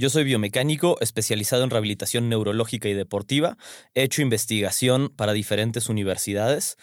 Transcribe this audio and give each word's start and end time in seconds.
Yo 0.00 0.08
soy 0.08 0.24
biomecánico 0.24 0.96
especializado 1.02 1.62
en 1.62 1.68
rehabilitación 1.68 2.30
neurológica 2.30 2.88
y 2.88 2.94
deportiva. 2.94 3.58
He 3.92 4.02
hecho 4.02 4.22
investigación 4.22 5.10
para 5.10 5.34
diferentes 5.34 5.90
universidades. 5.90 6.78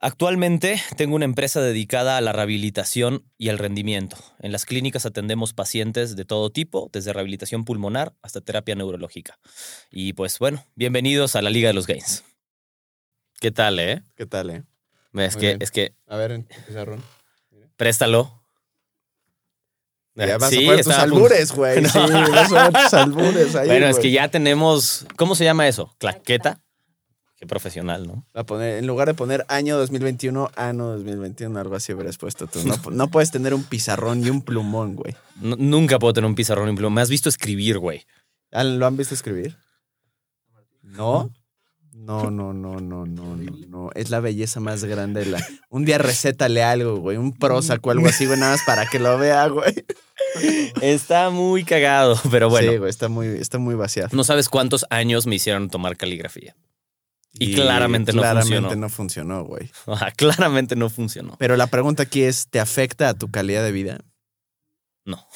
Actualmente 0.00 0.78
tengo 0.98 1.16
una 1.16 1.24
empresa 1.24 1.62
dedicada 1.62 2.18
a 2.18 2.20
la 2.20 2.34
rehabilitación 2.34 3.24
y 3.38 3.48
al 3.48 3.56
rendimiento. 3.56 4.18
En 4.38 4.52
las 4.52 4.66
clínicas 4.66 5.06
atendemos 5.06 5.54
pacientes 5.54 6.14
de 6.14 6.26
todo 6.26 6.50
tipo, 6.50 6.90
desde 6.92 7.14
rehabilitación 7.14 7.64
pulmonar 7.64 8.14
hasta 8.20 8.42
terapia 8.42 8.74
neurológica. 8.74 9.38
Y 9.90 10.12
pues 10.12 10.38
bueno, 10.38 10.62
bienvenidos 10.74 11.36
a 11.36 11.40
la 11.40 11.48
Liga 11.48 11.68
de 11.68 11.74
los 11.74 11.86
Gains. 11.86 12.22
¿Qué 13.40 13.50
tal, 13.50 13.78
eh? 13.78 14.02
¿Qué 14.14 14.26
tal, 14.26 14.50
eh? 14.50 14.64
Es 15.14 15.36
Muy 15.36 15.40
que, 15.40 15.46
bien. 15.46 15.58
es 15.62 15.70
que, 15.70 15.94
A 16.06 16.18
ver, 16.18 16.44
pizarrón. 16.66 17.02
préstalo. 17.78 18.42
Ya 20.16 20.38
vas 20.38 20.50
Sí, 20.50 20.64
a 20.64 20.68
poner 20.70 20.84
tus 20.84 20.94
albures, 20.94 21.52
güey. 21.52 21.82
No. 21.82 21.88
Sí, 21.90 21.98
vas 22.32 22.52
a 22.52 22.70
tus 22.70 22.94
albures 22.94 23.54
ahí, 23.54 23.68
Bueno, 23.68 23.86
es 23.86 23.98
que 23.98 24.10
ya 24.10 24.28
tenemos, 24.28 25.06
¿cómo 25.16 25.34
se 25.34 25.44
llama 25.44 25.68
eso? 25.68 25.94
Claqueta. 25.98 26.60
Qué 27.38 27.46
profesional, 27.46 28.06
¿no? 28.06 28.24
Va 28.34 28.40
a 28.40 28.44
poner, 28.44 28.78
en 28.78 28.86
lugar 28.86 29.08
de 29.08 29.14
poner 29.14 29.44
año 29.48 29.76
2021, 29.76 30.50
ano 30.56 30.92
2021, 30.92 31.60
algo 31.60 31.76
así 31.76 31.92
hubieras 31.92 32.16
puesto 32.16 32.46
tú. 32.46 32.60
No, 32.64 32.76
no 32.90 33.08
puedes 33.08 33.30
tener 33.30 33.52
un 33.52 33.62
pizarrón 33.62 34.24
y 34.24 34.30
un 34.30 34.40
plumón, 34.40 34.96
güey. 34.96 35.14
Nunca 35.38 35.98
puedo 35.98 36.14
tener 36.14 36.28
un 36.28 36.34
pizarrón 36.34 36.70
en 36.70 36.76
pluma. 36.76 36.94
Me 36.94 37.00
has 37.02 37.10
visto 37.10 37.28
escribir, 37.28 37.78
güey. 37.78 38.06
¿Ah, 38.52 38.64
¿Lo 38.64 38.86
han 38.86 38.96
visto 38.96 39.12
escribir? 39.14 39.58
¿No? 40.82 41.30
No, 41.96 42.30
no, 42.30 42.52
no, 42.52 42.78
no, 42.80 43.06
no, 43.06 43.36
no, 43.36 43.56
no. 43.68 43.90
Es 43.94 44.10
la 44.10 44.20
belleza 44.20 44.60
más 44.60 44.84
grande 44.84 45.24
de 45.24 45.30
la... 45.30 45.46
Un 45.70 45.84
día 45.84 45.98
recétale 45.98 46.62
algo, 46.62 46.98
güey. 46.98 47.16
Un 47.16 47.32
Prozac 47.32 47.84
o 47.84 47.90
algo 47.90 48.06
así, 48.06 48.26
güey, 48.26 48.38
nada 48.38 48.52
más 48.52 48.62
para 48.64 48.86
que 48.86 48.98
lo 48.98 49.18
vea, 49.18 49.48
güey. 49.48 49.84
Está 50.82 51.30
muy 51.30 51.64
cagado, 51.64 52.20
pero 52.30 52.50
bueno. 52.50 52.70
Sí, 52.70 52.78
güey, 52.78 52.90
está 52.90 53.08
muy, 53.08 53.26
está 53.26 53.58
muy 53.58 53.74
vaciado. 53.74 54.10
No 54.12 54.24
sabes 54.24 54.48
cuántos 54.48 54.84
años 54.90 55.26
me 55.26 55.34
hicieron 55.34 55.70
tomar 55.70 55.96
caligrafía. 55.96 56.54
Y 57.38 57.54
claramente 57.54 58.12
no 58.12 58.22
claramente 58.22 58.56
funcionó. 58.56 58.80
no 58.80 58.88
funcionó, 58.88 59.44
güey. 59.44 59.70
Claramente 60.16 60.76
no 60.76 60.88
funcionó. 60.88 61.36
Pero 61.38 61.56
la 61.56 61.66
pregunta 61.66 62.04
aquí 62.04 62.22
es, 62.22 62.48
¿te 62.48 62.60
afecta 62.60 63.08
a 63.08 63.14
tu 63.14 63.30
calidad 63.30 63.62
de 63.64 63.72
vida? 63.72 64.00
No, 65.04 65.26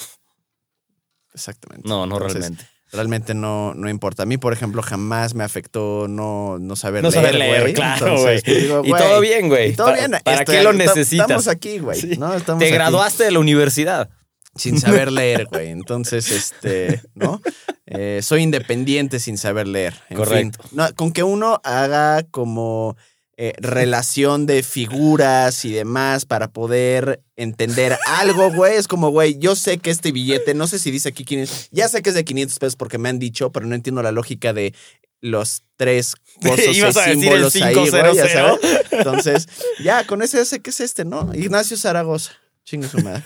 Exactamente. 1.35 1.89
no, 1.89 2.07
no 2.07 2.17
Entonces, 2.17 2.41
realmente. 2.41 2.69
Realmente 2.93 3.35
no, 3.35 3.75
no 3.75 3.89
importa. 3.89 4.23
A 4.25 4.27
mí, 4.27 4.37
por 4.37 4.53
ejemplo, 4.53 4.83
jamás 4.83 5.35
me 5.35 5.45
afectó 5.45 6.07
no, 6.09 6.59
no 6.59 6.77
saber 6.77 7.03
No 7.03 7.11
leer. 7.11 7.23
saber 7.23 7.39
leer, 7.39 7.73
claro, 7.75 8.21
güey. 8.21 8.41
digo, 8.43 8.83
Y 8.85 8.91
todo 8.91 9.21
bien, 9.21 9.49
güey. 9.49 9.75
Todo 9.75 9.93
bien. 9.95 10.13
¿Para 10.25 10.39
Estoy- 10.41 10.57
qué 10.57 10.63
lo 10.63 10.71
ta- 10.71 10.77
necesitas? 10.77 11.25
Estamos 11.25 11.49
aquí, 11.49 11.79
güey. 11.79 12.01
Sí. 12.01 12.17
¿no? 12.19 12.35
Estamos 12.35 12.61
Te 12.61 12.67
aquí 12.67 12.75
graduaste 12.75 13.25
de 13.25 13.31
la 13.31 13.39
universidad. 13.39 14.11
Sin 14.57 14.81
saber 14.81 15.13
leer, 15.13 15.47
güey. 15.47 15.69
Entonces, 15.69 16.31
este, 16.33 17.01
¿no? 17.15 17.41
Eh, 17.87 18.19
soy 18.23 18.43
independiente 18.43 19.21
sin 19.21 19.39
saber 19.39 19.69
leer. 19.69 19.95
En 20.09 20.17
Correcto. 20.17 20.63
fin. 20.65 20.71
No, 20.77 20.93
con 20.97 21.13
que 21.13 21.23
uno 21.23 21.61
haga 21.63 22.25
como 22.33 22.97
eh, 23.43 23.55
relación 23.57 24.45
de 24.45 24.63
figuras 24.63 25.65
y 25.65 25.73
demás 25.73 26.27
para 26.27 26.53
poder 26.53 27.23
entender 27.37 27.97
algo, 28.07 28.53
güey. 28.53 28.77
Es 28.77 28.87
como, 28.87 29.09
güey, 29.09 29.39
yo 29.39 29.57
sé 29.57 29.79
que 29.79 29.89
este 29.89 30.13
billete, 30.13 30.53
no 30.53 30.67
sé 30.67 30.79
si 30.79 30.91
dice 30.91 31.09
aquí 31.09 31.25
500, 31.25 31.69
ya 31.71 31.89
sé 31.89 32.03
que 32.03 32.11
es 32.11 32.15
de 32.15 32.27
500 32.27 32.59
pesos 32.59 32.77
porque 32.77 32.99
me 32.99 33.09
han 33.09 33.19
dicho, 33.19 33.51
pero 33.51 33.65
no 33.65 33.75
entiendo 33.75 34.03
la 34.03 34.13
lógica 34.13 34.53
de 34.53 34.75
los 35.23 35.63
tres 35.77 36.17
cosas 36.43 36.67
Ibas 36.77 36.99
a 36.99 37.07
decir 37.07 37.33
el 37.33 37.51
símbolos 37.51 37.55
ahí, 37.55 37.75
güey, 37.75 37.91
ya 38.15 38.27
500. 38.27 38.31
sabes. 38.31 38.87
Entonces, 38.91 39.49
ya, 39.83 40.07
con 40.07 40.21
ese 40.21 40.37
ya 40.37 40.45
sé 40.45 40.61
que 40.61 40.69
es 40.69 40.81
este, 40.81 41.07
¿no? 41.07 41.35
Ignacio 41.35 41.79
Zaragoza. 41.79 42.33
Chingue 42.67 42.89
su 42.89 42.99
madre. 42.99 43.25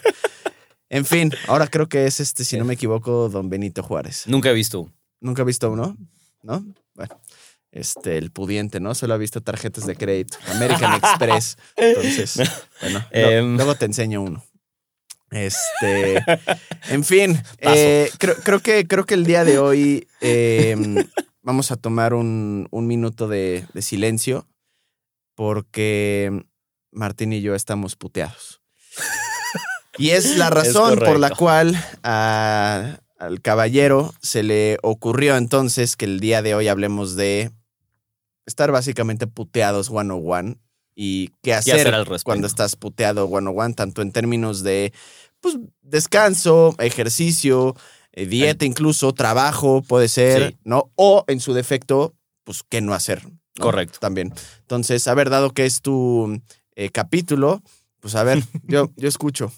En 0.91 1.05
fin, 1.05 1.33
ahora 1.49 1.67
creo 1.67 1.89
que 1.89 2.07
es 2.07 2.21
este, 2.21 2.45
si 2.45 2.57
no 2.57 2.65
me 2.65 2.75
equivoco, 2.75 3.29
don 3.29 3.51
Benito 3.51 3.83
Juárez. 3.83 4.29
Nunca 4.29 4.51
he 4.51 4.55
visto 4.55 4.83
uno. 4.83 4.93
¿Nunca 5.21 5.43
he 5.43 5.45
visto 5.45 5.73
uno? 5.73 5.97
¿No? 6.43 6.65
Bueno, 6.95 7.21
este, 7.75 8.17
el 8.19 8.31
pudiente, 8.31 8.79
¿no? 8.79 8.95
Solo 8.95 9.15
ha 9.15 9.19
visto 9.19 9.41
tarjetas 9.43 9.85
de 9.87 9.97
crédito. 9.97 10.39
American 10.55 10.95
Express. 10.95 11.59
Entonces, 11.77 12.41
bueno, 12.81 13.05
Em. 13.11 13.57
luego 13.57 13.75
te 13.75 13.85
enseño 13.87 14.23
uno. 14.23 14.45
Este, 15.31 16.23
en 16.91 17.03
fin, 17.03 17.43
eh, 17.59 18.09
creo, 18.19 18.37
creo 18.37 18.61
que, 18.61 18.87
creo 18.87 19.05
que 19.05 19.15
el 19.15 19.25
día 19.27 19.45
de 19.45 19.59
hoy 19.59 20.07
eh, 20.21 20.77
vamos 21.43 21.73
a 21.73 21.77
tomar 21.77 22.15
un, 22.15 22.69
un 22.71 22.87
minuto 22.87 23.27
de, 23.27 23.67
de 23.75 23.83
silencio 23.83 24.47
porque 25.35 26.45
Martín 26.93 27.33
y 27.33 27.41
yo 27.43 27.57
estamos 27.57 27.97
puteados. 27.97 28.61
Y 29.99 30.11
es 30.11 30.37
la 30.37 30.51
razón 30.51 30.99
por 31.01 31.19
la 31.19 31.31
cual 31.31 31.77
a- 32.05 32.99
al 33.19 33.41
caballero 33.41 34.13
se 34.21 34.43
le 34.45 34.79
ocurrió 34.83 35.37
entonces 35.37 35.97
que 35.97 36.05
el 36.05 36.21
día 36.21 36.43
de 36.43 36.55
hoy 36.55 36.69
hablemos 36.69 37.17
de 37.17 37.51
estar 38.47 38.71
básicamente 38.73 39.27
puteados 39.27 39.91
one 39.91 40.13
on 40.13 40.23
one 40.25 40.57
y 40.95 41.31
qué 41.43 41.55
hacer, 41.55 41.75
hacer 41.75 41.95
al 41.95 42.07
respecto? 42.07 42.25
cuando 42.25 42.47
estás 42.47 42.77
puteado 42.77 43.27
one 43.27 43.49
on 43.51 43.59
one, 43.59 43.75
tanto 43.75 44.03
en 44.03 44.13
términos 44.13 44.63
de 44.63 44.93
pues, 45.41 45.59
descanso, 45.83 46.75
ejercicio, 46.79 47.75
eh, 48.13 48.27
dieta, 48.27 48.65
incluso 48.65 49.13
trabajo, 49.13 49.83
puede 49.83 50.09
ser, 50.09 50.51
Sí. 50.51 50.57
¿no? 50.65 50.91
O 50.95 51.25
en 51.27 51.41
su 51.41 51.53
defecto, 51.53 52.15
pues 52.45 52.63
qué 52.69 52.81
no 52.81 52.95
hacer. 52.95 53.25
¿no? 53.25 53.65
Correcto. 53.65 53.99
También. 54.01 54.33
Entonces, 54.61 55.07
a 55.09 55.15
ver, 55.15 55.31
dado 55.31 55.51
que 55.51 55.67
es 55.67 55.81
tu 55.83 56.41
eh, 56.77 56.91
capítulo, 56.91 57.63
pues 58.01 58.15
a 58.15 58.23
ver, 58.23 58.43
yo, 58.65 58.91
yo 58.97 59.09
escucho. 59.09 59.53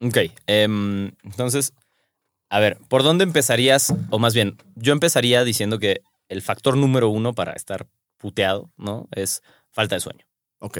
Ok, 0.00 0.16
em, 0.46 1.10
entonces, 1.24 1.72
a 2.50 2.60
ver, 2.60 2.78
¿por 2.88 3.02
dónde 3.02 3.24
empezarías? 3.24 3.92
O 4.10 4.18
más 4.18 4.32
bien, 4.32 4.56
yo 4.76 4.92
empezaría 4.92 5.44
diciendo 5.44 5.78
que 5.78 6.00
el 6.28 6.40
factor 6.40 6.76
número 6.76 7.08
uno 7.10 7.34
para 7.34 7.52
estar 7.52 7.86
puteado, 8.18 8.70
¿no? 8.76 9.08
Es 9.12 9.42
falta 9.70 9.94
de 9.94 10.00
sueño. 10.00 10.26
Ok. 10.60 10.78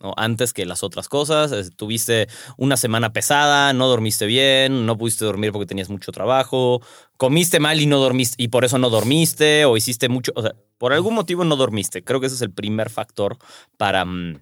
¿no? 0.00 0.14
Antes 0.16 0.52
que 0.52 0.64
las 0.64 0.82
otras 0.84 1.08
cosas, 1.08 1.50
es- 1.52 1.74
tuviste 1.74 2.28
una 2.56 2.76
semana 2.76 3.12
pesada, 3.12 3.72
no 3.72 3.88
dormiste 3.88 4.26
bien, 4.26 4.86
no 4.86 4.96
pudiste 4.96 5.24
dormir 5.24 5.50
porque 5.52 5.66
tenías 5.66 5.90
mucho 5.90 6.12
trabajo, 6.12 6.80
comiste 7.16 7.58
mal 7.58 7.80
y 7.80 7.86
no 7.86 7.98
dormiste, 7.98 8.40
y 8.42 8.48
por 8.48 8.64
eso 8.64 8.78
no 8.78 8.90
dormiste, 8.90 9.64
o 9.64 9.76
hiciste 9.76 10.08
mucho, 10.08 10.32
o 10.36 10.42
sea, 10.42 10.54
por 10.78 10.92
algún 10.92 11.14
motivo 11.14 11.44
no 11.44 11.56
dormiste. 11.56 12.04
Creo 12.04 12.20
que 12.20 12.26
ese 12.26 12.36
es 12.36 12.42
el 12.42 12.52
primer 12.52 12.90
factor 12.90 13.38
para 13.76 14.04
mm, 14.04 14.40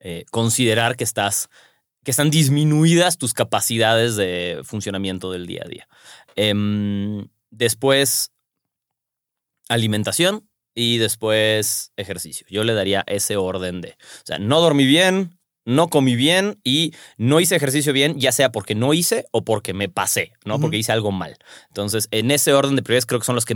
eh, 0.00 0.24
considerar 0.30 0.96
que 0.96 1.04
estás, 1.04 1.50
que 2.02 2.10
están 2.10 2.30
disminuidas 2.30 3.18
tus 3.18 3.34
capacidades 3.34 4.16
de 4.16 4.62
funcionamiento 4.64 5.30
del 5.30 5.46
día 5.46 5.62
a 5.66 5.68
día. 5.68 5.88
Em, 6.36 7.28
después, 7.50 8.32
alimentación 9.68 10.48
y 10.74 10.98
después 10.98 11.92
ejercicio. 11.96 12.46
Yo 12.50 12.64
le 12.64 12.74
daría 12.74 13.04
ese 13.06 13.36
orden 13.36 13.80
de, 13.80 13.90
o 13.90 14.24
sea, 14.24 14.38
no 14.38 14.60
dormí 14.60 14.86
bien, 14.86 15.38
no 15.64 15.88
comí 15.88 16.16
bien 16.16 16.60
y 16.64 16.94
no 17.16 17.40
hice 17.40 17.56
ejercicio 17.56 17.92
bien, 17.92 18.18
ya 18.18 18.32
sea 18.32 18.50
porque 18.52 18.74
no 18.74 18.94
hice 18.94 19.26
o 19.30 19.44
porque 19.44 19.74
me 19.74 19.88
pasé, 19.88 20.32
¿no? 20.44 20.58
Porque 20.58 20.78
hice 20.78 20.92
algo 20.92 21.12
mal. 21.12 21.36
Entonces, 21.68 22.08
en 22.10 22.30
ese 22.30 22.52
orden 22.52 22.76
de 22.76 22.82
prioridades 22.82 23.06
creo 23.06 23.20
que 23.20 23.26
son 23.26 23.34
los 23.34 23.44
que 23.44 23.54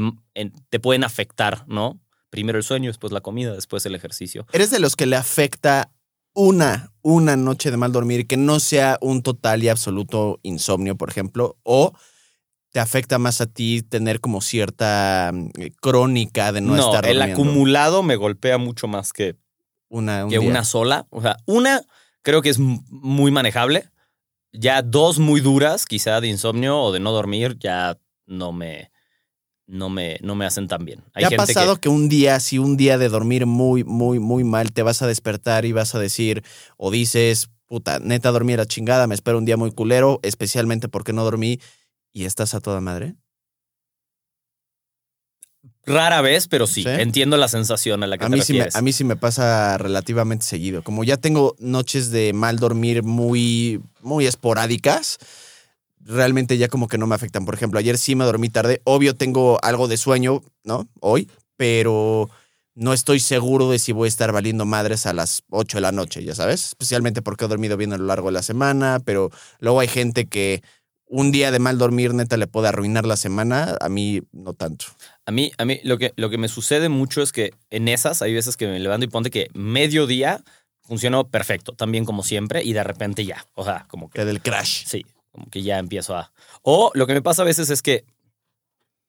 te 0.69 0.81
pueden 0.81 1.05
afectar, 1.05 1.65
¿no? 1.67 2.01
Primero 2.31 2.59
el 2.59 2.65
sueño, 2.65 2.91
después 2.91 3.13
la 3.13 3.21
comida, 3.21 3.55
después 3.55 3.87
el 3.87 3.95
ejercicio. 3.95 4.47
¿Eres 4.53 4.71
de 4.71 4.81
los 4.81 4.97
que 4.97 5.07
le 5.07 5.17
afecta 5.17 5.93
una, 6.35 6.93
una 7.03 7.37
noche 7.37 7.71
de 7.71 7.77
mal 7.77 7.93
dormir 7.93 8.27
que 8.27 8.37
no 8.37 8.61
sea 8.61 8.99
un 9.01 9.23
total 9.23 9.63
y 9.63 9.69
absoluto 9.69 10.41
insomnio, 10.43 10.97
por 10.97 11.11
ejemplo? 11.11 11.59
¿O 11.63 11.93
te 12.75 12.81
afecta 12.81 13.21
más 13.21 13.41
a 13.41 13.47
ti 13.47 13.83
tener 13.83 14.19
como 14.21 14.41
cierta 14.41 15.31
mm, 15.33 15.49
eh, 15.59 15.71
crónica 15.81 16.51
de 16.51 16.61
no, 16.61 16.75
No, 16.75 16.87
estar 16.87 17.07
el 17.07 17.19
durmiendo? 17.19 17.41
acumulado 17.41 18.03
me 18.03 18.17
golpea 18.17 18.59
mucho 18.59 18.89
más 18.89 19.13
que, 19.13 19.37
una, 19.89 20.25
un 20.25 20.31
que 20.33 20.41
día. 20.41 20.49
una 20.49 20.65
sola. 20.65 21.07
O 21.11 21.23
sea, 21.23 21.37
una 21.47 21.83
creo 22.23 22.43
que 22.43 22.49
es 22.49 22.59
muy 22.59 23.31
manejable. 23.31 23.89
Ya 24.53 24.83
dos 24.83 25.21
muy 25.21 25.41
duras, 25.41 25.87
quizá 25.87 26.21
de 26.21 26.27
insomnio 26.27 26.81
o 26.81 26.91
de 26.91 26.99
no 26.99 27.13
dormir, 27.13 27.57
ya 27.61 27.97
no 28.27 28.51
me, 28.51 28.91
no 29.69 29.89
me, 29.89 30.19
no 30.21 30.35
me 30.35 30.45
hacen 30.45 30.67
tan 30.67 30.85
bien. 30.85 31.05
Hay 31.15 31.21
¿Te 31.21 31.27
ha 31.27 31.29
gente 31.31 31.47
pasado 31.55 31.77
que... 31.77 31.89
un 31.89 32.09
día, 32.09 32.41
si 32.41 32.59
un 32.59 32.77
día 32.77 32.99
de 32.99 33.09
dormir 33.09 33.47
muy, 33.47 33.85
muy, 33.85 34.19
muy 34.19 34.43
mal, 34.43 34.73
te 34.73 34.83
vas 34.83 35.01
a 35.01 35.07
despertar 35.07 35.65
y 35.65 35.71
vas 35.71 35.95
a 35.95 36.01
decir 36.01 36.43
o 36.77 36.91
dices, 36.91 37.51
puta, 37.67 38.01
neta 38.01 38.33
dormí 38.33 38.55
a 38.55 38.57
la 38.57 38.67
chingada, 38.67 39.07
me 39.07 39.15
espero 39.15 39.39
un 39.39 39.45
día 39.45 39.57
muy 39.57 39.71
culero, 39.71 40.19
especialmente 40.25 40.89
porque 40.89 41.13
no 41.13 41.23
dormí 41.23 41.61
y 42.15 42.25
estás 42.25 42.55
a 42.55 42.61
toda 42.61 42.81
madre? 42.81 43.17
Rara 45.87 46.23
vez, 46.23 46.49
pero 46.49 46.67
sí, 46.67 46.83
¿Sí? 46.83 46.89
entiendo 46.89 47.37
la 47.37 47.49
sensación 47.49 48.03
a 48.03 48.07
la 48.07 48.17
que 48.17 48.25
A 48.25 48.29
te 48.31 48.37
mí, 48.37 48.41
sí 48.43 48.53
me, 48.55 48.59
refieres. 48.61 48.77
a 48.77 48.81
mí 48.83 48.93
sí 48.93 49.05
me 49.05 49.17
pasa 49.17 49.77
relativamente 49.77 50.47
seguido. 50.47 50.83
Como 50.83 51.05
ya 51.05 51.19
tengo 51.19 51.57
noches 51.59 52.11
de 52.11 52.33
mal 52.33 52.59
dormir 52.59 53.03
muy, 53.03 53.83
muy 54.01 54.27
esporádicas, 54.27 55.19
realmente 56.01 56.57
ya 56.57 56.69
como 56.69 56.89
que 56.89 56.97
no 56.97 57.07
me 57.07 57.15
afectan. 57.15 57.45
Por 57.45 57.55
ejemplo, 57.55 57.79
ayer 57.79 57.99
sí 57.99 58.15
me 58.15 58.25
dormí 58.25 58.49
tarde. 58.49 58.81
Obvio 58.85 59.15
tengo 59.15 59.59
algo 59.63 59.89
de 59.89 59.99
sueño, 59.99 60.43
¿no? 60.65 60.89
Hoy, 61.01 61.31
pero 61.57 62.31
no 62.75 62.93
estoy 62.95 63.21
seguro 63.21 63.71
de 63.71 63.79
si 63.79 63.93
voy 63.93 64.07
a 64.07 64.09
estar 64.09 64.33
valiendo 64.33 64.65
madres 64.65 65.05
a 65.05 65.13
las 65.13 65.43
8 65.51 65.79
de 65.79 65.83
la 65.83 65.93
noche, 65.93 66.25
ya 66.25 66.35
sabes. 66.35 66.65
Especialmente 66.69 67.21
porque 67.21 67.45
he 67.45 67.49
dormido 67.49 67.77
bien 67.77 67.93
a 67.93 67.99
lo 67.99 68.05
largo 68.07 68.29
de 68.29 68.33
la 68.33 68.43
semana, 68.43 69.01
pero 69.05 69.31
luego 69.61 69.81
hay 69.81 69.89
gente 69.89 70.29
que 70.29 70.63
un 71.07 71.33
día 71.33 71.51
de 71.51 71.59
mal 71.59 71.79
dormir 71.79 72.15
neta 72.15 72.37
le 72.37 72.47
puede 72.47 72.69
arruinar 72.69 73.07
la 73.07 73.17
semana. 73.17 73.77
A 73.81 73.89
mí 73.89 74.23
no 74.33 74.55
tanto. 74.55 74.87
A 75.27 75.33
mí, 75.33 75.53
a 75.59 75.65
mí 75.65 75.81
lo, 75.85 75.99
que, 75.99 76.13
lo 76.17 76.31
que 76.31 76.39
me 76.39 76.49
sucede 76.49 76.89
mucho 76.89 77.23
es 77.23 77.33
que 77.33 77.53
en 77.71 77.89
esas 77.89 78.23
hay 78.23 78.35
veces 78.35 78.57
que 78.57 78.67
me 78.67 78.79
levanto 78.81 79.05
y 79.05 79.09
ponte 79.09 79.31
que 79.31 79.49
mediodía 79.55 80.43
funcionó 80.83 81.29
perfecto, 81.29 81.73
también 81.73 82.05
como 82.05 82.23
siempre, 82.23 82.63
y 82.63 82.73
de 82.73 82.85
repente 82.85 83.25
ya. 83.25 83.47
O 83.55 83.65
sea, 83.65 83.87
como 83.89 84.11
que 84.11 84.21
Que 84.21 84.25
del 84.25 84.43
crash. 84.43 84.85
sí, 84.87 85.07
como 85.31 85.49
que 85.49 85.63
ya 85.63 85.79
empiezo 85.79 86.17
a. 86.17 86.33
O 86.63 86.91
lo 86.95 87.07
que 87.07 87.15
me 87.15 87.23
pasa 87.23 87.43
a 87.43 87.47
veces 87.47 87.71
es 87.71 87.83
que 87.83 88.05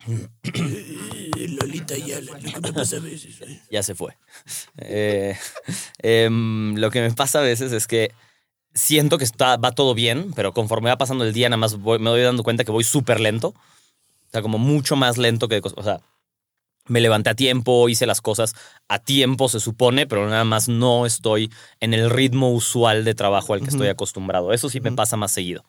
Lolita 0.06 1.98
ya, 1.98 2.22
lo 2.22 2.34
que 2.36 2.60
me 2.60 2.74
pasa 2.74 2.98
a 2.98 3.00
veces. 3.00 3.40
ya 3.70 3.84
se 3.84 3.96
fue. 3.96 4.18
Eh, 4.78 5.38
em, 6.00 6.76
lo 6.76 6.92
que 6.92 7.02
me 7.02 7.12
pasa 7.12 7.40
a 7.40 7.44
veces 7.44 7.72
es 7.72 7.88
que 7.88 8.12
siento 8.76 9.18
que 9.18 9.24
está, 9.24 9.58
va 9.58 9.72
todo 9.72 9.96
bien, 9.96 10.34
pero 10.36 10.54
conforme 10.54 10.90
va 10.90 10.98
pasando 10.98 11.24
el 11.24 11.34
día, 11.34 11.50
nada 11.50 11.58
más 11.58 11.78
voy- 11.80 12.00
me 12.00 12.10
doy 12.12 12.22
dando 12.22 12.44
cuenta 12.44 12.64
que 12.64 12.72
voy 12.72 12.84
súper 12.84 13.20
lento. 13.20 13.50
O 13.50 14.32
sea, 14.32 14.42
como 14.42 14.58
mucho 14.58 14.96
más 14.96 15.18
lento 15.18 15.48
que... 15.48 15.62
O 15.64 15.84
sea, 15.84 16.02
me 16.88 17.02
levanté 17.02 17.32
a 17.32 17.36
tiempo, 17.36 17.90
hice 17.90 18.06
las 18.06 18.22
cosas 18.22 18.54
a 18.88 19.00
tiempo, 19.00 19.50
se 19.50 19.60
supone, 19.60 20.06
pero 20.06 20.30
nada 20.30 20.44
más 20.44 20.70
no 20.70 21.06
estoy 21.06 21.52
en 21.80 21.94
el 21.96 22.10
ritmo 22.12 22.52
usual 22.54 23.04
de 23.04 23.16
trabajo 23.16 23.54
al 23.54 23.62
que 23.62 23.70
estoy 23.70 23.88
acostumbrado. 23.88 24.54
Eso 24.54 24.70
sí 24.70 24.80
me 24.82 24.92
pasa 24.92 25.18
más 25.18 25.32
seguido. 25.32 25.64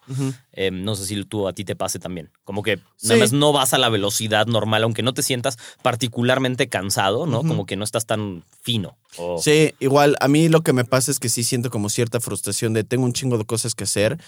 Eh, 0.52 0.70
no 0.70 0.94
sé 0.94 1.06
si 1.06 1.24
tú 1.24 1.48
a 1.48 1.52
ti 1.54 1.64
te 1.64 1.74
pase 1.76 1.98
también. 1.98 2.30
Como 2.44 2.62
que 2.62 2.76
Sí. 2.96 3.08
nada 3.08 3.20
más 3.20 3.32
no 3.32 3.52
vas 3.52 3.72
a 3.72 3.78
la 3.78 3.88
velocidad 3.88 4.46
normal, 4.46 4.82
aunque 4.82 5.02
no 5.02 5.14
te 5.14 5.22
sientas 5.22 5.56
particularmente 5.82 6.68
cansado, 6.68 7.26
¿no? 7.26 7.42
Como 7.42 7.64
que 7.64 7.76
no 7.76 7.84
estás 7.84 8.04
tan 8.06 8.44
fino. 8.62 8.96
Sí, 9.38 9.72
igual 9.80 10.16
a 10.20 10.28
mí 10.28 10.48
lo 10.50 10.60
que 10.62 10.74
me 10.74 10.84
pasa 10.84 11.10
es 11.10 11.18
que 11.18 11.30
sí 11.30 11.42
siento 11.42 11.70
como 11.70 11.88
cierta 11.88 12.20
frustración 12.20 12.74
de 12.74 12.84
tengo 12.84 13.04
un 13.04 13.14
chingo 13.14 13.38
de 13.38 13.46
cosas 13.46 13.74
que 13.74 13.84
hacer 13.84 14.18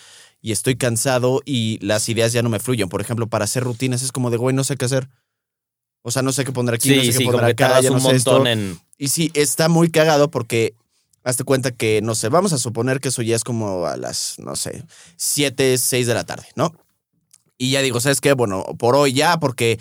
y 0.41 0.53
estoy 0.53 0.77
cansado 0.77 1.43
y 1.45 1.79
las 1.85 2.09
ideas 2.09 2.33
ya 2.33 2.43
no 2.43 2.49
me 2.49 2.59
fluyen. 2.61 2.89
Por 2.89 3.03
ejemplo, 3.03 3.27
para 3.27 3.45
hacer 3.45 3.63
rutinas 3.65 4.03
es 4.03 4.13
como 4.13 4.31
de, 4.31 4.39
güey, 4.39 4.55
no 4.57 4.65
sé 4.65 4.77
qué 4.77 4.87
hacer. 4.87 5.09
O 6.09 6.11
sea, 6.11 6.23
no 6.23 6.33
sé 6.33 6.45
qué 6.45 6.53
poner 6.53 6.75
aquí, 6.75 6.89
Sí, 6.89 6.97
no 6.97 7.03
sé 7.05 7.13
sí, 7.13 7.19
qué 7.27 7.31
que 7.31 7.45
acá, 7.45 7.81
ya 7.81 7.91
no 7.91 7.97
un 7.97 8.03
sé 8.03 8.17
esto. 8.17 8.33
montón 8.33 8.47
en... 8.49 8.81
Y 8.99 9.09
sí, 9.09 9.31
está 9.35 9.69
muy 9.69 9.91
cagado 9.91 10.31
porque 10.31 10.75
hazte 11.23 11.45
cuenta 11.45 11.71
que, 11.71 12.01
no 12.03 12.15
sé, 12.15 12.29
vamos 12.31 12.53
a 12.53 12.59
suponer 12.59 13.01
que 13.01 13.09
eso 13.11 13.23
ya 13.23 13.37
es 13.37 13.45
como 13.45 13.87
a 13.87 13.97
las, 13.97 14.35
no 14.39 14.57
sé, 14.57 14.83
7, 15.17 15.79
6 15.79 16.07
de 16.07 16.15
la 16.15 16.25
tarde, 16.25 16.47
¿no? 16.57 16.75
Y 17.59 17.71
ya 17.73 17.83
digo, 17.83 18.01
¿sabes 18.01 18.21
qué? 18.21 18.33
Bueno, 18.33 18.65
por 18.79 18.97
hoy 18.97 19.13
ya, 19.13 19.39
porque 19.39 19.79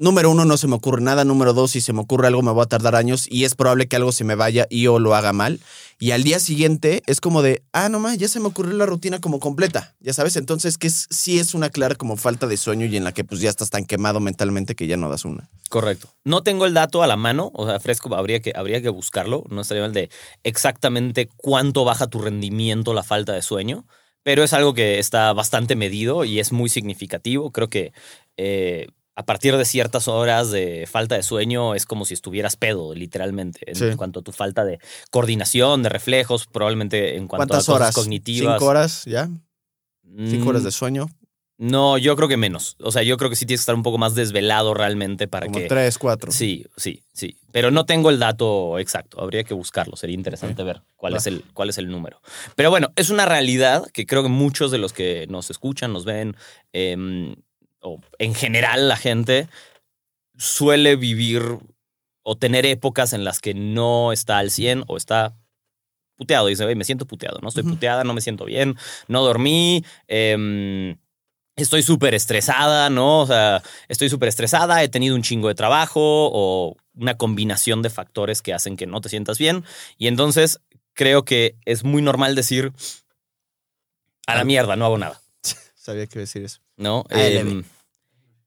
número 0.00 0.30
uno, 0.30 0.44
no 0.44 0.56
se 0.56 0.66
me 0.66 0.74
ocurre 0.74 1.00
nada. 1.00 1.24
Número 1.24 1.52
dos, 1.52 1.70
si 1.70 1.80
se 1.80 1.92
me 1.92 2.00
ocurre 2.00 2.26
algo, 2.26 2.42
me 2.42 2.50
voy 2.50 2.64
a 2.64 2.66
tardar 2.66 2.96
años 2.96 3.26
y 3.30 3.44
es 3.44 3.54
probable 3.54 3.86
que 3.86 3.96
algo 3.96 4.10
se 4.10 4.24
me 4.24 4.34
vaya 4.34 4.66
y 4.68 4.88
o 4.88 4.98
lo 4.98 5.14
haga 5.14 5.32
mal. 5.32 5.60
Y 6.00 6.12
al 6.12 6.24
día 6.24 6.40
siguiente 6.40 7.02
es 7.06 7.20
como 7.20 7.42
de, 7.42 7.62
ah, 7.72 7.90
no 7.90 8.00
más, 8.00 8.16
ya 8.16 8.26
se 8.26 8.40
me 8.40 8.46
ocurrió 8.46 8.72
la 8.72 8.86
rutina 8.86 9.20
como 9.20 9.38
completa, 9.38 9.94
ya 10.00 10.14
sabes. 10.14 10.36
Entonces, 10.36 10.78
que 10.78 10.86
es, 10.86 11.06
sí 11.10 11.38
es 11.38 11.54
una 11.54 11.68
clara 11.68 11.94
como 11.94 12.16
falta 12.16 12.46
de 12.46 12.56
sueño 12.56 12.86
y 12.86 12.96
en 12.96 13.04
la 13.04 13.12
que 13.12 13.22
pues 13.22 13.40
ya 13.40 13.50
estás 13.50 13.68
tan 13.68 13.84
quemado 13.84 14.18
mentalmente 14.18 14.74
que 14.74 14.86
ya 14.86 14.96
no 14.96 15.10
das 15.10 15.24
una. 15.24 15.50
Correcto. 15.68 16.08
No 16.24 16.42
tengo 16.42 16.64
el 16.64 16.74
dato 16.74 17.02
a 17.02 17.06
la 17.06 17.16
mano, 17.16 17.52
o 17.54 17.66
sea, 17.66 17.78
fresco, 17.78 18.14
habría 18.14 18.40
que, 18.40 18.52
habría 18.56 18.80
que 18.80 18.88
buscarlo. 18.88 19.44
No 19.50 19.60
estaría 19.60 19.82
mal 19.82 19.92
de 19.92 20.08
exactamente 20.42 21.28
cuánto 21.36 21.84
baja 21.84 22.06
tu 22.06 22.20
rendimiento 22.20 22.94
la 22.94 23.02
falta 23.02 23.34
de 23.34 23.42
sueño, 23.42 23.86
pero 24.22 24.42
es 24.42 24.54
algo 24.54 24.72
que 24.72 24.98
está 24.98 25.32
bastante 25.34 25.76
medido 25.76 26.24
y 26.24 26.40
es 26.40 26.50
muy 26.50 26.70
significativo. 26.70 27.52
Creo 27.52 27.68
que 27.68 27.92
eh, 28.38 28.88
a 29.20 29.24
partir 29.24 29.56
de 29.56 29.64
ciertas 29.64 30.08
horas 30.08 30.50
de 30.50 30.86
falta 30.90 31.14
de 31.14 31.22
sueño 31.22 31.74
es 31.74 31.84
como 31.86 32.04
si 32.06 32.14
estuvieras 32.14 32.56
pedo, 32.56 32.94
literalmente, 32.94 33.70
en 33.70 33.76
Sí. 33.76 33.96
cuanto 33.96 34.20
a 34.20 34.22
tu 34.22 34.32
falta 34.32 34.64
de 34.64 34.78
coordinación, 35.10 35.82
de 35.82 35.90
reflejos, 35.90 36.46
probablemente 36.46 37.16
en 37.16 37.28
cuanto 37.28 37.44
a 37.44 37.46
¿Cuántas 37.48 37.66
cosas 37.66 37.76
horas? 37.80 37.94
cognitivas. 37.94 38.54
¿Cinco 38.58 38.66
horas 38.70 39.04
ya? 39.04 39.28
¿Cinco 40.26 40.44
Mm, 40.46 40.48
horas 40.48 40.64
de 40.64 40.70
sueño? 40.72 41.08
No, 41.58 41.98
yo 41.98 42.16
creo 42.16 42.26
que 42.26 42.38
menos. 42.38 42.76
O 42.80 42.90
sea, 42.90 43.02
yo 43.02 43.18
creo 43.18 43.28
que 43.28 43.36
sí 43.36 43.44
tienes 43.44 43.60
que 43.60 43.64
estar 43.64 43.74
un 43.74 43.82
poco 43.82 43.98
más 43.98 44.14
desvelado 44.14 44.72
realmente 44.72 45.28
para 45.28 45.44
Como 45.46 45.58
que... 45.58 45.66
tres, 45.68 45.98
cuatro. 45.98 46.32
Sí, 46.32 46.64
sí, 46.78 47.02
sí. 47.12 47.36
Pero 47.52 47.70
no 47.70 47.84
tengo 47.84 48.08
el 48.08 48.18
dato 48.18 48.78
exacto. 48.78 49.20
Habría 49.20 49.44
que 49.44 49.52
buscarlo. 49.52 49.94
Sería 49.96 50.14
interesante 50.16 50.62
ver 50.62 50.80
cuál 50.96 51.16
es, 51.16 51.26
el, 51.26 51.44
cuál 51.52 51.68
es 51.68 51.76
el 51.76 51.90
número. 51.90 52.22
Pero 52.56 52.70
bueno, 52.70 52.88
es 52.96 53.10
una 53.10 53.26
realidad 53.26 53.84
que 53.92 54.06
creo 54.06 54.22
que 54.22 54.30
muchos 54.30 54.70
de 54.70 54.78
los 54.78 54.94
que 54.94 55.26
nos 55.28 55.50
escuchan, 55.50 55.92
nos 55.92 56.06
ven, 56.06 56.34
em, 56.72 57.34
o 57.80 58.00
en 58.18 58.34
general 58.34 58.88
la 58.88 58.96
gente, 58.96 59.48
suele 60.36 60.96
vivir 60.96 61.42
o 62.22 62.36
tener 62.36 62.66
épocas 62.66 63.12
en 63.12 63.24
las 63.24 63.40
que 63.40 63.54
no 63.54 64.12
está 64.12 64.38
al 64.38 64.50
100 64.50 64.84
o 64.86 64.96
está 64.96 65.34
puteado. 66.16 66.46
Dice, 66.46 66.64
"Güey, 66.64 66.76
me 66.76 66.84
siento 66.84 67.06
puteado, 67.06 67.38
no 67.40 67.48
estoy 67.48 67.62
puteada, 67.64 68.04
no 68.04 68.14
me 68.14 68.20
siento 68.20 68.44
bien, 68.44 68.76
no 69.08 69.22
dormí. 69.22 69.84
em, 70.08 70.96
Estoy 71.56 71.82
súper 71.82 72.14
estresada, 72.14 72.88
¿no? 72.88 73.20
O 73.20 73.26
sea, 73.26 73.62
estoy 73.88 74.08
súper 74.08 74.30
estresada, 74.30 74.82
he 74.82 74.88
tenido 74.88 75.14
un 75.14 75.22
chingo 75.22 75.48
de 75.48 75.54
trabajo 75.54 76.00
o 76.00 76.74
una 76.94 77.18
combinación 77.18 77.82
de 77.82 77.90
factores 77.90 78.40
que 78.40 78.54
hacen 78.54 78.78
que 78.78 78.86
no 78.86 79.02
te 79.02 79.10
sientas 79.10 79.38
bien. 79.38 79.64
Y 79.98 80.06
entonces 80.06 80.60
creo 80.94 81.24
que 81.26 81.56
es 81.66 81.84
muy 81.84 82.00
normal 82.00 82.34
decir, 82.34 82.72
a 84.26 84.36
la 84.36 84.44
mierda, 84.44 84.74
no 84.76 84.86
hago 84.86 84.96
nada, 84.96 85.19
Sabía 85.90 86.06
que 86.06 86.18
iba 86.18 86.20
a 86.20 86.26
decir 86.26 86.44
eso. 86.44 86.60
¿no? 86.76 87.04
ALB. 87.10 87.36
Em, 87.50 87.64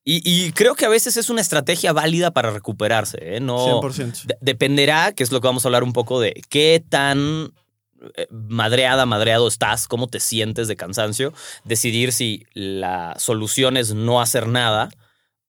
y, 0.06 0.22
y 0.48 0.52
creo 0.52 0.76
que 0.76 0.86
a 0.86 0.90
veces 0.90 1.16
es 1.18 1.30
una 1.30 1.40
estrategia 1.42 1.94
válida 1.94 2.32
para 2.32 2.52
recuperarse, 2.52 3.18
¿eh? 3.22 3.40
No, 3.40 3.82
100%. 3.82 4.26
de- 4.26 4.38
dependerá, 4.42 5.14
que 5.14 5.24
es 5.24 5.32
lo 5.32 5.40
que 5.40 5.48
vamos 5.48 5.64
a 5.66 5.68
hablar 5.70 5.84
un 5.84 5.94
poco 5.94 6.20
de 6.20 6.34
qué 6.50 6.84
tan 6.88 7.54
eh, 8.16 8.28
madreada, 8.30 9.06
madreado 9.06 9.48
estás, 9.48 9.88
cómo 9.88 10.08
te 10.08 10.20
sientes 10.20 10.68
de 10.68 10.76
cansancio, 10.76 11.34
decidir 11.64 12.12
si 12.12 12.46
la 12.54 13.16
solución 13.18 13.78
es 13.78 13.94
no 13.94 14.20
hacer 14.22 14.48
nada 14.48 14.90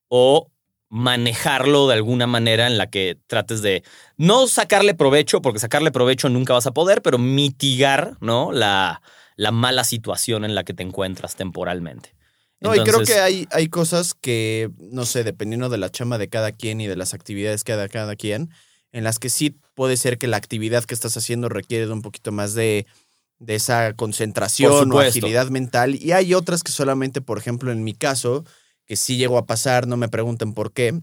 o 0.08 0.48
manejarlo 0.88 1.88
de 1.88 1.94
alguna 1.94 2.28
manera 2.28 2.68
en 2.68 2.78
la 2.78 2.88
que 2.88 3.18
trates 3.26 3.60
de 3.62 3.82
no 4.16 4.46
sacarle 4.46 4.94
provecho, 4.94 5.42
porque 5.42 5.58
sacarle 5.58 5.90
provecho 5.90 6.28
nunca 6.28 6.52
vas 6.54 6.66
a 6.66 6.70
poder, 6.72 7.02
pero 7.02 7.18
mitigar, 7.18 8.16
¿no? 8.20 8.52
La, 8.52 9.02
la 9.36 9.50
mala 9.50 9.84
situación 9.84 10.44
en 10.44 10.54
la 10.54 10.64
que 10.64 10.74
te 10.74 10.82
encuentras 10.82 11.36
temporalmente. 11.36 12.14
No, 12.60 12.74
y 12.74 12.80
creo 12.80 13.02
que 13.02 13.18
hay, 13.18 13.46
hay 13.50 13.68
cosas 13.68 14.14
que, 14.14 14.70
no 14.78 15.04
sé, 15.04 15.22
dependiendo 15.22 15.68
de 15.68 15.76
la 15.76 15.90
chama 15.90 16.16
de 16.16 16.28
cada 16.28 16.50
quien 16.52 16.80
y 16.80 16.86
de 16.86 16.96
las 16.96 17.12
actividades 17.12 17.62
que 17.62 17.72
haga 17.72 17.88
cada 17.88 18.16
quien, 18.16 18.50
en 18.92 19.04
las 19.04 19.18
que 19.18 19.28
sí 19.28 19.58
puede 19.74 19.96
ser 19.96 20.18
que 20.18 20.28
la 20.28 20.38
actividad 20.38 20.84
que 20.84 20.94
estás 20.94 21.16
haciendo 21.16 21.48
requiere 21.48 21.86
de 21.86 21.92
un 21.92 22.00
poquito 22.00 22.32
más 22.32 22.54
de, 22.54 22.86
de 23.38 23.54
esa 23.54 23.92
concentración 23.94 24.90
o 24.92 24.98
agilidad 25.00 25.48
mental. 25.48 25.94
Y 25.96 26.12
hay 26.12 26.32
otras 26.32 26.62
que 26.62 26.72
solamente, 26.72 27.20
por 27.20 27.38
ejemplo, 27.38 27.70
en 27.70 27.84
mi 27.84 27.92
caso, 27.92 28.44
que 28.86 28.96
sí 28.96 29.16
llegó 29.16 29.36
a 29.36 29.46
pasar, 29.46 29.86
no 29.86 29.96
me 29.96 30.08
pregunten 30.08 30.54
por 30.54 30.72
qué, 30.72 31.00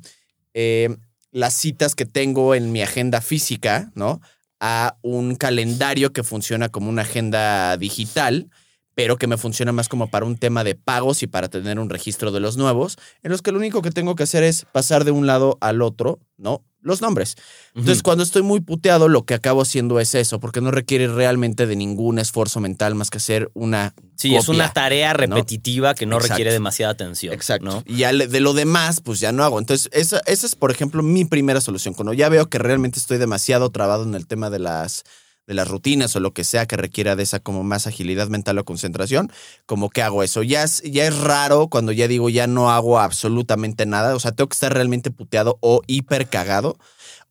eh, 0.54 0.96
las 1.32 1.54
citas 1.54 1.96
que 1.96 2.06
tengo 2.06 2.56
en 2.56 2.72
mi 2.72 2.82
agenda 2.82 3.22
física, 3.22 3.92
¿no? 3.94 4.22
A 4.64 4.96
un 5.02 5.36
calendario 5.36 6.14
que 6.14 6.24
funciona 6.24 6.70
como 6.70 6.90
una 6.90 7.02
agenda 7.02 7.76
digital 7.78 8.48
pero 8.96 9.18
que 9.18 9.28
me 9.28 9.38
funciona 9.38 9.72
más 9.72 9.90
como 9.90 10.08
para 10.08 10.26
un 10.26 10.38
tema 10.38 10.64
de 10.64 10.76
pagos 10.76 11.24
y 11.24 11.28
para 11.28 11.48
tener 11.50 11.80
un 11.80 11.90
registro 11.90 12.32
de 12.32 12.40
los 12.40 12.58
nuevos, 12.58 12.98
en 13.24 13.32
los 13.32 13.42
que 13.42 13.52
lo 13.52 13.60
único 13.60 13.82
que 13.82 13.92
tengo 13.92 14.16
que 14.16 14.24
hacer 14.24 14.44
es 14.44 14.66
pasar 14.72 15.06
de 15.06 15.12
un 15.12 15.28
lado 15.28 15.58
al 15.62 15.82
otro, 15.82 16.20
¿no? 16.38 16.64
Los 16.84 17.00
nombres. 17.00 17.36
Entonces, 17.76 18.02
cuando 18.02 18.24
estoy 18.24 18.42
muy 18.42 18.60
puteado, 18.60 19.08
lo 19.08 19.24
que 19.24 19.36
acabo 19.36 19.62
haciendo 19.62 20.00
es 20.00 20.16
eso, 20.16 20.40
porque 20.40 20.62
no 20.62 20.72
requiere 20.72 21.08
realmente 21.08 21.68
de 21.68 21.76
ningún 21.76 22.18
esfuerzo 22.18 22.60
mental 22.60 22.96
más 22.96 23.12
que 23.12 23.20
hacer 23.20 23.52
una. 23.54 23.94
sí, 24.16 24.36
es 24.36 24.50
una 24.50 24.74
tarea 24.74 25.14
repetitiva 25.14 25.94
que 25.94 26.08
no 26.08 26.16
Exacto. 26.16 26.34
requiere 26.34 26.52
demasiada 26.52 26.94
atención. 26.94 27.36
Exacto. 27.36 27.66
¿no? 27.66 27.84
Y 27.86 27.98
ya 27.98 28.12
de 28.12 28.40
lo 28.40 28.54
demás, 28.54 29.00
pues 29.00 29.20
ya 29.20 29.32
no 29.32 29.44
hago. 29.44 29.60
Entonces, 29.60 29.90
esa, 29.94 30.22
esa 30.26 30.48
es, 30.48 30.56
por 30.56 30.72
ejemplo, 30.72 31.04
mi 31.04 31.24
primera 31.24 31.62
solución. 31.62 31.94
Cuando 31.94 32.14
ya 32.14 32.30
veo 32.30 32.50
que 32.50 32.58
realmente 32.58 32.98
estoy 32.98 33.20
demasiado 33.20 33.70
trabado 33.70 34.04
en 34.04 34.16
el 34.16 34.26
tema 34.26 34.50
de 34.50 34.58
las, 34.58 35.04
de 35.52 35.56
las 35.56 35.68
rutinas 35.68 36.16
o 36.16 36.22
lo 36.22 36.32
que 36.34 36.46
sea 36.46 36.66
que 36.66 36.78
requiera 36.78 37.18
de 37.18 37.24
esa 37.24 37.42
como 37.42 37.62
más 37.64 37.86
agilidad 37.86 38.30
mental 38.30 38.58
o 38.58 38.64
concentración, 38.64 39.30
como 39.66 39.90
que 39.90 40.02
hago 40.02 40.24
eso. 40.24 40.44
Ya 40.44 40.64
es, 40.64 40.82
ya 40.84 41.06
es 41.06 41.18
raro 41.20 41.68
cuando 41.68 41.92
ya 41.92 42.08
digo 42.08 42.30
ya 42.30 42.48
no 42.48 42.72
hago 42.72 43.00
absolutamente 43.00 43.86
nada. 43.86 44.16
O 44.16 44.20
sea, 44.22 44.32
tengo 44.32 44.48
que 44.48 44.54
estar 44.56 44.74
realmente 44.74 45.12
puteado 45.12 45.58
o 45.60 45.82
hiper 45.88 46.30
cagado. 46.30 46.78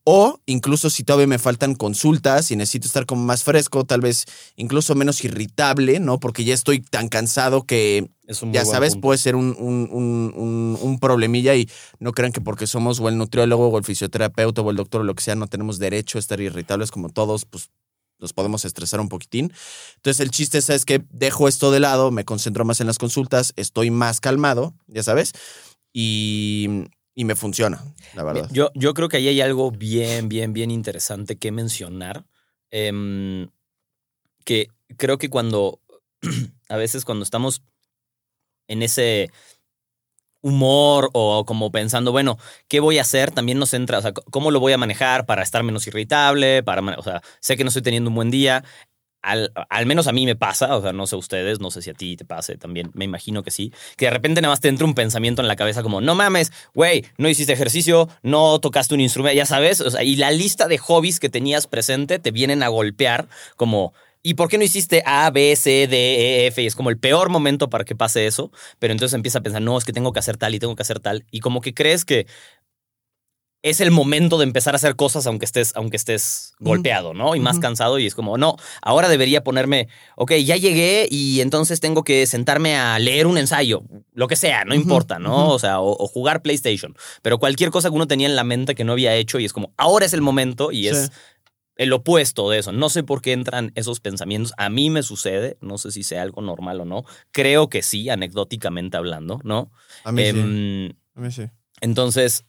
O 0.03 0.39
incluso 0.47 0.89
si 0.89 1.03
todavía 1.03 1.27
me 1.27 1.37
faltan 1.37 1.75
consultas 1.75 2.49
y 2.49 2.55
necesito 2.55 2.87
estar 2.87 3.05
como 3.05 3.23
más 3.23 3.43
fresco, 3.43 3.83
tal 3.85 4.01
vez 4.01 4.25
incluso 4.55 4.95
menos 4.95 5.23
irritable, 5.23 5.99
¿no? 5.99 6.19
Porque 6.19 6.43
ya 6.43 6.55
estoy 6.55 6.81
tan 6.81 7.07
cansado 7.07 7.63
que, 7.67 8.09
Es 8.25 8.41
ya 8.51 8.65
sabes, 8.65 8.93
punto. 8.93 9.01
puede 9.07 9.17
ser 9.19 9.35
un, 9.35 9.55
un- 9.59 9.89
un- 9.91 10.33
un- 10.35 10.77
un 10.81 10.99
problemilla 10.99 11.55
y 11.55 11.69
no 11.99 12.13
crean 12.13 12.31
que 12.31 12.41
porque 12.41 12.65
somos 12.65 12.99
o 12.99 13.09
el 13.09 13.17
nutriólogo 13.19 13.67
o 13.67 13.77
el 13.77 13.83
fisioterapeuta 13.83 14.61
o 14.61 14.71
el 14.71 14.75
doctor 14.77 15.01
o 15.01 15.03
lo 15.03 15.13
que 15.13 15.21
sea, 15.23 15.35
no 15.35 15.45
tenemos 15.45 15.77
derecho 15.77 16.17
a 16.17 16.19
estar 16.19 16.41
irritables 16.41 16.89
como 16.89 17.09
todos, 17.09 17.45
pues 17.45 17.69
nos 18.21 18.33
podemos 18.33 18.63
estresar 18.65 18.99
un 18.99 19.09
poquitín. 19.09 19.51
Entonces 19.97 20.19
el 20.19 20.31
chiste 20.31 20.59
es, 20.59 20.69
es 20.69 20.85
que 20.85 21.03
dejo 21.09 21.47
esto 21.47 21.71
de 21.71 21.79
lado, 21.79 22.11
me 22.11 22.23
concentro 22.25 22.63
más 22.63 22.79
en 22.79 22.87
las 22.87 22.97
consultas, 22.97 23.53
estoy 23.55 23.91
más 23.91 24.21
calmado, 24.21 24.73
ya 24.87 25.03
sabes, 25.03 25.33
y, 25.91 26.85
y 27.15 27.25
me 27.25 27.35
funciona, 27.35 27.83
la 28.13 28.23
verdad. 28.23 28.49
Yo, 28.51 28.71
yo 28.75 28.93
creo 28.93 29.09
que 29.09 29.17
ahí 29.17 29.27
hay 29.27 29.41
algo 29.41 29.71
bien, 29.71 30.29
bien, 30.29 30.53
bien 30.53 30.71
interesante 30.71 31.37
que 31.37 31.51
mencionar. 31.51 32.25
Em, 32.69 33.49
que 34.45 34.67
creo 34.97 35.17
que 35.17 35.29
cuando, 35.29 35.81
a 36.69 36.77
veces 36.77 37.05
cuando 37.05 37.23
estamos 37.23 37.63
en 38.67 38.81
ese 38.81 39.29
humor 40.41 41.09
o 41.13 41.45
como 41.45 41.71
pensando, 41.71 42.11
bueno, 42.11 42.37
¿qué 42.67 42.79
voy 42.79 42.97
a 42.97 43.01
hacer? 43.01 43.31
También 43.31 43.59
nos 43.59 43.73
entra, 43.73 43.99
o 43.99 44.01
sea, 44.01 44.13
¿cómo 44.13 44.51
lo 44.51 44.59
voy 44.59 44.73
a 44.73 44.77
manejar 44.77 45.25
para 45.25 45.43
estar 45.43 45.63
menos 45.63 45.87
irritable? 45.87 46.63
Para, 46.63 46.81
o 46.97 47.03
sea, 47.03 47.21
sé 47.39 47.57
que 47.57 47.63
no 47.63 47.69
estoy 47.69 47.83
teniendo 47.83 48.09
un 48.09 48.15
buen 48.15 48.31
día. 48.31 48.63
Al, 49.23 49.51
al 49.69 49.85
menos 49.85 50.07
a 50.07 50.13
mí 50.13 50.25
me 50.25 50.35
pasa, 50.35 50.75
o 50.75 50.81
sea, 50.81 50.93
no 50.93 51.05
sé 51.05 51.15
ustedes, 51.15 51.59
no 51.59 51.69
sé 51.69 51.83
si 51.83 51.91
a 51.91 51.93
ti 51.93 52.17
te 52.17 52.25
pase 52.25 52.57
también, 52.57 52.89
me 52.95 53.05
imagino 53.05 53.43
que 53.43 53.51
sí, 53.51 53.71
que 53.95 54.05
de 54.05 54.11
repente 54.11 54.41
nada 54.41 54.51
más 54.51 54.61
te 54.61 54.67
entra 54.67 54.87
un 54.87 54.95
pensamiento 54.95 55.43
en 55.43 55.47
la 55.47 55.55
cabeza 55.55 55.83
como, 55.83 56.01
no 56.01 56.15
mames, 56.15 56.51
güey, 56.73 57.05
no 57.19 57.29
hiciste 57.29 57.53
ejercicio, 57.53 58.09
no 58.23 58.59
tocaste 58.59 58.95
un 58.95 59.01
instrumento, 59.01 59.35
ya 59.37 59.45
sabes, 59.45 59.79
o 59.79 59.91
sea, 59.91 60.03
y 60.03 60.15
la 60.15 60.31
lista 60.31 60.67
de 60.67 60.79
hobbies 60.79 61.19
que 61.19 61.29
tenías 61.29 61.67
presente 61.67 62.17
te 62.17 62.31
vienen 62.31 62.63
a 62.63 62.69
golpear 62.69 63.27
como, 63.57 63.93
¿y 64.23 64.35
por 64.35 64.49
qué 64.49 64.57
no 64.57 64.63
hiciste 64.63 65.03
A, 65.05 65.29
B, 65.31 65.55
C, 65.55 65.87
D, 65.87 66.43
E, 66.43 66.47
F? 66.47 66.61
Y 66.61 66.67
es 66.67 66.75
como 66.75 66.89
el 66.89 66.97
peor 66.97 67.29
momento 67.29 67.69
para 67.69 67.85
que 67.85 67.95
pase 67.95 68.27
eso, 68.27 68.51
pero 68.79 68.93
entonces 68.93 69.15
empieza 69.15 69.39
a 69.39 69.41
pensar, 69.41 69.61
no, 69.61 69.77
es 69.77 69.85
que 69.85 69.93
tengo 69.93 70.13
que 70.13 70.19
hacer 70.19 70.37
tal 70.37 70.55
y 70.55 70.59
tengo 70.59 70.75
que 70.75 70.83
hacer 70.83 70.99
tal, 70.99 71.25
y 71.31 71.39
como 71.39 71.61
que 71.61 71.73
crees 71.73 72.05
que 72.05 72.27
es 73.63 73.79
el 73.79 73.91
momento 73.91 74.39
de 74.39 74.43
empezar 74.43 74.73
a 74.73 74.77
hacer 74.77 74.95
cosas 74.95 75.27
aunque 75.27 75.45
estés, 75.45 75.73
aunque 75.75 75.95
estés 75.95 76.53
golpeado, 76.59 77.13
¿no? 77.13 77.35
Y 77.35 77.39
más 77.39 77.59
cansado 77.59 77.99
y 77.99 78.07
es 78.07 78.15
como, 78.15 78.37
no, 78.37 78.55
ahora 78.81 79.07
debería 79.07 79.43
ponerme, 79.43 79.87
ok, 80.15 80.33
ya 80.43 80.55
llegué 80.55 81.07
y 81.11 81.41
entonces 81.41 81.79
tengo 81.79 82.03
que 82.03 82.25
sentarme 82.25 82.75
a 82.75 82.97
leer 82.97 83.27
un 83.27 83.37
ensayo, 83.37 83.83
lo 84.13 84.27
que 84.27 84.35
sea, 84.35 84.65
no 84.65 84.73
importa, 84.73 85.19
¿no? 85.19 85.49
O 85.49 85.59
sea, 85.59 85.79
o, 85.79 85.91
o 85.91 86.07
jugar 86.07 86.41
PlayStation, 86.41 86.95
pero 87.21 87.37
cualquier 87.37 87.69
cosa 87.69 87.89
que 87.89 87.95
uno 87.95 88.07
tenía 88.07 88.27
en 88.27 88.35
la 88.35 88.43
mente 88.43 88.73
que 88.73 88.83
no 88.83 88.93
había 88.93 89.13
hecho 89.15 89.37
y 89.37 89.45
es 89.45 89.53
como, 89.53 89.73
ahora 89.77 90.05
es 90.05 90.13
el 90.13 90.21
momento 90.21 90.71
y 90.71 90.87
es. 90.87 91.11
El 91.75 91.93
opuesto 91.93 92.49
de 92.49 92.59
eso. 92.59 92.71
No 92.71 92.89
sé 92.89 93.03
por 93.03 93.21
qué 93.21 93.33
entran 93.33 93.71
esos 93.75 93.99
pensamientos. 93.99 94.53
A 94.57 94.69
mí 94.69 94.89
me 94.89 95.03
sucede, 95.03 95.57
no 95.61 95.77
sé 95.77 95.91
si 95.91 96.03
sea 96.03 96.21
algo 96.21 96.41
normal 96.41 96.81
o 96.81 96.85
no. 96.85 97.05
Creo 97.31 97.69
que 97.69 97.81
sí, 97.81 98.09
anecdóticamente 98.09 98.97
hablando, 98.97 99.39
¿no? 99.43 99.71
A 100.03 100.11
mí 100.11 100.21
sí, 100.23 100.29
Em, 100.29 100.93
a 101.15 101.21
mí 101.21 101.31
sí. 101.31 101.43
entonces, 101.81 102.45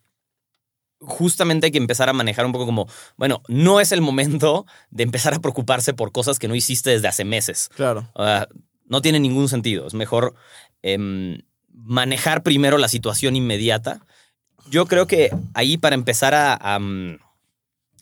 justamente 1.01 1.67
hay 1.67 1.73
que 1.73 1.79
empezar 1.79 2.09
a 2.09 2.13
manejar 2.13 2.47
un 2.47 2.53
poco 2.53 2.67
como, 2.67 2.87
bueno, 3.17 3.43
no 3.49 3.81
es 3.81 3.93
el 3.93 4.01
momento 4.01 4.67
de 4.91 5.03
empezar 5.03 5.35
a 5.35 5.41
preocuparse 5.41 5.95
por 5.95 6.13
cosas 6.13 6.39
que 6.39 6.49
no 6.49 6.55
hiciste 6.55 6.91
desde 6.91 7.09
hace 7.09 7.25
meses. 7.25 7.69
Claro. 7.75 8.09
No 8.87 9.01
tiene 9.03 9.19
ningún 9.21 9.49
sentido. 9.49 9.87
Es 9.87 9.95
mejor 9.95 10.35
em, 10.83 11.39
manejar 11.73 12.43
primero 12.43 12.79
la 12.79 12.89
situación 12.89 13.35
inmediata. 13.37 14.05
Yo 14.71 14.87
creo 14.87 15.07
que 15.07 15.31
ahí 15.55 15.77
para 15.77 15.95
empezar 15.95 16.35
a, 16.35 16.79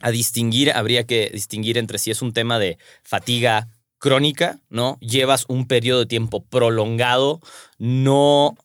a 0.01 0.11
distinguir, 0.11 0.73
habría 0.73 1.05
que 1.07 1.31
distinguir 1.33 1.79
entre 1.79 1.99
si 1.99 2.11
es 2.11 2.23
un 2.23 2.33
tema 2.33 2.59
de 2.59 2.79
fatiga 3.03 3.69
crónica, 3.99 4.61
¿no? 4.71 4.97
Llevas 5.01 5.45
un 5.49 5.67
periodo 5.67 6.01
de 6.01 6.07
tiempo 6.07 6.43
prolongado 6.45 7.41
no 7.79 8.57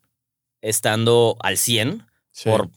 estando 0.61 1.35
al 1.41 1.57
100 1.57 2.03
Sí. 2.31 2.49
por 2.49 2.69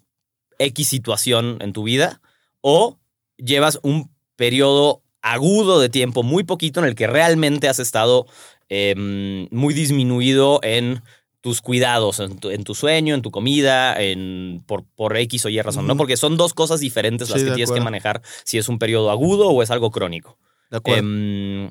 X 0.58 0.86
situación 0.88 1.58
en 1.60 1.72
tu 1.72 1.82
vida, 1.82 2.20
o 2.60 2.98
llevas 3.38 3.80
un 3.82 4.10
periodo 4.36 5.02
agudo 5.20 5.80
de 5.80 5.88
tiempo, 5.88 6.22
muy 6.22 6.44
poquito, 6.44 6.78
en 6.80 6.86
el 6.86 6.94
que 6.94 7.06
realmente 7.08 7.68
has 7.68 7.78
estado 7.80 8.26
em, 8.68 9.48
muy 9.50 9.72
disminuido 9.74 10.60
en 10.62 11.02
tus 11.40 11.60
cuidados, 11.60 12.18
en 12.20 12.38
tu, 12.38 12.50
en 12.50 12.64
tu 12.64 12.74
sueño, 12.74 13.14
en 13.14 13.22
tu 13.22 13.30
comida, 13.30 13.94
en, 14.00 14.62
por, 14.66 14.84
por 14.84 15.16
X 15.16 15.46
o 15.46 15.48
Y 15.48 15.60
razón, 15.62 15.86
¿no? 15.86 15.96
Porque 15.96 16.16
son 16.16 16.36
dos 16.36 16.52
cosas 16.52 16.80
diferentes 16.80 17.30
las 17.30 17.40
Sí, 17.40 17.46
que 17.46 17.52
tienes 17.52 17.70
que 17.70 17.80
manejar 17.80 18.22
si 18.44 18.58
es 18.58 18.68
un 18.68 18.78
periodo 18.78 19.10
agudo 19.10 19.48
o 19.48 19.62
es 19.62 19.70
algo 19.70 19.90
crónico. 19.90 20.38
de 20.70 20.76
acuerdo. 20.78 21.00
Em, 21.00 21.70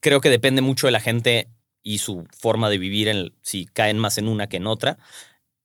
creo 0.00 0.20
que 0.20 0.28
depende 0.28 0.60
mucho 0.60 0.86
de 0.86 0.92
la 0.92 1.00
gente 1.00 1.48
y 1.82 1.98
su 1.98 2.26
forma 2.36 2.68
de 2.68 2.78
vivir, 2.78 3.08
en, 3.08 3.32
si 3.42 3.66
caen 3.66 3.98
más 3.98 4.18
en 4.18 4.28
una 4.28 4.48
que 4.48 4.56
en 4.56 4.66
otra. 4.66 4.98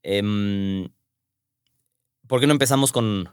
Em, 0.03 0.89
¿Por 2.27 2.39
qué 2.39 2.47
no 2.47 2.53
empezamos 2.53 2.91
con 2.91 3.29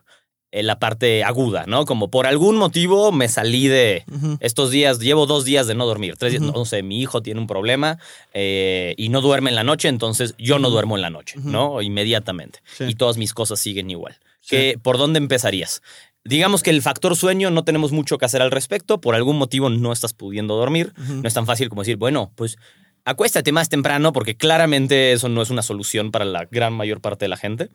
eh, 0.52 0.62
la 0.62 0.78
parte 0.78 1.25
aguda, 1.25 1.64
no? 1.66 1.85
Como 1.87 2.09
por 2.11 2.26
algún 2.26 2.56
motivo 2.56 3.11
me 3.11 3.28
salí 3.28 3.66
de 3.68 4.04
estos 4.40 4.71
días, 4.71 5.00
llevo 5.00 5.26
dos 5.26 5.44
días 5.44 5.66
de 5.66 5.75
no 5.75 5.87
dormir, 5.87 6.14
tres 6.18 6.32
días, 6.32 6.42
no 6.42 6.64
sé, 6.64 6.82
mi 6.82 7.00
hijo 7.00 7.23
tiene 7.23 7.40
un 7.40 7.47
problema 7.47 7.99
eh, 8.35 8.94
y 8.97 9.09
no 9.09 9.21
duerme 9.21 9.50
en 9.50 9.56
la 9.56 9.64
noche, 9.64 9.88
entonces 9.88 10.35
yo 10.38 10.59
no 10.59 10.71
duermo 10.71 10.97
en 10.97 11.02
la 11.02 11.11
noche, 11.11 11.38
Ujú. 11.38 11.49
¿no? 11.50 11.82
Inmediatamente. 11.82 12.61
Sí. 12.76 12.85
Y 12.85 12.94
todas 12.94 13.16
mis 13.16 13.35
cosas 13.35 13.59
siguen 13.59 13.90
igual. 13.90 14.16
Sí. 14.40 14.56
¿Qué- 14.56 14.78
¿Por 14.80 14.99
dónde 14.99 15.18
empezarías? 15.18 15.82
Digamos 16.25 16.62
que 16.62 16.71
el 16.71 16.82
factor 16.82 17.16
sueño 17.16 17.50
no 17.50 17.64
tenemos 17.64 17.90
mucho 17.90 18.16
que 18.18 18.25
hacer 18.26 18.42
al 18.42 18.52
respecto, 18.52 19.00
por 19.00 19.14
algún 19.16 19.38
motivo 19.38 19.71
no 19.71 19.92
estás 19.92 20.12
pudiendo 20.14 20.54
dormir, 20.56 20.92
no 20.97 21.26
es 21.26 21.35
tan 21.35 21.47
fácil 21.47 21.68
como 21.68 21.82
decir, 21.82 21.97
bueno, 21.97 22.30
pues 22.37 22.59
acuéstate 23.04 23.50
más 23.50 23.68
temprano 23.68 24.12
porque 24.12 24.37
claramente 24.37 25.11
eso 25.12 25.28
no 25.28 25.42
es 25.42 25.50
una 25.50 25.62
solución 25.62 26.12
para 26.12 26.25
la 26.25 26.44
gran 26.44 26.73
mayor 26.75 27.00
parte 27.00 27.25
de 27.25 27.28
la 27.30 27.37
gente. 27.37 27.71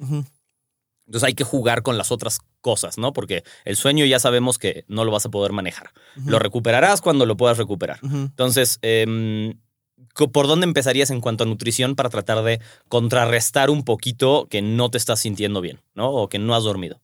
Entonces 1.08 1.28
hay 1.28 1.34
que 1.34 1.46
jugar 1.46 1.84
con 1.84 1.98
las 1.98 2.12
otras 2.12 2.40
cosas, 2.62 2.98
¿no? 2.98 3.14
Porque 3.14 3.44
el 3.64 3.78
sueño 3.78 4.06
ya 4.06 4.20
sabemos 4.20 4.58
que 4.58 4.84
no 4.88 5.06
lo 5.06 5.12
vas 5.12 5.26
a 5.26 5.30
poder 5.30 5.54
manejar. 5.54 5.92
Lo 6.26 6.38
recuperarás 6.38 7.02
cuando 7.02 7.26
lo 7.26 7.38
puedas 7.38 7.58
recuperar. 7.58 8.00
Entonces, 8.04 8.78
em, 8.82 9.58
¿por 10.34 10.48
dónde 10.48 10.66
empezarías 10.66 11.10
en 11.10 11.22
cuanto 11.22 11.46
a 11.46 11.48
nutrición 11.48 11.96
para 11.96 12.10
tratar 12.10 12.44
de 12.44 12.60
contrarrestar 12.90 13.70
un 13.70 13.84
poquito 13.84 14.48
que 14.50 14.62
no 14.62 14.92
te 14.92 14.98
estás 14.98 15.22
sintiendo 15.22 15.62
bien, 15.62 15.80
¿no? 15.96 16.12
O 16.12 16.28
que 16.28 16.40
no 16.40 16.54
has 16.56 16.64
dormido. 16.64 17.00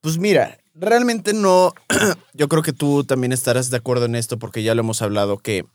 Pues 0.00 0.18
mira, 0.18 0.58
realmente 0.74 1.34
no. 1.34 1.74
Yo 2.32 2.48
creo 2.48 2.62
que 2.62 2.72
tú 2.72 3.04
también 3.04 3.32
estarás 3.32 3.70
de 3.70 3.76
acuerdo 3.76 4.06
en 4.06 4.14
esto 4.14 4.38
porque 4.38 4.62
ya 4.62 4.74
lo 4.74 4.80
hemos 4.80 5.02
hablado 5.02 5.38
que 5.38 5.66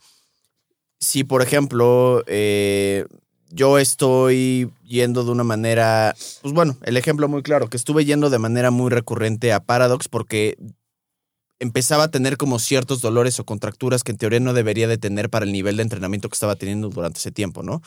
si, 0.98 1.24
por 1.24 1.42
ejemplo, 1.42 2.22
eh, 2.26 3.06
yo 3.50 3.78
estoy 3.78 4.70
yendo 4.84 5.24
de 5.24 5.30
una 5.30 5.44
manera, 5.44 6.14
pues 6.42 6.54
bueno, 6.54 6.76
el 6.84 6.96
ejemplo 6.96 7.28
muy 7.28 7.42
claro, 7.42 7.68
que 7.68 7.76
estuve 7.76 8.04
yendo 8.04 8.30
de 8.30 8.38
manera 8.38 8.70
muy 8.70 8.90
recurrente 8.90 9.52
a 9.52 9.60
Paradox 9.60 10.08
porque 10.08 10.56
empezaba 11.58 12.04
a 12.04 12.10
tener 12.10 12.38
como 12.38 12.58
ciertos 12.58 13.02
dolores 13.02 13.38
o 13.38 13.44
contracturas 13.44 14.02
que 14.02 14.12
en 14.12 14.18
teoría 14.18 14.40
no 14.40 14.54
debería 14.54 14.88
de 14.88 14.96
tener 14.98 15.28
para 15.28 15.44
el 15.44 15.52
nivel 15.52 15.76
de 15.76 15.82
entrenamiento 15.82 16.28
que 16.28 16.34
estaba 16.34 16.56
teniendo 16.56 16.88
durante 16.88 17.18
ese 17.18 17.32
tiempo, 17.32 17.62
¿no? 17.62 17.82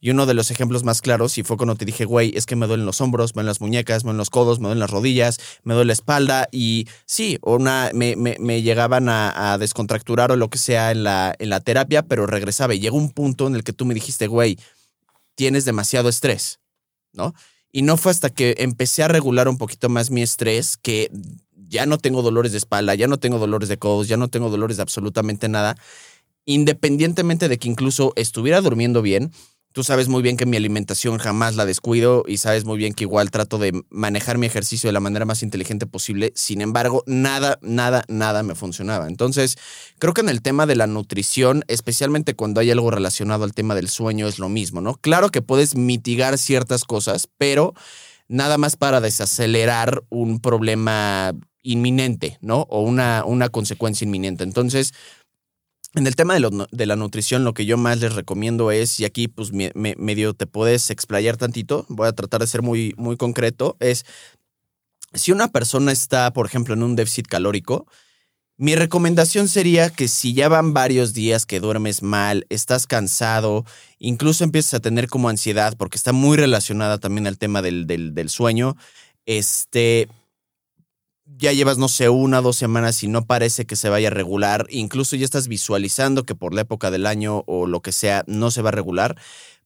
Y 0.00 0.10
uno 0.10 0.26
de 0.26 0.34
los 0.34 0.50
ejemplos 0.50 0.82
más 0.84 1.00
claros, 1.00 1.38
y 1.38 1.44
fue 1.44 1.56
cuando 1.56 1.76
te 1.76 1.84
dije, 1.86 2.04
güey, 2.04 2.32
es 2.36 2.44
que 2.44 2.56
me 2.56 2.66
duelen 2.66 2.84
los 2.84 3.00
hombros, 3.00 3.30
me 3.34 3.40
duelen 3.40 3.48
las 3.48 3.60
muñecas, 3.62 4.04
me 4.04 4.08
duelen 4.08 4.18
los 4.18 4.28
codos, 4.30 4.58
me 4.58 4.64
duelen 4.64 4.80
las 4.80 4.90
rodillas, 4.90 5.38
me 5.62 5.72
duele 5.72 5.86
la 5.86 5.92
espalda. 5.94 6.48
Y 6.52 6.88
sí, 7.06 7.38
una, 7.40 7.90
me, 7.94 8.14
me- 8.16 8.62
llegaban 8.62 9.08
a, 9.08 9.52
a 9.54 9.58
descontracturar 9.58 10.30
o 10.32 10.36
lo 10.36 10.50
que 10.50 10.58
sea 10.58 10.90
en 10.90 11.04
la, 11.04 11.34
en 11.38 11.48
la 11.48 11.60
terapia, 11.60 12.02
pero 12.02 12.26
regresaba. 12.26 12.74
Y 12.74 12.80
llegó 12.80 12.98
un 12.98 13.12
punto 13.12 13.46
en 13.46 13.54
el 13.54 13.64
que 13.64 13.72
tú 13.72 13.86
me 13.86 13.94
dijiste, 13.94 14.26
güey, 14.26 14.58
tienes 15.34 15.64
demasiado 15.64 16.08
estrés, 16.08 16.60
¿no? 17.12 17.34
Y 17.72 17.82
no 17.82 17.96
fue 17.96 18.12
hasta 18.12 18.30
que 18.30 18.54
empecé 18.58 19.02
a 19.02 19.08
regular 19.08 19.48
un 19.48 19.58
poquito 19.58 19.88
más 19.88 20.10
mi 20.10 20.22
estrés 20.22 20.76
que 20.76 21.10
ya 21.56 21.86
no 21.86 21.98
tengo 21.98 22.22
dolores 22.22 22.52
de 22.52 22.58
espalda, 22.58 22.94
ya 22.94 23.08
no 23.08 23.18
tengo 23.18 23.38
dolores 23.38 23.68
de 23.68 23.78
codos, 23.78 24.06
ya 24.06 24.16
no 24.16 24.28
tengo 24.28 24.48
dolores 24.48 24.76
de 24.76 24.82
absolutamente 24.82 25.48
nada. 25.48 25.76
Independientemente 26.46 27.48
de 27.48 27.58
que 27.58 27.68
incluso 27.68 28.12
estuviera 28.16 28.60
durmiendo 28.60 29.02
bien, 29.02 29.32
tú 29.74 29.82
sabes 29.82 30.08
muy 30.08 30.22
bien 30.22 30.36
que 30.36 30.46
mi 30.46 30.56
alimentación 30.56 31.18
jamás 31.18 31.56
la 31.56 31.66
descuido 31.66 32.22
y 32.28 32.38
sabes 32.38 32.64
muy 32.64 32.78
bien 32.78 32.94
que 32.94 33.02
igual 33.02 33.32
trato 33.32 33.58
de 33.58 33.72
manejar 33.90 34.38
mi 34.38 34.46
ejercicio 34.46 34.88
de 34.88 34.92
la 34.92 35.00
manera 35.00 35.24
más 35.24 35.42
inteligente 35.42 35.84
posible. 35.84 36.32
Sin 36.36 36.60
embargo, 36.60 37.02
nada, 37.06 37.58
nada, 37.60 38.04
nada 38.06 38.44
me 38.44 38.54
funcionaba. 38.54 39.08
Entonces, 39.08 39.58
creo 39.98 40.14
que 40.14 40.20
en 40.20 40.28
el 40.28 40.42
tema 40.42 40.66
de 40.66 40.76
la 40.76 40.86
nutrición, 40.86 41.64
especialmente 41.66 42.34
cuando 42.34 42.60
hay 42.60 42.70
algo 42.70 42.92
relacionado 42.92 43.42
al 43.42 43.52
tema 43.52 43.74
del 43.74 43.88
sueño, 43.88 44.28
es 44.28 44.38
lo 44.38 44.48
mismo, 44.48 44.80
¿no? 44.80 44.94
Claro 44.94 45.30
que 45.30 45.42
puedes 45.42 45.74
mitigar 45.74 46.38
ciertas 46.38 46.84
cosas, 46.84 47.28
pero 47.36 47.74
nada 48.28 48.58
más 48.58 48.76
para 48.76 49.00
desacelerar 49.00 50.04
un 50.08 50.38
problema 50.38 51.34
inminente, 51.62 52.38
¿no? 52.40 52.60
O 52.70 52.82
una, 52.82 53.24
una 53.26 53.48
consecuencia 53.48 54.04
inminente. 54.04 54.44
Entonces, 54.44 54.92
en 55.94 56.06
el 56.06 56.16
tema 56.16 56.34
de, 56.34 56.86
la 56.86 56.96
nutrición, 56.96 57.44
lo 57.44 57.54
que 57.54 57.66
yo 57.66 57.76
más 57.76 58.00
les 58.00 58.14
recomiendo 58.14 58.70
es, 58.70 58.98
y 58.98 59.04
aquí 59.04 59.28
pues 59.28 59.52
me- 59.52 59.72
me- 59.74 59.94
medio 59.96 60.34
te 60.34 60.46
puedes 60.46 60.90
explayar 60.90 61.36
tantito, 61.36 61.86
voy 61.88 62.08
a 62.08 62.12
tratar 62.12 62.40
de 62.40 62.46
ser 62.48 62.62
muy, 62.62 62.94
muy 62.96 63.16
concreto, 63.16 63.76
es 63.80 64.04
si 65.12 65.30
una 65.30 65.48
persona 65.48 65.92
está, 65.92 66.32
por 66.32 66.46
ejemplo, 66.46 66.74
en 66.74 66.82
un 66.82 66.96
déficit 66.96 67.28
calórico, 67.28 67.86
mi 68.56 68.76
recomendación 68.76 69.48
sería 69.48 69.90
que 69.90 70.06
si 70.08 70.32
ya 70.32 70.48
van 70.48 70.74
varios 70.74 71.12
días 71.12 71.46
que 71.46 71.60
duermes 71.60 72.02
mal, 72.02 72.46
estás 72.50 72.86
cansado, 72.86 73.64
incluso 73.98 74.44
empiezas 74.44 74.74
a 74.74 74.80
tener 74.80 75.08
como 75.08 75.28
ansiedad, 75.28 75.74
porque 75.76 75.96
está 75.96 76.12
muy 76.12 76.36
relacionada 76.36 76.98
también 76.98 77.26
al 77.26 77.38
tema 77.38 77.62
del, 77.62 77.86
del 77.86 78.28
sueño, 78.28 78.76
este, 79.26 80.08
ya 81.26 81.52
llevas, 81.52 81.78
no 81.78 81.88
sé, 81.88 82.08
una 82.08 82.40
o 82.40 82.42
dos 82.42 82.56
semanas 82.56 83.02
y 83.02 83.08
no 83.08 83.26
parece 83.26 83.64
que 83.64 83.76
se 83.76 83.88
vaya 83.88 84.08
a 84.08 84.10
regular, 84.10 84.66
incluso 84.70 85.16
ya 85.16 85.24
estás 85.24 85.48
visualizando 85.48 86.24
que 86.24 86.34
por 86.34 86.54
la 86.54 86.62
época 86.62 86.90
del 86.90 87.06
año 87.06 87.44
o 87.46 87.66
lo 87.66 87.80
que 87.80 87.92
sea 87.92 88.24
no 88.26 88.50
se 88.50 88.62
va 88.62 88.68
a 88.68 88.72
regular, 88.72 89.16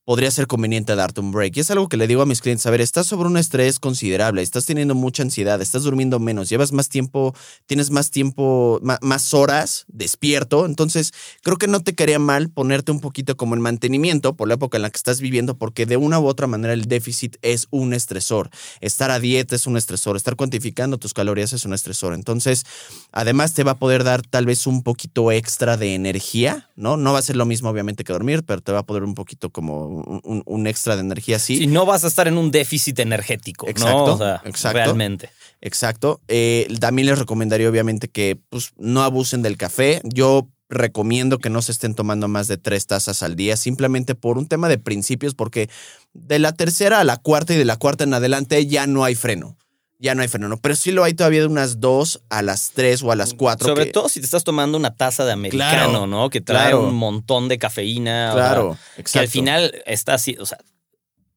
podría 0.08 0.30
ser 0.30 0.46
conveniente 0.46 0.96
darte 0.96 1.20
un 1.20 1.32
break. 1.32 1.58
Y 1.58 1.60
es 1.60 1.70
algo 1.70 1.90
que 1.90 1.98
le 1.98 2.06
digo 2.06 2.22
a 2.22 2.24
mis 2.24 2.40
clientes, 2.40 2.64
a 2.64 2.70
ver, 2.70 2.80
estás 2.80 3.06
sobre 3.06 3.28
un 3.28 3.36
estrés 3.36 3.78
considerable, 3.78 4.40
estás 4.40 4.64
teniendo 4.64 4.94
mucha 4.94 5.22
ansiedad, 5.22 5.60
estás 5.60 5.82
durmiendo 5.82 6.18
menos, 6.18 6.48
llevas 6.48 6.72
más 6.72 6.88
tiempo, 6.88 7.34
tienes 7.66 7.90
más 7.90 8.10
tiempo, 8.10 8.80
más, 8.80 9.34
horas 9.34 9.84
despierto, 9.88 10.64
entonces 10.64 11.12
creo 11.42 11.58
que 11.58 11.66
no 11.66 11.80
te 11.80 11.94
quería 11.94 12.18
mal 12.18 12.48
ponerte 12.48 12.90
un 12.90 13.00
poquito 13.00 13.36
como 13.36 13.54
en 13.54 13.60
mantenimiento 13.60 14.34
por 14.34 14.48
la 14.48 14.54
época 14.54 14.78
en 14.78 14.82
la 14.84 14.88
que 14.88 14.96
estás 14.96 15.20
viviendo, 15.20 15.58
porque 15.58 15.84
de 15.84 15.98
una 15.98 16.18
u 16.18 16.26
otra 16.26 16.46
manera 16.46 16.72
el 16.72 16.86
déficit 16.86 17.36
es 17.42 17.66
un 17.68 17.92
estresor. 17.92 18.48
Estar 18.80 19.10
a 19.10 19.20
dieta 19.20 19.56
es 19.56 19.66
un 19.66 19.76
estresor, 19.76 20.16
estar 20.16 20.36
cuantificando 20.36 20.96
tus 20.96 21.12
calorías 21.12 21.52
es 21.52 21.66
un 21.66 21.74
estresor. 21.74 22.14
Entonces, 22.14 22.64
además 23.12 23.52
te 23.52 23.62
va 23.62 23.72
a 23.72 23.78
poder 23.78 24.04
dar 24.04 24.22
tal 24.22 24.46
vez 24.46 24.66
un 24.66 24.82
poquito 24.82 25.32
extra 25.32 25.76
de 25.76 25.94
energía, 25.94 26.70
¿no? 26.76 26.96
No 26.96 27.12
va 27.12 27.18
a 27.18 27.22
ser 27.22 27.36
lo 27.36 27.44
mismo 27.44 27.68
obviamente 27.68 28.04
que 28.04 28.14
dormir, 28.14 28.42
pero 28.42 28.62
te 28.62 28.72
va 28.72 28.78
a 28.78 28.86
poder 28.86 29.04
un 29.04 29.12
poquito 29.12 29.50
como 29.50 29.97
un, 30.04 30.66
extra 30.66 30.94
de 30.96 31.02
energía 31.02 31.36
así. 31.36 31.62
Y 31.62 31.66
no 31.66 31.86
vas 31.86 32.04
a 32.04 32.08
estar 32.08 32.28
en 32.28 32.38
un 32.38 32.50
déficit 32.50 32.98
energético, 32.98 33.68
exacto, 33.68 34.18
exacto, 34.44 34.78
realmente. 34.78 35.30
Exacto. 35.60 36.20
Eh, 36.28 36.68
también 36.80 37.06
les 37.06 37.18
recomendaría, 37.18 37.68
obviamente, 37.68 38.08
que 38.08 38.38
pues, 38.48 38.72
no 38.76 39.02
abusen 39.02 39.42
del 39.42 39.56
café. 39.56 40.00
Yo 40.04 40.48
recomiendo 40.68 41.38
que 41.38 41.50
no 41.50 41.62
se 41.62 41.72
estén 41.72 41.94
tomando 41.94 42.28
más 42.28 42.46
de 42.46 42.58
tres 42.58 42.86
tazas 42.86 43.22
al 43.22 43.36
día, 43.36 43.56
simplemente 43.56 44.14
por 44.14 44.38
un 44.38 44.46
tema 44.46 44.68
de 44.68 44.78
principios, 44.78 45.34
porque 45.34 45.68
de 46.12 46.38
la 46.38 46.52
tercera 46.52 47.00
a 47.00 47.04
la 47.04 47.16
cuarta 47.16 47.54
y 47.54 47.56
de 47.56 47.64
la 47.64 47.76
cuarta 47.76 48.04
en 48.04 48.14
adelante 48.14 48.66
ya 48.66 48.86
no 48.86 49.04
hay 49.04 49.14
freno 49.14 49.56
ya 49.98 50.14
no 50.14 50.22
hay 50.22 50.28
freno, 50.28 50.56
pero 50.58 50.76
sí 50.76 50.92
lo 50.92 51.02
hay 51.02 51.14
todavía 51.14 51.40
de 51.40 51.46
unas 51.46 51.80
dos 51.80 52.20
a 52.30 52.42
las 52.42 52.70
tres 52.70 53.02
o 53.02 53.10
a 53.10 53.16
las 53.16 53.34
cuatro. 53.34 53.68
Sobre 53.68 53.86
todo 53.86 54.08
si 54.08 54.20
te 54.20 54.26
estás 54.26 54.44
tomando 54.44 54.78
una 54.78 54.94
taza 54.94 55.24
de 55.24 55.32
americano, 55.32 56.06
¿no? 56.06 56.30
Que 56.30 56.40
trae 56.40 56.74
un 56.74 56.94
montón 56.94 57.48
de 57.48 57.58
cafeína. 57.58 58.30
Claro, 58.32 58.78
exacto. 58.96 59.12
Que 59.12 59.18
al 59.18 59.28
final 59.28 59.82
estás, 59.86 60.24
o 60.38 60.46
sea, 60.46 60.58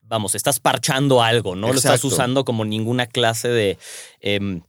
vamos, 0.04 0.36
estás 0.36 0.60
parchando 0.60 1.24
algo, 1.24 1.56
¿no? 1.56 1.70
Lo 1.70 1.76
estás 1.76 2.04
usando 2.04 2.46
como 2.46 2.64
ninguna 2.64 3.08
clase 3.08 3.48
de 3.48 3.78
em, 4.20 4.62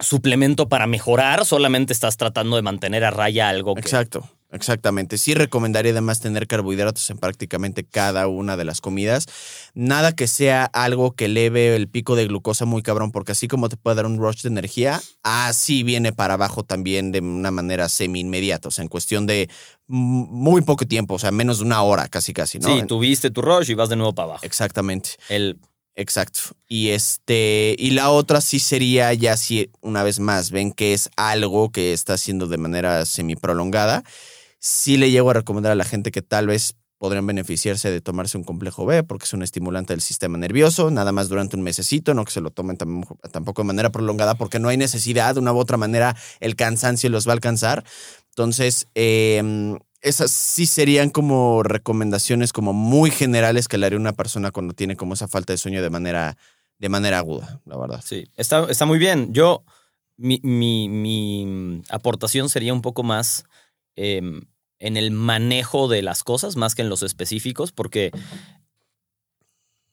suplemento 0.00 0.68
para 0.68 0.86
mejorar, 0.86 1.44
solamente 1.44 1.92
estás 1.92 2.16
tratando 2.16 2.56
de 2.56 2.62
mantener 2.62 3.04
a 3.04 3.10
raya 3.10 3.48
algo 3.48 3.74
que, 3.74 3.80
Exacto. 3.80 4.30
Exactamente. 4.50 5.18
Sí 5.18 5.34
recomendaría 5.34 5.92
además 5.92 6.20
tener 6.20 6.46
carbohidratos 6.46 7.08
en 7.10 7.18
prácticamente 7.18 7.84
cada 7.84 8.28
una 8.28 8.56
de 8.56 8.64
las 8.64 8.80
comidas. 8.80 9.26
Nada 9.74 10.12
que 10.12 10.26
sea 10.26 10.64
algo 10.64 11.12
que 11.12 11.26
eleve 11.26 11.76
el 11.76 11.88
pico 11.88 12.16
de 12.16 12.26
glucosa 12.26 12.64
muy 12.64 12.82
cabrón, 12.82 13.12
porque 13.12 13.32
así 13.32 13.46
como 13.46 13.68
te 13.68 13.76
puede 13.76 13.96
dar 13.96 14.06
un 14.06 14.18
rush 14.18 14.42
de 14.42 14.48
energía, 14.48 15.02
así 15.22 15.82
viene 15.82 16.12
para 16.12 16.34
abajo 16.34 16.62
también 16.62 17.12
de 17.12 17.20
una 17.20 17.50
manera 17.50 17.88
semi 17.90 18.20
inmediata, 18.20 18.68
o 18.68 18.70
sea, 18.70 18.82
en 18.82 18.88
cuestión 18.88 19.26
de 19.26 19.50
muy 19.86 20.62
poco 20.62 20.86
tiempo, 20.86 21.14
o 21.14 21.18
sea, 21.18 21.30
menos 21.30 21.58
de 21.58 21.64
una 21.64 21.82
hora 21.82 22.08
casi 22.08 22.32
casi, 22.32 22.58
¿no? 22.58 22.74
Sí, 22.74 22.86
tuviste 22.86 23.30
tu 23.30 23.42
rush 23.42 23.70
y 23.70 23.74
vas 23.74 23.90
de 23.90 23.96
nuevo 23.96 24.14
para 24.14 24.30
abajo. 24.30 24.46
Exactamente. 24.46 25.10
El 25.28 25.58
Exacto. 25.98 26.40
Y 26.68 26.90
este, 26.90 27.74
y 27.76 27.90
la 27.90 28.10
otra 28.10 28.40
sí 28.40 28.60
sería 28.60 29.12
ya 29.14 29.36
si 29.36 29.72
una 29.80 30.04
vez 30.04 30.20
más 30.20 30.52
ven 30.52 30.70
que 30.70 30.94
es 30.94 31.10
algo 31.16 31.72
que 31.72 31.92
está 31.92 32.14
haciendo 32.14 32.46
de 32.46 32.56
manera 32.56 33.04
semi 33.04 33.34
prolongada 33.34 34.04
sí 34.58 34.96
le 34.96 35.10
llego 35.10 35.30
a 35.30 35.34
recomendar 35.34 35.72
a 35.72 35.76
la 35.76 35.84
gente 35.84 36.10
que 36.10 36.22
tal 36.22 36.46
vez 36.46 36.76
podrían 36.98 37.26
beneficiarse 37.26 37.90
de 37.90 38.00
tomarse 38.00 38.36
un 38.36 38.44
complejo 38.44 38.84
B 38.84 39.04
porque 39.04 39.24
es 39.24 39.32
un 39.32 39.42
estimulante 39.42 39.92
del 39.92 40.00
sistema 40.00 40.36
nervioso, 40.36 40.90
nada 40.90 41.12
más 41.12 41.28
durante 41.28 41.56
un 41.56 41.62
mesecito, 41.62 42.12
no 42.12 42.24
que 42.24 42.32
se 42.32 42.40
lo 42.40 42.50
tomen 42.50 42.76
tampoco 42.76 43.62
de 43.62 43.66
manera 43.66 43.90
prolongada 43.90 44.34
porque 44.34 44.58
no 44.58 44.68
hay 44.68 44.76
necesidad, 44.76 45.34
de 45.34 45.40
una 45.40 45.52
u 45.52 45.58
otra 45.58 45.76
manera 45.76 46.16
el 46.40 46.56
cansancio 46.56 47.08
los 47.08 47.26
va 47.26 47.32
a 47.32 47.34
alcanzar. 47.34 47.84
Entonces, 48.30 48.88
em, 48.94 49.78
esas 50.00 50.30
sí 50.30 50.66
serían 50.66 51.10
como 51.10 51.62
recomendaciones 51.62 52.52
como 52.52 52.72
muy 52.72 53.10
generales 53.10 53.68
que 53.68 53.78
le 53.78 53.86
haría 53.86 53.98
una 53.98 54.12
persona 54.12 54.50
cuando 54.50 54.74
tiene 54.74 54.96
como 54.96 55.14
esa 55.14 55.28
falta 55.28 55.52
de 55.52 55.58
sueño 55.58 55.82
de 55.82 55.90
manera, 55.90 56.36
de 56.78 56.88
manera 56.88 57.18
aguda, 57.18 57.60
la 57.64 57.76
verdad. 57.76 58.02
Sí, 58.04 58.26
está, 58.36 58.66
está 58.68 58.86
muy 58.86 58.98
bien. 58.98 59.32
Yo, 59.32 59.64
mi, 60.16 60.40
mi, 60.42 60.88
mi 60.88 61.82
aportación 61.90 62.48
sería 62.48 62.72
un 62.72 62.82
poco 62.82 63.04
más 63.04 63.44
Em, 64.00 64.42
en 64.78 64.96
el 64.96 65.10
manejo 65.10 65.88
de 65.88 66.02
las 66.02 66.22
cosas 66.22 66.54
más 66.54 66.76
que 66.76 66.82
en 66.82 66.88
los 66.88 67.02
específicos, 67.02 67.72
porque 67.72 68.12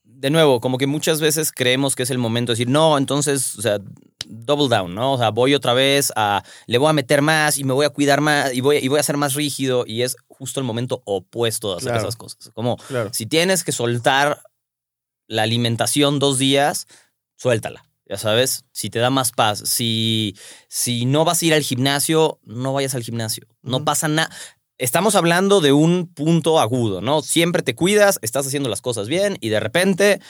de 0.04 0.30
nuevo, 0.30 0.62
como 0.62 0.78
que 0.78 0.86
muchas 0.86 1.20
veces 1.20 1.52
creemos 1.52 1.96
que 1.96 2.04
es 2.04 2.12
el 2.12 2.20
momento 2.20 2.52
de 2.52 2.54
decir, 2.54 2.70
no, 2.70 3.00
entonces, 3.00 3.58
o 3.58 3.64
sea, 3.64 3.80
double 4.28 4.70
down, 4.70 4.94
¿no? 4.94 5.14
O 5.14 5.18
sea, 5.18 5.32
voy 5.32 5.56
otra 5.56 5.74
vez 5.74 6.14
a, 6.16 6.44
le 6.68 6.78
voy 6.78 6.90
a 6.90 6.94
meter 6.94 7.24
más 7.24 7.58
y 7.58 7.64
me 7.64 7.74
voy 7.74 7.88
a 7.88 7.90
cuidar 7.90 8.22
más 8.22 8.54
y 8.54 8.62
voy, 8.62 8.78
y 8.78 8.88
voy 8.88 9.00
a 9.00 9.04
ser 9.04 9.18
más 9.18 9.34
rígido 9.34 9.86
y 9.88 10.04
es 10.04 10.18
justo 10.28 10.60
el 10.60 10.68
momento 10.68 11.02
opuesto 11.06 11.72
de 11.72 11.78
hacer 11.78 11.96
esas 11.96 12.16
cosas. 12.16 12.52
Como 12.54 12.78
si 13.12 13.26
tienes 13.26 13.64
que 13.64 13.72
soltar 13.72 14.44
la 15.26 15.42
alimentación 15.42 16.20
dos 16.20 16.38
días, 16.38 16.86
suéltala. 17.38 17.86
Ya 18.08 18.18
sabes, 18.18 18.66
si 18.72 18.90
te 18.90 19.00
da 19.00 19.10
más 19.10 19.32
paz, 19.32 19.60
si, 19.66 20.36
si 20.68 21.06
no 21.06 21.26
vas 21.26 21.42
a 21.42 21.46
ir 21.46 21.54
al 21.54 21.64
gimnasio, 21.64 22.40
no 22.44 22.74
vayas 22.74 22.94
al 22.94 23.04
gimnasio. 23.04 23.48
No 23.64 23.84
pasa 23.84 24.08
nada. 24.08 24.30
Estamos 24.78 25.16
hablando 25.16 25.60
de 25.60 25.72
un 25.72 26.14
punto 26.14 26.60
agudo, 26.60 27.02
¿no? 27.02 27.22
Siempre 27.22 27.64
te 27.64 27.76
cuidas, 27.76 28.20
estás 28.22 28.46
haciendo 28.46 28.70
las 28.70 28.82
cosas 28.82 29.08
bien 29.08 29.38
y 29.42 29.50
de 29.50 29.60
repente 29.60 30.22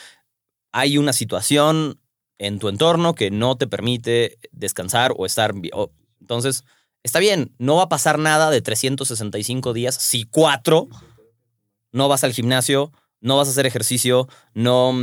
hay 0.72 0.98
una 0.98 1.14
situación 1.14 2.00
en 2.38 2.60
tu 2.60 2.70
entorno 2.70 3.14
que 3.14 3.32
no 3.32 3.58
te 3.58 3.68
permite 3.68 4.38
descansar 4.52 5.14
o 5.18 5.26
estar 5.26 5.54
bien. 5.54 5.74
Entonces, 6.22 6.64
está 7.04 7.20
bien, 7.20 7.54
no 7.58 7.76
va 7.76 7.84
a 7.84 7.90
pasar 7.90 8.20
nada 8.20 8.52
de 8.52 8.62
365 8.62 9.74
días 9.74 9.96
si 9.96 10.24
cuatro 10.26 10.88
no 11.92 12.10
vas 12.10 12.24
al 12.24 12.34
gimnasio, 12.34 12.92
no 13.22 13.38
vas 13.38 13.48
a 13.48 13.52
hacer 13.52 13.66
ejercicio, 13.66 14.28
no 14.54 14.94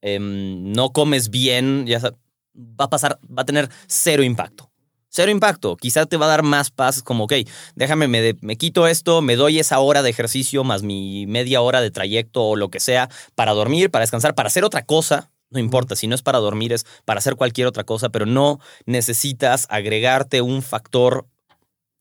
Em, 0.00 0.72
no 0.72 0.92
comes 0.92 1.30
bien, 1.30 1.86
ya 1.86 2.00
va 2.00 2.84
a 2.86 2.90
pasar, 2.90 3.18
va 3.26 3.42
a 3.42 3.46
tener 3.46 3.68
cero 3.86 4.22
impacto. 4.22 4.70
Cero 5.10 5.30
impacto. 5.30 5.76
Quizá 5.76 6.04
te 6.06 6.18
va 6.18 6.26
a 6.26 6.28
dar 6.28 6.42
más 6.42 6.70
paz, 6.70 7.02
como, 7.02 7.24
ok, 7.24 7.32
déjame, 7.74 8.08
me, 8.08 8.36
me, 8.40 8.56
quito 8.56 8.86
esto, 8.86 9.22
me 9.22 9.36
doy 9.36 9.58
esa 9.58 9.78
hora 9.80 10.02
de 10.02 10.10
ejercicio 10.10 10.64
más 10.64 10.82
mi 10.82 11.26
media 11.26 11.62
hora 11.62 11.80
de 11.80 11.90
trayecto 11.90 12.44
o 12.44 12.56
lo 12.56 12.68
que 12.68 12.78
sea 12.78 13.08
para 13.34 13.52
dormir, 13.52 13.90
para 13.90 14.02
descansar, 14.02 14.34
para 14.34 14.48
hacer 14.48 14.64
otra 14.64 14.84
cosa. 14.84 15.30
No 15.50 15.58
importa, 15.58 15.96
si 15.96 16.06
no 16.08 16.14
es 16.14 16.20
para 16.20 16.38
dormir, 16.38 16.74
es 16.74 16.84
para 17.06 17.18
hacer 17.18 17.36
cualquier 17.36 17.66
otra 17.66 17.84
cosa, 17.84 18.10
pero 18.10 18.26
no 18.26 18.60
necesitas 18.84 19.66
agregarte 19.70 20.42
un 20.42 20.60
factor 20.60 21.26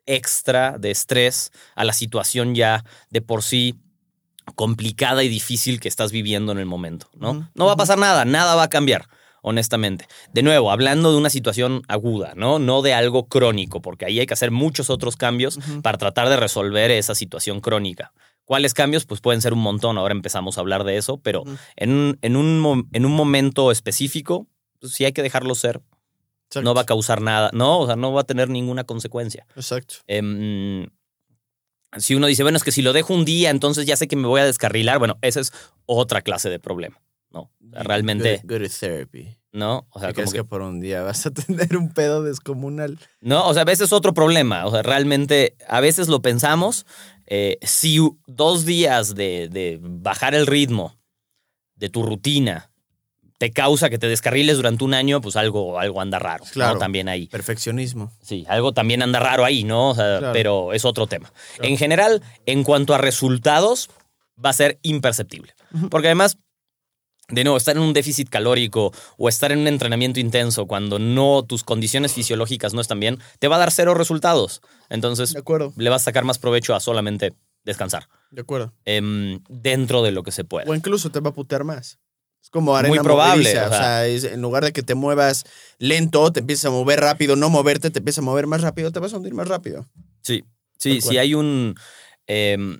extra 0.06 0.78
de 0.78 0.92
estrés 0.92 1.52
a 1.76 1.86
la 1.86 1.94
situación 1.94 2.56
ya 2.56 2.84
de 3.10 3.22
por 3.22 3.42
sí 3.42 3.76
complicada 4.56 5.24
y 5.24 5.30
difícil 5.30 5.80
que 5.80 5.88
estás 5.88 6.12
viviendo 6.12 6.52
en 6.52 6.58
el 6.60 6.66
momento, 6.66 7.10
¿no? 7.14 7.50
No 7.54 7.66
va 7.66 7.74
a 7.74 7.78
pasar 7.78 7.98
nada, 7.98 8.26
nada 8.26 8.56
va 8.56 8.64
a 8.64 8.70
cambiar, 8.70 9.08
honestamente. 9.42 10.08
De 10.34 10.44
nuevo, 10.44 10.72
hablando 10.72 11.12
de 11.12 11.18
una 11.18 11.30
situación 11.30 11.84
aguda, 11.88 12.34
¿no? 12.36 12.60
No 12.60 12.82
de 12.82 12.94
algo 12.94 13.28
crónico, 13.28 13.82
porque 13.82 14.06
ahí 14.06 14.20
hay 14.20 14.26
que 14.26 14.34
hacer 14.34 14.52
muchos 14.52 14.90
otros 14.90 15.16
cambios 15.18 15.60
para 15.82 15.98
tratar 15.98 16.30
de 16.30 16.38
resolver 16.38 16.92
esa 16.92 17.16
situación 17.16 17.62
crónica. 17.62 18.14
¿Cuáles 18.46 18.74
cambios? 18.74 19.06
Pues 19.06 19.20
pueden 19.20 19.42
ser 19.42 19.54
un 19.54 19.60
montón, 19.60 19.98
ahora 19.98 20.14
empezamos 20.14 20.58
a 20.58 20.62
hablar 20.62 20.86
de 20.86 20.96
eso, 20.96 21.18
pero 21.18 21.44
en, 21.76 21.92
un, 21.92 22.20
en, 22.22 22.36
un, 22.38 22.90
en 22.94 23.06
un 23.06 23.12
momento 23.12 23.72
específico, 23.72 24.48
pues 24.80 24.94
sí 24.94 25.04
hay 25.04 25.12
que 25.12 25.24
dejarlo 25.24 25.54
ser. 25.54 25.82
No 26.64 26.74
va 26.74 26.82
a 26.82 26.86
causar 26.86 27.20
nada, 27.20 27.50
no, 27.52 27.80
o 27.80 27.86
sea, 27.88 27.98
no 27.98 28.14
va 28.14 28.22
a 28.22 28.24
tener 28.24 28.48
ninguna 28.48 28.86
consecuencia. 28.86 29.46
Exacto. 29.58 29.96
Em, 30.08 30.88
si 31.98 32.16
uno 32.16 32.28
dice, 32.28 32.44
bueno, 32.44 32.58
es 32.58 32.64
que 32.64 32.72
si 32.72 32.82
lo 32.82 32.94
dejo 32.94 33.14
un 33.14 33.26
día, 33.26 33.50
entonces 33.50 33.86
ya 33.86 33.96
sé 33.96 34.08
que 34.08 34.16
me 34.16 34.28
voy 34.28 34.42
a 34.42 34.46
descarrilar, 34.46 35.00
bueno, 35.00 35.18
esa 35.22 35.40
es 35.40 35.54
otra 35.86 36.22
clase 36.22 36.50
de 36.50 36.60
problema, 36.60 37.02
¿no? 37.32 37.52
realmente... 37.72 38.42
Go, 38.44 38.58
to 38.58 38.66
therapy. 38.80 39.38
¿No? 39.54 39.88
O 39.92 40.00
sea, 40.00 40.14
¿Crees 40.14 40.34
que... 40.34 40.44
por 40.44 40.62
un 40.62 40.80
día 40.80 41.02
vas 41.02 41.26
a 41.26 41.32
tener 41.34 41.78
un 41.78 41.92
pedo 41.92 42.22
descomunal? 42.22 43.00
No, 43.22 43.48
o 43.48 43.54
sea, 43.54 43.64
a 43.64 43.66
veces 43.66 43.86
es 43.86 43.94
otro 43.94 44.14
problema. 44.14 44.66
O 44.68 44.72
sea, 44.72 44.84
realmente, 44.84 45.56
a 45.68 45.80
veces 45.80 46.10
lo 46.10 46.22
pensamos. 46.22 46.86
Eh, 47.26 47.58
si 47.64 48.00
dos 48.28 48.66
días 48.66 49.16
de, 49.16 49.50
de 49.50 49.80
bajar 49.82 50.36
el 50.36 50.46
ritmo 50.46 51.00
de 51.76 51.90
tu 51.90 52.04
rutina 52.04 52.70
te 53.38 53.52
causa 53.52 53.90
que 53.90 54.00
te 54.00 54.08
descarriles 54.08 54.58
durante 54.58 54.84
un 54.84 54.94
año, 54.94 55.22
pues 55.22 55.36
algo, 55.36 55.80
algo 55.80 56.02
anda 56.02 56.18
raro. 56.20 56.44
Claro. 56.52 56.80
También 56.80 57.08
ahí. 57.08 57.28
Perfeccionismo. 57.28 58.12
Sí, 58.22 58.46
algo 58.50 58.74
también 58.74 59.02
anda 59.04 59.20
raro 59.20 59.46
ahí, 59.46 59.64
¿no? 59.64 59.96
Pero 60.34 60.74
es 60.74 60.86
otro 60.86 61.08
tema. 61.08 61.32
En 61.62 61.78
general, 61.78 62.24
en 62.46 62.64
cuanto 62.64 62.94
a 62.96 62.98
resultados, 62.98 63.90
va 64.44 64.50
a 64.50 64.54
ser 64.54 64.80
imperceptible. 64.82 65.54
Porque 65.92 66.08
además, 66.08 66.38
de 67.30 67.44
nuevo, 67.44 67.58
estar 67.58 67.76
en 67.76 67.84
un 67.84 67.94
déficit 67.94 68.30
calórico 68.30 68.92
o 69.18 69.30
estar 69.30 69.52
en 69.52 69.60
un 69.60 69.68
entrenamiento 69.68 70.20
intenso 70.20 70.66
cuando 70.66 70.98
no 70.98 71.44
tus 71.44 71.64
condiciones 71.64 72.14
fisiológicas 72.14 72.74
no 72.74 72.82
están 72.82 73.00
bien, 73.00 73.20
te 73.40 73.48
va 73.48 73.58
a 73.58 73.60
dar 73.60 73.72
cero 73.72 73.94
resultados. 73.94 74.62
Entonces, 74.90 75.34
De 75.34 75.40
acuerdo, 75.40 75.74
le 75.76 75.90
vas 75.90 76.02
a 76.02 76.06
sacar 76.06 76.24
más 76.24 76.40
provecho 76.40 76.74
a 76.74 76.80
solamente 76.80 77.34
descansar 77.66 78.08
de 78.32 78.42
acuerdo. 78.42 78.74
em, 78.86 79.42
dentro 79.50 80.02
de 80.02 80.12
lo 80.12 80.24
que 80.24 80.32
se 80.32 80.44
pueda. 80.46 80.72
O 80.72 80.74
incluso 80.74 81.12
te 81.12 81.20
va 81.20 81.32
a 81.32 81.34
putear 81.34 81.66
más. 81.66 82.00
Es 82.48 82.52
como 82.52 82.78
arena 82.78 82.96
Muy 82.96 83.04
probable, 83.04 83.50
o 83.60 83.66
O 83.66 83.70
sea. 83.70 83.78
sea, 83.78 84.08
es- 84.08 84.24
en 84.24 84.42
lugar 84.42 84.64
de 84.64 84.72
que 84.72 84.82
te 84.82 84.96
muevas 84.96 85.44
lento, 85.80 86.32
te 86.32 86.40
empiezas 86.40 86.64
a 86.66 86.70
mover 86.70 87.02
rápido, 87.02 87.36
no 87.36 87.50
moverte, 87.50 87.92
te 87.92 88.00
empiezas 88.00 88.20
a 88.20 88.26
mover 88.26 88.48
más 88.48 88.62
rápido, 88.62 88.90
te 88.94 89.00
vas 89.00 89.14
a 89.14 89.18
hundir 89.18 89.34
más 89.34 89.50
rápido. 89.50 89.86
Sí, 90.22 90.46
sí, 90.78 91.02
si 91.02 91.18
hay 91.18 91.34
un. 91.34 91.76
em, 92.26 92.80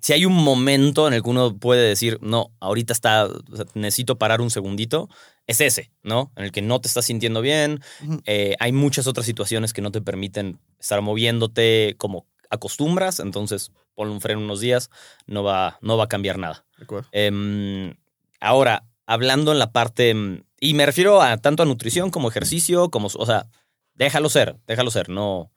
si 0.00 0.14
hay 0.14 0.24
un 0.24 0.32
momento 0.32 1.06
en 1.06 1.12
el 1.12 1.22
que 1.22 1.28
uno 1.28 1.56
puede 1.58 1.86
decir, 1.86 2.18
no, 2.22 2.50
ahorita 2.60 2.94
está, 2.94 3.26
o 3.26 3.56
sea, 3.56 3.66
necesito 3.74 4.16
parar 4.16 4.40
un 4.40 4.50
segundito, 4.50 5.08
es 5.46 5.60
ese, 5.60 5.92
¿no? 6.02 6.32
En 6.36 6.44
el 6.44 6.50
que 6.50 6.62
no 6.62 6.80
te 6.80 6.88
estás 6.88 7.04
sintiendo 7.04 7.42
bien. 7.42 7.80
Eh, 8.24 8.56
hay 8.58 8.72
muchas 8.72 9.06
otras 9.06 9.26
situaciones 9.26 9.72
que 9.74 9.82
no 9.82 9.92
te 9.92 10.00
permiten 10.00 10.58
estar 10.80 11.02
moviéndote 11.02 11.94
como 11.98 12.26
acostumbras, 12.50 13.20
entonces 13.20 13.70
ponle 13.94 14.14
un 14.14 14.20
freno 14.22 14.40
unos 14.40 14.60
días, 14.60 14.88
no 15.26 15.44
va, 15.44 15.78
no 15.82 15.98
va 15.98 16.04
a 16.04 16.08
cambiar 16.08 16.38
nada. 16.38 16.64
De 16.78 16.84
acuerdo. 16.84 17.08
Em, 17.12 17.94
ahora, 18.42 18.84
hablando 19.06 19.52
en 19.52 19.58
la 19.58 19.72
parte, 19.72 20.10
em, 20.10 20.42
y 20.60 20.74
me 20.74 20.84
refiero 20.86 21.22
a 21.22 21.36
tanto 21.38 21.62
a 21.62 21.66
nutrición 21.66 22.10
como 22.10 22.28
ejercicio, 22.28 22.90
como, 22.90 23.08
o 23.08 23.26
sea, 23.26 23.46
déjalo 23.94 24.28
ser, 24.28 24.56
déjalo 24.66 24.90
ser, 24.90 25.08
no. 25.08 25.50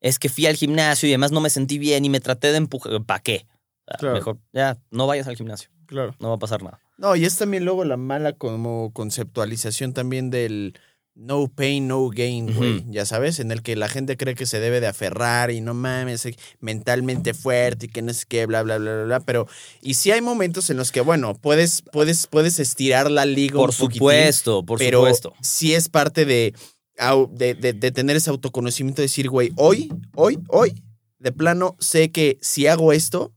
Es 0.00 0.18
que 0.18 0.28
fui 0.28 0.46
al 0.46 0.56
gimnasio 0.56 1.08
y 1.08 1.12
además 1.12 1.32
no 1.32 1.40
me 1.40 1.50
sentí 1.50 1.78
bien 1.78 2.04
y 2.04 2.10
me 2.10 2.20
traté 2.20 2.52
de 2.52 2.58
empujar, 2.58 3.02
¿para 3.04 3.20
qué? 3.20 3.46
Claro. 3.98 4.14
Mejor, 4.14 4.38
ya, 4.52 4.76
no 4.90 5.06
vayas 5.06 5.26
al 5.28 5.36
gimnasio, 5.36 5.70
Claro. 5.86 6.14
no 6.20 6.28
va 6.28 6.34
a 6.34 6.38
pasar 6.38 6.62
nada. 6.62 6.80
No, 6.98 7.14
y 7.16 7.24
es 7.24 7.36
también 7.36 7.64
luego 7.64 7.84
la 7.84 7.96
mala 7.96 8.32
como 8.32 8.92
conceptualización 8.92 9.92
también 9.92 10.30
del 10.30 10.78
no 11.18 11.48
pain, 11.48 11.88
no 11.88 12.08
gain, 12.10 12.54
güey. 12.54 12.84
Ya 12.90 13.06
sabes, 13.06 13.40
en 13.40 13.50
el 13.50 13.62
que 13.62 13.74
la 13.74 13.88
gente 13.88 14.18
cree 14.18 14.34
que 14.34 14.44
se 14.44 14.60
debe 14.60 14.80
de 14.80 14.86
aferrar 14.86 15.50
y 15.50 15.62
no 15.62 15.72
mames, 15.72 16.26
eh, 16.26 16.36
mentalmente 16.60 17.32
fuerte 17.32 17.86
y 17.86 17.88
que 17.88 18.02
no 18.02 18.12
sé 18.12 18.26
qué, 18.28 18.44
bla, 18.44 18.62
bla, 18.62 18.76
bla, 18.76 18.92
bla, 18.94 19.04
bla. 19.04 19.20
Pero, 19.20 19.48
y 19.80 19.94
sí 19.94 20.10
hay 20.10 20.20
momentos 20.20 20.68
en 20.68 20.76
los 20.76 20.92
que, 20.92 21.00
bueno, 21.00 21.34
puedes, 21.34 21.82
puedes, 21.90 22.26
puedes 22.26 22.58
estirar 22.58 23.10
la 23.10 23.24
liga 23.24 23.54
Por 23.56 23.70
un 23.70 23.72
supuesto, 23.72 24.62
por 24.64 24.78
pero 24.78 24.98
supuesto. 24.98 25.32
sí 25.40 25.74
es 25.74 25.88
parte 25.88 26.26
de, 26.26 26.54
de, 27.32 27.54
de- 27.54 27.72
de 27.72 27.90
tener 27.92 28.16
ese 28.16 28.28
autoconocimiento, 28.30 29.00
de 29.00 29.06
decir, 29.06 29.30
güey, 29.30 29.52
hoy, 29.56 29.90
hoy, 30.14 30.38
hoy, 30.48 30.82
de 31.18 31.32
plano, 31.32 31.76
sé 31.80 32.10
que 32.12 32.36
si 32.42 32.66
hago 32.66 32.92
esto, 32.92 33.32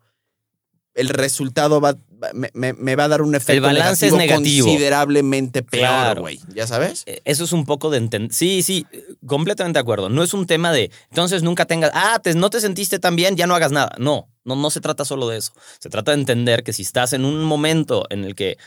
el 0.95 1.07
resultado 1.07 1.79
va- 1.79 1.97
me, 2.33 2.49
me- 2.53 2.73
me 2.73 2.95
va 2.95 3.05
a 3.05 3.07
dar 3.07 3.21
un 3.21 3.33
efecto 3.35 3.61
balance 3.61 4.07
es 4.07 4.13
negativo. 4.13 4.65
considerablemente 4.67 5.63
peor, 5.63 5.81
Claro. 5.81 6.21
güey. 6.21 6.39
¿Ya 6.53 6.67
sabes? 6.67 7.03
Eh, 7.05 7.21
Eso 7.25 7.43
es 7.43 7.51
un 7.53 7.65
poco 7.65 7.89
de 7.89 7.97
entender. 7.97 8.33
Sí, 8.33 8.61
sí, 8.63 8.85
completamente 9.25 9.77
de 9.77 9.81
acuerdo. 9.81 10.09
No 10.09 10.23
es 10.23 10.33
un 10.33 10.45
tema 10.45 10.71
de, 10.71 10.91
entonces 11.09 11.43
nunca 11.43 11.65
tengas, 11.65 11.91
ah, 11.93 12.19
te- 12.23 12.35
no 12.35 12.49
te 12.49 12.59
sentiste 12.61 12.99
tan 12.99 13.15
bien, 13.15 13.35
ya 13.35 13.47
no 13.47 13.55
hagas 13.55 13.71
nada. 13.71 13.91
No, 13.97 14.27
no, 14.43 14.55
no 14.55 14.69
se 14.69 14.81
trata 14.81 15.05
solo 15.05 15.27
de 15.27 15.37
eso. 15.37 15.53
Se 15.79 15.89
trata 15.89 16.11
de 16.11 16.17
entender 16.19 16.63
que 16.63 16.73
si 16.73 16.81
estás 16.81 17.13
en 17.13 17.25
un 17.25 17.43
momento 17.43 18.05
en 18.09 18.23
el 18.25 18.35
que 18.35 18.57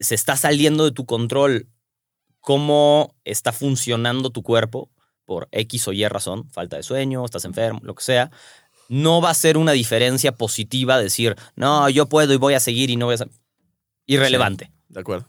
se 0.00 0.14
está 0.14 0.36
saliendo 0.36 0.84
de 0.84 0.90
tu 0.92 1.06
control 1.06 1.68
cómo 2.40 3.14
está 3.24 3.52
funcionando 3.52 4.30
tu 4.30 4.42
cuerpo 4.42 4.90
por 5.24 5.48
X 5.52 5.86
o 5.88 5.92
Y 5.92 6.06
razón, 6.08 6.50
falta 6.50 6.76
de 6.76 6.82
sueño, 6.82 7.24
estás 7.24 7.44
enfermo, 7.44 7.78
lo 7.84 7.94
que 7.94 8.02
sea, 8.02 8.30
no 8.92 9.22
va 9.22 9.30
a 9.30 9.34
ser 9.34 9.56
una 9.56 9.72
diferencia 9.72 10.32
positiva 10.32 10.98
decir, 10.98 11.34
no, 11.56 11.88
yo 11.88 12.08
puedo 12.10 12.34
y 12.34 12.36
voy 12.36 12.52
a 12.52 12.60
seguir 12.60 12.90
y 12.90 12.96
no 12.96 13.06
voy 13.06 13.14
a... 13.14 13.18
ser-". 13.18 13.30
Irrelevante 14.06 14.70
De 14.88 15.00
acuerdo. 15.00 15.28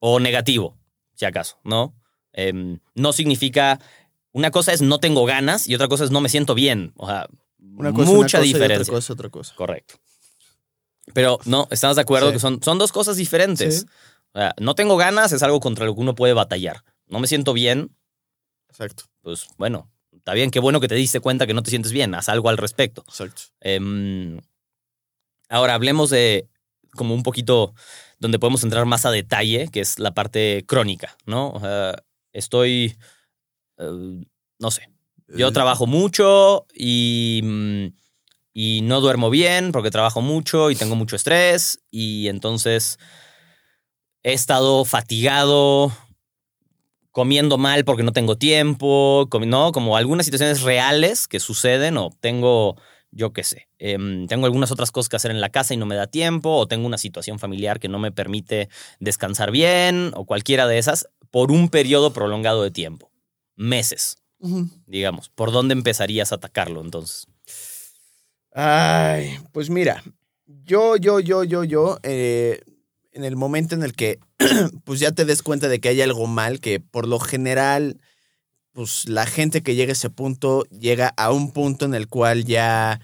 o 0.00 0.18
negativo, 0.18 0.76
si 1.14 1.24
acaso, 1.24 1.58
¿no? 1.62 1.94
Em, 2.32 2.80
no 2.94 3.12
significa. 3.12 3.78
Una 4.32 4.50
cosa 4.50 4.72
es 4.72 4.82
no 4.82 4.98
tengo 4.98 5.24
ganas 5.26 5.68
y 5.68 5.74
otra 5.74 5.86
cosa 5.88 6.04
es 6.04 6.10
no 6.10 6.20
me 6.20 6.28
siento 6.28 6.54
bien. 6.54 6.92
O 6.96 7.06
sea, 7.06 7.28
Una 7.76 7.92
cosa, 7.92 8.04
mucha 8.10 8.18
una 8.18 8.26
cosa 8.26 8.44
y 8.44 8.52
diferencia. 8.52 8.82
otra 8.82 8.94
cosa, 8.94 9.12
otra 9.12 9.28
cosa. 9.30 9.54
Correcto. 9.54 9.94
Pero 11.14 11.38
no, 11.44 11.66
estamos 11.70 11.96
de 11.96 12.02
acuerdo 12.02 12.28
Sí. 12.28 12.32
que 12.34 12.38
son, 12.40 12.62
son 12.62 12.78
dos 12.78 12.92
cosas 12.92 13.16
diferentes. 13.16 13.80
Sí. 13.80 13.86
O 14.34 14.38
sea, 14.38 14.54
no 14.60 14.74
tengo 14.74 14.96
ganas 14.96 15.32
es 15.32 15.42
algo 15.42 15.60
contra 15.60 15.86
lo 15.86 15.94
que 15.94 16.00
uno 16.00 16.14
puede 16.14 16.32
batallar. 16.34 16.84
No 17.06 17.20
me 17.20 17.26
siento 17.28 17.52
bien, 17.52 17.94
Exacto, 18.68 19.04
pues 19.22 19.46
bueno, 19.56 19.90
está 20.28 20.34
bien, 20.34 20.50
qué 20.50 20.60
bueno 20.60 20.78
que 20.78 20.88
te 20.88 20.94
diste 20.94 21.20
cuenta 21.20 21.46
que 21.46 21.54
no 21.54 21.62
te 21.62 21.70
sientes 21.70 21.90
bien, 21.90 22.14
haz 22.14 22.28
algo 22.28 22.50
al 22.50 22.58
respecto. 22.58 23.02
exacto. 23.08 23.44
Em, 23.62 24.38
ahora 25.48 25.72
hablemos 25.72 26.10
de 26.10 26.46
como 26.92 27.14
un 27.14 27.22
poquito 27.22 27.72
donde 28.18 28.38
podemos 28.38 28.62
entrar 28.62 28.84
más 28.84 29.06
a 29.06 29.10
detalle, 29.10 29.68
que 29.72 29.80
es 29.80 29.98
la 29.98 30.12
parte 30.12 30.64
crónica, 30.66 31.16
¿no? 31.24 31.48
O 31.52 31.60
sea, 31.60 32.04
estoy, 32.34 32.98
eh, 33.78 34.26
no 34.58 34.70
sé, 34.70 34.90
yo 35.28 35.48
Eh, 35.48 35.52
trabajo 35.52 35.86
mucho 35.86 36.66
y, 36.74 37.42
y 38.52 38.82
no 38.82 39.00
duermo 39.00 39.30
bien 39.30 39.72
porque 39.72 39.90
trabajo 39.90 40.20
mucho 40.20 40.70
y 40.70 40.76
tengo 40.76 40.94
mucho 40.94 41.16
estrés 41.16 41.80
y 41.90 42.28
entonces 42.28 42.98
he 44.22 44.34
estado 44.34 44.84
fatigado, 44.84 45.90
comiendo 47.18 47.58
mal 47.58 47.84
porque 47.84 48.04
no 48.04 48.12
tengo 48.12 48.38
tiempo, 48.38 49.28
¿no? 49.44 49.72
Como 49.72 49.96
algunas 49.96 50.24
situaciones 50.24 50.62
reales 50.62 51.26
que 51.26 51.40
suceden 51.40 51.96
o 51.96 52.10
tengo, 52.20 52.76
yo 53.10 53.32
qué 53.32 53.42
sé, 53.42 53.68
em, 53.80 54.28
tengo 54.28 54.46
algunas 54.46 54.70
otras 54.70 54.92
cosas 54.92 55.08
que 55.08 55.16
hacer 55.16 55.32
en 55.32 55.40
la 55.40 55.48
casa 55.48 55.74
y 55.74 55.78
no 55.78 55.84
me 55.84 55.96
da 55.96 56.06
tiempo 56.06 56.50
o 56.50 56.68
tengo 56.68 56.86
una 56.86 56.96
situación 56.96 57.40
familiar 57.40 57.80
que 57.80 57.88
no 57.88 57.98
me 57.98 58.12
permite 58.12 58.68
descansar 59.00 59.50
bien 59.50 60.12
o 60.14 60.26
cualquiera 60.26 60.68
de 60.68 60.78
esas 60.78 61.08
por 61.32 61.50
un 61.50 61.70
periodo 61.70 62.12
prolongado 62.12 62.62
de 62.62 62.70
tiempo, 62.70 63.10
meses 63.56 64.18
digamos. 64.86 65.28
¿Por 65.28 65.50
dónde 65.50 65.72
empezarías 65.72 66.30
a 66.30 66.36
atacarlo 66.36 66.80
entonces? 66.80 67.26
Ay, 68.52 69.38
pues 69.50 69.70
mira, 69.70 70.04
yo, 70.46 70.94
yo, 70.94 71.18
yo, 71.18 71.42
yo, 71.42 71.64
yo, 71.64 71.98
eh, 72.04 72.62
en 73.18 73.24
el 73.24 73.34
momento 73.34 73.74
en 73.74 73.82
el 73.82 73.94
que 73.94 74.20
pues 74.84 75.00
ya 75.00 75.10
te 75.10 75.24
des 75.24 75.42
cuenta 75.42 75.68
de 75.68 75.80
que 75.80 75.88
hay 75.88 76.00
algo 76.00 76.28
mal, 76.28 76.60
que 76.60 76.78
por 76.78 77.06
lo 77.06 77.18
general, 77.18 78.00
pues 78.72 79.08
la 79.08 79.26
gente 79.26 79.62
que 79.62 79.74
llega 79.74 79.90
a 79.90 79.94
ese 79.94 80.08
punto 80.08 80.64
llega 80.66 81.08
a 81.16 81.32
un 81.32 81.52
punto 81.52 81.84
en 81.84 81.94
el 81.94 82.06
cual 82.06 82.44
ya, 82.44 83.00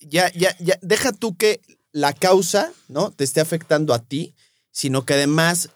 ya, 0.00 0.32
ya, 0.32 0.56
ya, 0.60 0.78
deja 0.80 1.12
tú 1.12 1.36
que 1.36 1.60
la 1.90 2.12
causa, 2.12 2.72
¿no? 2.88 3.10
Te 3.10 3.24
esté 3.24 3.40
afectando 3.40 3.94
a 3.94 3.98
ti, 3.98 4.34
sino 4.70 5.04
que 5.04 5.14
además 5.14 5.70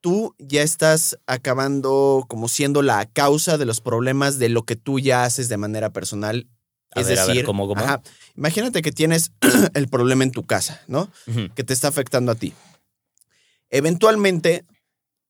tú 0.00 0.34
ya 0.40 0.62
estás 0.62 1.18
acabando 1.26 2.24
como 2.28 2.48
siendo 2.48 2.82
la 2.82 3.06
causa 3.06 3.58
de 3.58 3.64
los 3.64 3.80
problemas 3.80 4.38
de 4.38 4.48
lo 4.48 4.64
que 4.64 4.74
tú 4.74 4.98
ya 4.98 5.22
haces 5.22 5.48
de 5.48 5.56
manera 5.56 5.90
personal 5.90 6.48
A 6.92 7.00
es 7.00 7.08
ver, 7.08 7.18
a 7.18 7.22
ver, 7.22 7.34
decir, 7.34 7.44
¿cómo, 7.44 7.66
cómo? 7.66 7.80
ajá, 7.80 8.02
imagínate 8.36 8.82
que 8.82 8.92
tienes 8.92 9.32
el 9.74 9.88
problema 9.88 10.24
en 10.24 10.30
tu 10.30 10.46
casa, 10.46 10.82
¿no? 10.86 11.10
Que 11.54 11.64
te 11.64 11.72
está 11.72 11.88
afectando 11.88 12.32
a 12.32 12.34
ti. 12.34 12.54
Eventualmente, 13.70 14.64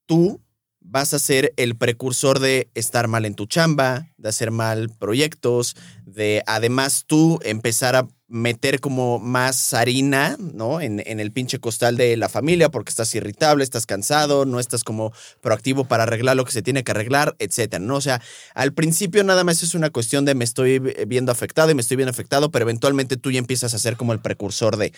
tú 0.06 0.40
vas 0.80 1.14
a 1.14 1.18
ser 1.18 1.52
el 1.56 1.76
precursor 1.76 2.38
de 2.38 2.70
estar 2.74 3.08
mal 3.08 3.24
en 3.24 3.34
tu 3.34 3.46
chamba, 3.46 4.08
de 4.18 4.28
hacer 4.28 4.50
mal 4.50 4.88
proyectos, 4.90 5.76
de 6.04 6.42
además 6.46 7.04
tú 7.06 7.38
empezar 7.42 7.96
a 7.96 8.08
meter 8.28 8.80
como 8.80 9.20
más 9.20 9.72
harina, 9.72 10.36
¿no? 10.38 10.80
En, 10.80 11.00
en 11.06 11.20
el 11.20 11.30
pinche 11.30 11.60
costal 11.60 11.96
de 11.96 12.16
la 12.16 12.28
familia 12.28 12.70
porque 12.70 12.90
estás 12.90 13.14
irritable, 13.14 13.62
estás 13.62 13.86
cansado, 13.86 14.44
no 14.44 14.58
estás 14.58 14.82
como 14.82 15.12
proactivo 15.40 15.84
para 15.84 16.02
arreglar 16.02 16.36
lo 16.36 16.44
que 16.44 16.50
se 16.50 16.62
tiene 16.62 16.82
que 16.82 16.90
arreglar, 16.90 17.36
etcétera, 17.38 17.84
¿no? 17.84 17.96
O 17.96 18.00
sea, 18.00 18.20
al 18.54 18.72
principio 18.72 19.22
nada 19.22 19.44
más 19.44 19.62
es 19.62 19.74
una 19.74 19.90
cuestión 19.90 20.24
de 20.24 20.34
me 20.34 20.44
estoy 20.44 20.80
viendo 21.06 21.30
afectado 21.30 21.70
y 21.70 21.74
me 21.74 21.82
estoy 21.82 21.96
viendo 21.96 22.10
afectado, 22.10 22.50
pero 22.50 22.64
eventualmente 22.64 23.16
tú 23.16 23.30
ya 23.30 23.38
empiezas 23.38 23.74
a 23.74 23.78
ser 23.78 23.96
como 23.96 24.12
el 24.12 24.20
precursor 24.20 24.76
de... 24.76 24.92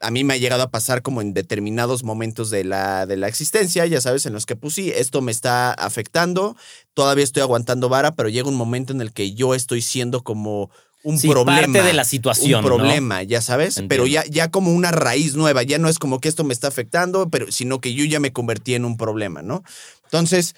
A 0.00 0.10
mí 0.10 0.24
me 0.24 0.34
ha 0.34 0.36
llegado 0.36 0.64
a 0.64 0.70
pasar 0.70 1.02
como 1.02 1.22
en 1.22 1.32
determinados 1.32 2.02
momentos 2.02 2.50
de 2.50 2.64
la, 2.64 3.06
de 3.06 3.16
la 3.16 3.28
existencia, 3.28 3.86
ya 3.86 4.00
sabes, 4.00 4.26
en 4.26 4.32
los 4.32 4.44
que 4.44 4.56
pues 4.56 4.76
esto 4.76 5.22
me 5.22 5.30
está 5.30 5.72
afectando, 5.72 6.56
todavía 6.94 7.24
estoy 7.24 7.42
aguantando 7.42 7.88
vara, 7.88 8.14
pero 8.14 8.28
llega 8.28 8.48
un 8.48 8.54
momento 8.56 8.92
en 8.92 9.00
el 9.00 9.12
que 9.12 9.34
yo 9.34 9.54
estoy 9.54 9.82
siendo 9.82 10.22
como 10.22 10.70
un 11.02 11.18
Sí, 11.18 11.28
problema. 11.28 11.60
parte 11.60 11.82
de 11.82 11.92
la 11.92 12.04
situación, 12.04 12.46
Un 12.46 12.60
¿no? 12.62 12.66
problema, 12.76 13.22
ya 13.22 13.42
sabes, 13.42 13.82
pero 13.88 14.06
ya, 14.06 14.24
ya 14.24 14.50
como 14.50 14.72
una 14.72 14.90
raíz 14.90 15.34
nueva, 15.36 15.62
ya 15.62 15.78
no 15.78 15.88
es 15.90 15.98
como 15.98 16.18
que 16.18 16.28
esto 16.28 16.44
me 16.44 16.54
está 16.54 16.68
afectando, 16.68 17.28
pero 17.28 17.52
sino 17.52 17.80
que 17.80 17.92
yo 17.92 18.04
ya 18.06 18.20
me 18.20 18.32
convertí 18.32 18.74
en 18.74 18.86
un 18.86 18.96
problema, 18.96 19.42
¿no? 19.42 19.62
Entonces, 20.04 20.54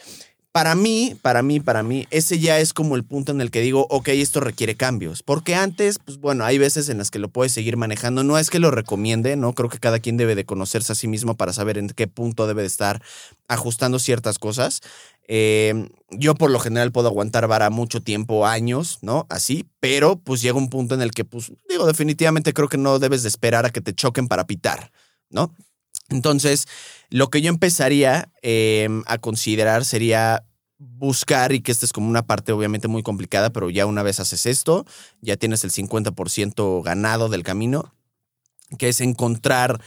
para 0.52 0.74
mí, 0.74 1.14
para 1.20 1.42
mí, 1.42 1.60
para 1.60 1.82
mí, 1.82 2.06
ese 2.10 2.38
ya 2.38 2.58
es 2.60 2.72
como 2.72 2.96
el 2.96 3.04
punto 3.04 3.30
en 3.32 3.42
el 3.42 3.50
que 3.50 3.60
digo, 3.60 3.86
ok, 3.90 4.08
esto 4.08 4.40
requiere 4.40 4.74
cambios. 4.74 5.22
Porque 5.22 5.54
antes, 5.54 5.98
pues 5.98 6.16
bueno, 6.16 6.46
hay 6.46 6.56
veces 6.56 6.88
en 6.88 6.96
las 6.96 7.10
que 7.10 7.18
lo 7.18 7.28
puedes 7.28 7.52
seguir 7.52 7.76
manejando. 7.76 8.24
No 8.24 8.38
es 8.38 8.48
que 8.48 8.58
lo 8.58 8.70
recomiende, 8.70 9.36
¿no? 9.36 9.52
Creo 9.52 9.68
que 9.68 9.78
cada 9.78 9.98
quien 9.98 10.16
debe 10.16 10.34
de 10.34 10.46
conocerse 10.46 10.92
a 10.92 10.94
sí 10.94 11.08
mismo 11.08 11.36
para 11.36 11.52
saber 11.52 11.76
en 11.76 11.88
qué 11.90 12.06
punto 12.06 12.46
debe 12.46 12.62
de 12.62 12.68
estar 12.68 13.02
ajustando 13.48 13.98
ciertas 13.98 14.38
cosas. 14.38 14.80
Eh, 15.28 15.88
yo 16.10 16.34
por 16.34 16.50
lo 16.50 16.60
general 16.60 16.92
puedo 16.92 17.08
aguantar 17.08 17.48
vara 17.48 17.70
mucho 17.70 18.00
tiempo, 18.00 18.46
años, 18.46 18.98
¿no? 19.02 19.26
Así, 19.28 19.66
pero 19.80 20.16
pues 20.16 20.40
llega 20.40 20.56
un 20.56 20.70
punto 20.70 20.94
en 20.94 21.02
el 21.02 21.10
que, 21.10 21.24
pues, 21.24 21.52
digo, 21.68 21.86
definitivamente 21.86 22.52
creo 22.52 22.68
que 22.68 22.78
no 22.78 22.98
debes 22.98 23.22
de 23.22 23.28
esperar 23.28 23.66
a 23.66 23.70
que 23.70 23.80
te 23.80 23.94
choquen 23.94 24.28
para 24.28 24.46
pitar, 24.46 24.92
¿no? 25.30 25.52
Entonces, 26.08 26.66
lo 27.10 27.28
que 27.30 27.42
yo 27.42 27.48
empezaría 27.48 28.30
eh, 28.42 28.88
a 29.06 29.18
considerar 29.18 29.84
sería 29.84 30.44
buscar, 30.78 31.52
y 31.52 31.60
que 31.60 31.72
esta 31.72 31.86
es 31.86 31.92
como 31.92 32.08
una 32.08 32.26
parte 32.26 32.52
obviamente 32.52 32.86
muy 32.86 33.02
complicada, 33.02 33.50
pero 33.50 33.70
ya 33.70 33.86
una 33.86 34.02
vez 34.02 34.20
haces 34.20 34.46
esto, 34.46 34.84
ya 35.20 35.36
tienes 35.36 35.64
el 35.64 35.72
50% 35.72 36.82
ganado 36.82 37.28
del 37.28 37.42
camino, 37.42 37.94
que 38.78 38.88
es 38.88 39.00
encontrar 39.00 39.80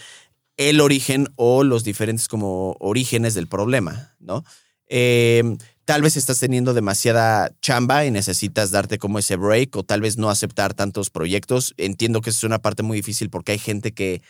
el 0.57 0.81
origen 0.81 1.27
o 1.35 1.63
los 1.63 1.83
diferentes 1.83 2.27
como 2.27 2.75
orígenes 2.79 3.33
del 3.33 3.47
problema, 3.47 4.15
¿no? 4.19 4.43
Eh, 4.89 5.43
tal 5.85 6.01
vez 6.01 6.17
estás 6.17 6.39
teniendo 6.39 6.73
demasiada 6.73 7.51
chamba 7.61 8.05
y 8.05 8.11
necesitas 8.11 8.71
darte 8.71 8.97
como 8.97 9.19
ese 9.19 9.37
break 9.37 9.75
o 9.75 9.83
tal 9.83 10.01
vez 10.01 10.17
no 10.17 10.29
aceptar 10.29 10.73
tantos 10.73 11.09
proyectos. 11.09 11.73
Entiendo 11.77 12.21
que 12.21 12.31
es 12.31 12.43
una 12.43 12.59
parte 12.59 12.83
muy 12.83 12.97
difícil 12.97 13.29
porque 13.29 13.53
hay 13.53 13.59
gente 13.59 13.93
que 13.93 14.21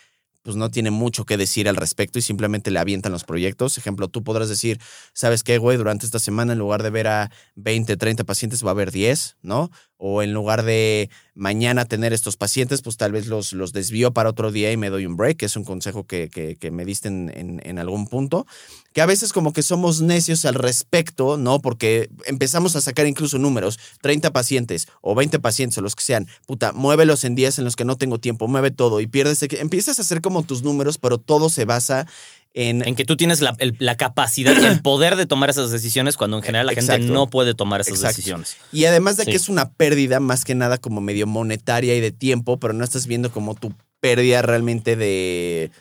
pues 0.41 0.56
no 0.56 0.72
tiene 0.72 0.89
mucho 0.89 1.26
que 1.26 1.38
decir 1.38 1.67
al 1.67 1.76
respecto 1.76 2.17
y 2.17 2.22
simplemente 2.22 2.72
le 2.72 2.80
avientan 2.80 3.12
los 3.12 3.24
proyectos. 3.24 3.78
Ejemplo, 3.78 4.08
tú 4.08 4.24
podrás 4.24 4.48
decir, 4.48 4.80
¿sabes 5.13 5.43
qué, 5.43 5.58
güey? 5.58 5.78
Durante 5.78 6.06
esta 6.06 6.19
semana, 6.19 6.54
en 6.54 6.60
lugar 6.60 6.82
de 6.82 6.89
ver 6.89 7.08
a 7.08 7.32
20, 7.56 7.98
30 7.98 8.24
pacientes, 8.24 8.63
va 8.63 8.69
a 8.69 8.72
haber 8.72 8.91
10, 8.91 9.38
¿no? 9.41 9.69
O 10.01 10.23
en 10.23 10.33
lugar 10.33 10.63
de 10.63 11.09
mañana 11.35 11.83
tener 11.83 12.13
estos 12.13 12.38
pacientes, 12.38 12.81
pues 12.81 12.95
tal 12.95 13.12
vez 13.12 13.27
los, 13.27 13.51
los 13.51 13.73
desvío 13.73 14.13
para 14.13 14.29
otro 14.29 14.49
día 14.49 14.71
y 14.71 14.77
me 14.77 14.89
doy 14.89 15.05
un 15.05 15.17
break, 15.17 15.43
es 15.43 15.57
un 15.57 15.65
consejo 15.65 16.05
que, 16.05 16.29
que, 16.29 16.55
que 16.55 16.71
me 16.71 16.85
diste 16.85 17.09
en, 17.09 17.29
en, 17.35 17.62
en, 17.63 17.79
algún 17.79 18.07
punto. 18.07 18.47
Que 18.93 19.01
a 19.01 19.05
veces 19.05 19.33
como 19.33 19.51
que 19.51 19.62
somos 19.62 20.01
necios 20.01 20.45
al 20.45 20.55
respecto, 20.55 21.38
¿no? 21.38 21.59
Porque 21.62 22.09
empezamos 22.25 22.77
a 22.77 22.81
sacar 22.81 23.07
incluso 23.07 23.38
números, 23.38 23.77
30 24.01 24.31
pacientes 24.31 24.88
o 25.01 25.15
20 25.15 25.39
pacientes 25.39 25.77
o 25.77 25.81
los 25.81 25.95
que 25.95 26.03
sean, 26.03 26.27
puta, 26.47 26.71
muévelos 26.71 27.25
en 27.25 27.35
días 27.35 27.59
en 27.59 27.65
los 27.65 27.75
que 27.75 27.85
no 27.85 27.97
tengo 27.97 28.19
tiempo, 28.19 28.47
mueve 28.47 28.71
todo 28.71 29.01
y 29.01 29.07
pierdes, 29.07 29.43
empiezas 29.43 29.99
a 29.99 30.01
hacer 30.01 30.21
como 30.21 30.43
tus 30.43 30.63
números, 30.63 30.97
pero 30.97 31.17
todo 31.17 31.49
se 31.49 31.65
basa 31.65 32.07
en, 32.53 32.88
en, 32.88 32.95
que 32.95 33.05
tú 33.05 33.15
tienes 33.15 33.41
la, 33.41 33.55
el, 33.59 33.75
la, 33.79 33.95
capacidad 33.95 34.59
y 34.59 34.65
el 34.65 34.81
poder 34.83 35.15
de 35.15 35.25
tomar 35.25 35.49
esas 35.49 35.71
decisiones 35.71 36.17
cuando 36.17 36.38
en 36.38 36.43
general 36.43 36.65
la 36.65 36.73
Exacto. 36.73 36.93
gente 36.93 37.13
no 37.13 37.29
puede 37.29 37.53
tomar 37.53 37.81
esas 37.81 37.95
Exacto. 37.95 38.17
decisiones. 38.17 38.57
Y 38.71 38.85
además 38.85 39.17
de 39.17 39.25
sí. 39.25 39.31
que 39.31 39.38
es 39.38 39.49
una 39.49 39.71
pérdida 39.71 40.19
más 40.19 40.45
que 40.45 40.55
nada 40.55 40.77
como 40.77 41.01
medio 41.01 41.27
monetaria 41.27 41.95
y 41.95 42.01
de 42.01 42.12
tiempo, 42.12 42.59
pero 42.59 42.73
no 42.73 42.83
estás 42.83 43.07
viendo 43.07 43.31
como 43.31 43.55
tu 43.55 43.73
pérdida 43.99 44.41
realmente 44.41 44.95
de, 44.95 45.71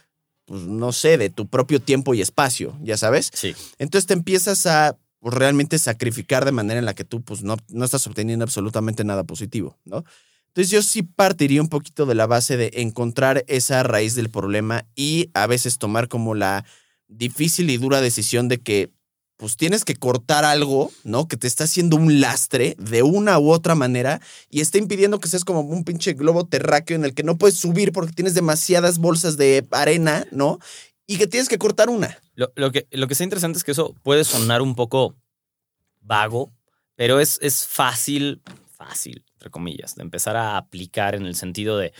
pues, 0.44 0.62
no 0.62 0.92
sé, 0.92 1.18
de 1.18 1.31
tu 1.31 1.46
propio 1.46 1.81
tiempo 1.81 2.14
y 2.14 2.20
espacio, 2.20 2.76
ya 2.83 2.96
sabes. 2.96 3.31
Sí. 3.33 3.54
Entonces 3.78 4.07
te 4.07 4.14
empiezas 4.14 4.66
a 4.66 4.96
pues, 5.20 5.35
realmente 5.35 5.78
sacrificar 5.78 6.44
de 6.44 6.52
manera 6.52 6.78
en 6.78 6.85
la 6.85 6.94
que 6.94 7.04
tú 7.04 7.22
pues, 7.22 7.42
no, 7.42 7.57
no 7.68 7.85
estás 7.85 8.07
obteniendo 8.07 8.44
absolutamente 8.44 9.04
nada 9.04 9.24
positivo, 9.24 9.76
¿no? 9.85 10.04
Entonces 10.59 10.73
yo 10.73 10.83
sí 10.83 11.05
partiría 11.05 11.62
un 11.62 11.68
poquito 11.68 12.05
de 12.05 12.16
la 12.16 12.27
base 12.27 12.57
de 12.57 12.73
encontrar 12.75 13.44
esa 13.47 13.85
raíz 13.85 14.16
del 14.16 14.29
problema 14.29 14.85
y 14.97 15.31
a 15.33 15.47
veces 15.47 15.79
tomar 15.79 16.09
como 16.09 16.35
la 16.35 16.64
difícil 17.07 17.71
y 17.71 17.77
dura 17.77 18.01
decisión 18.01 18.49
de 18.49 18.59
que 18.59 18.90
pues 19.37 19.57
tienes 19.57 19.85
que 19.85 19.94
cortar 19.94 20.44
algo, 20.44 20.90
¿no? 21.05 21.29
Que 21.29 21.37
te 21.37 21.47
está 21.47 21.62
haciendo 21.62 21.94
un 21.94 22.21
lastre 22.21 22.75
de 22.77 23.05
una 23.05 23.38
u 23.38 23.53
otra 23.53 23.77
manera 23.77 24.21
y 24.51 24.61
está 24.61 24.79
impidiendo 24.79 25.21
que 25.21 25.29
seas 25.29 25.44
como 25.44 25.61
un 25.61 25.85
pinche 25.85 26.14
globo 26.14 26.44
terráqueo 26.44 26.97
en 26.97 27.05
el 27.05 27.14
que 27.14 27.23
no 27.23 27.38
puedes 27.38 27.57
subir 27.57 27.92
porque 27.92 28.12
tienes 28.12 28.35
demasiadas 28.35 28.99
bolsas 28.99 29.37
de 29.37 29.64
arena, 29.71 30.27
¿no? 30.33 30.59
Y 31.07 31.18
que 31.18 31.29
tienes 31.29 31.49
que 31.49 31.59
cortar 31.59 31.88
una. 31.88 32.18
Lo, 32.35 32.73
que, 32.73 32.88
lo 32.90 33.07
que 33.07 33.12
está 33.12 33.23
interesante 33.23 33.59
es 33.59 33.62
que 33.62 33.71
eso 33.71 33.94
puede 34.03 34.25
sonar 34.25 34.61
un 34.61 34.75
poco 34.75 35.14
vago, 36.01 36.53
pero 36.97 37.21
es, 37.21 37.38
es 37.42 37.64
fácil, 37.64 38.42
fácil, 38.77 39.25
entre 39.38 39.51
comillas, 39.51 39.94
de 39.94 40.03
empezar 40.03 40.37
a 40.37 40.57
aplicar 40.57 41.14
en 41.14 41.24
el 41.24 41.37
sentido 41.37 41.79
de 41.79 41.92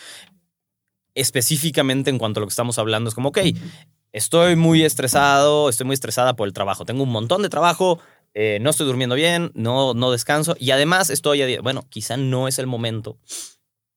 específicamente 1.15 2.11
en 2.11 2.19
cuanto 2.19 2.39
a 2.39 2.43
lo 2.43 2.47
que 2.47 2.53
estamos 2.53 2.79
hablando, 2.79 3.09
es 3.09 3.15
como, 3.15 3.29
ok, 3.31 3.39
estoy 4.13 4.57
muy 4.57 4.85
estresado, 4.85 5.69
estoy 5.69 5.87
muy 5.87 5.95
estresada 5.95 6.35
por 6.35 6.49
el 6.49 6.53
trabajo, 6.55 6.85
tengo 6.85 7.05
un 7.05 7.11
montón 7.11 7.43
de 7.43 7.49
trabajo, 7.49 8.01
eh, 8.35 8.59
no 8.61 8.71
estoy 8.71 8.87
durmiendo 8.87 9.15
bien, 9.15 9.53
no, 9.55 9.95
no 9.95 10.11
descanso 10.11 10.57
y 10.59 10.73
además 10.73 11.11
estoy 11.11 11.43
a 11.43 11.47
dieta. 11.47 11.63
Bueno, 11.63 11.85
quizá 11.89 12.17
no 12.17 12.49
es 12.49 12.59
el 12.59 12.67
momento 12.67 13.19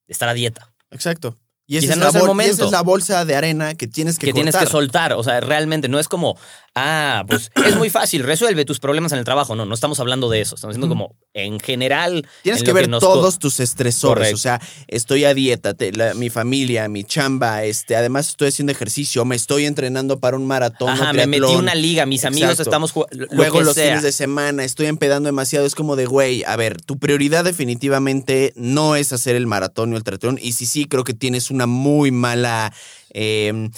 de 0.07 0.13
estar 0.13 0.29
a 0.29 0.33
dieta. 0.33 0.71
Exacto. 0.91 1.37
Y 1.67 1.77
esa, 1.77 1.93
es 1.93 1.99
no 1.99 2.09
es 2.09 2.15
el 2.15 2.23
momento. 2.23 2.51
y 2.51 2.55
esa 2.55 2.65
es 2.65 2.71
la 2.71 2.81
bolsa 2.81 3.23
de 3.23 3.35
arena 3.35 3.75
que 3.75 3.87
tienes 3.87 4.17
que 4.17 4.25
Que 4.25 4.31
cortar. 4.31 4.43
tienes 4.51 4.57
que 4.57 4.69
soltar. 4.69 5.13
O 5.13 5.23
sea, 5.23 5.39
realmente 5.39 5.87
no 5.87 5.99
es 5.99 6.07
como, 6.09 6.37
ah, 6.75 7.23
pues 7.27 7.51
es 7.65 7.75
muy 7.75 7.89
fácil, 7.89 8.23
resuelve 8.23 8.65
tus 8.65 8.79
problemas 8.79 9.11
en 9.11 9.19
el 9.19 9.25
trabajo. 9.25 9.55
No, 9.55 9.65
no 9.65 9.73
estamos 9.73 9.99
hablando 9.99 10.29
de 10.29 10.41
eso. 10.41 10.55
Estamos 10.55 10.75
diciendo 10.75 10.93
como, 10.93 11.15
en 11.33 11.59
general. 11.59 12.27
Tienes 12.43 12.61
en 12.61 12.65
que 12.65 12.73
ver 12.73 12.87
todos 12.99 13.39
tus 13.39 13.59
estresores. 13.59 14.15
Correcto. 14.15 14.35
O 14.35 14.39
sea, 14.39 14.61
estoy 14.87 15.25
a 15.25 15.33
dieta, 15.33 15.73
te- 15.73 15.91
la- 15.91 16.13
mi 16.13 16.29
familia, 16.29 16.87
mi 16.87 17.03
chamba, 17.03 17.63
este, 17.63 17.95
además 17.95 18.29
estoy 18.29 18.49
haciendo 18.49 18.71
ejercicio, 18.71 19.25
me 19.25 19.35
estoy 19.35 19.65
entrenando 19.65 20.19
para 20.19 20.37
un 20.37 20.45
maratón. 20.47 20.89
Ajá, 20.89 21.13
me 21.13 21.27
metí 21.27 21.43
una 21.55 21.75
liga, 21.75 22.05
mis 22.05 22.25
amigos 22.25 22.59
estamos 22.59 22.91
jugando. 22.91 23.27
Juego 23.35 23.59
que 23.59 23.65
los 23.65 23.75
sea. 23.75 23.87
fines 23.87 24.03
de 24.03 24.11
semana, 24.11 24.63
estoy 24.63 24.87
empedando 24.87 25.27
demasiado. 25.27 25.65
Es 25.65 25.75
como 25.75 25.95
de, 25.95 26.05
güey, 26.05 26.43
a 26.45 26.55
ver, 26.55 26.81
tu 26.81 26.97
prioridad 26.99 27.43
definitivamente 27.43 28.53
no 28.55 28.95
es 28.95 29.11
hacer 29.13 29.35
el 29.35 29.47
maratón 29.47 29.93
o 29.93 29.97
el 29.97 30.03
triatlón. 30.03 30.37
Y 30.41 30.53
sí, 30.53 30.65
sí, 30.65 30.85
creo 30.85 31.03
que 31.03 31.13
tienes 31.13 31.51
una 31.51 31.65
muy 31.67 32.11
mala 32.11 32.73
eh, 33.13 33.69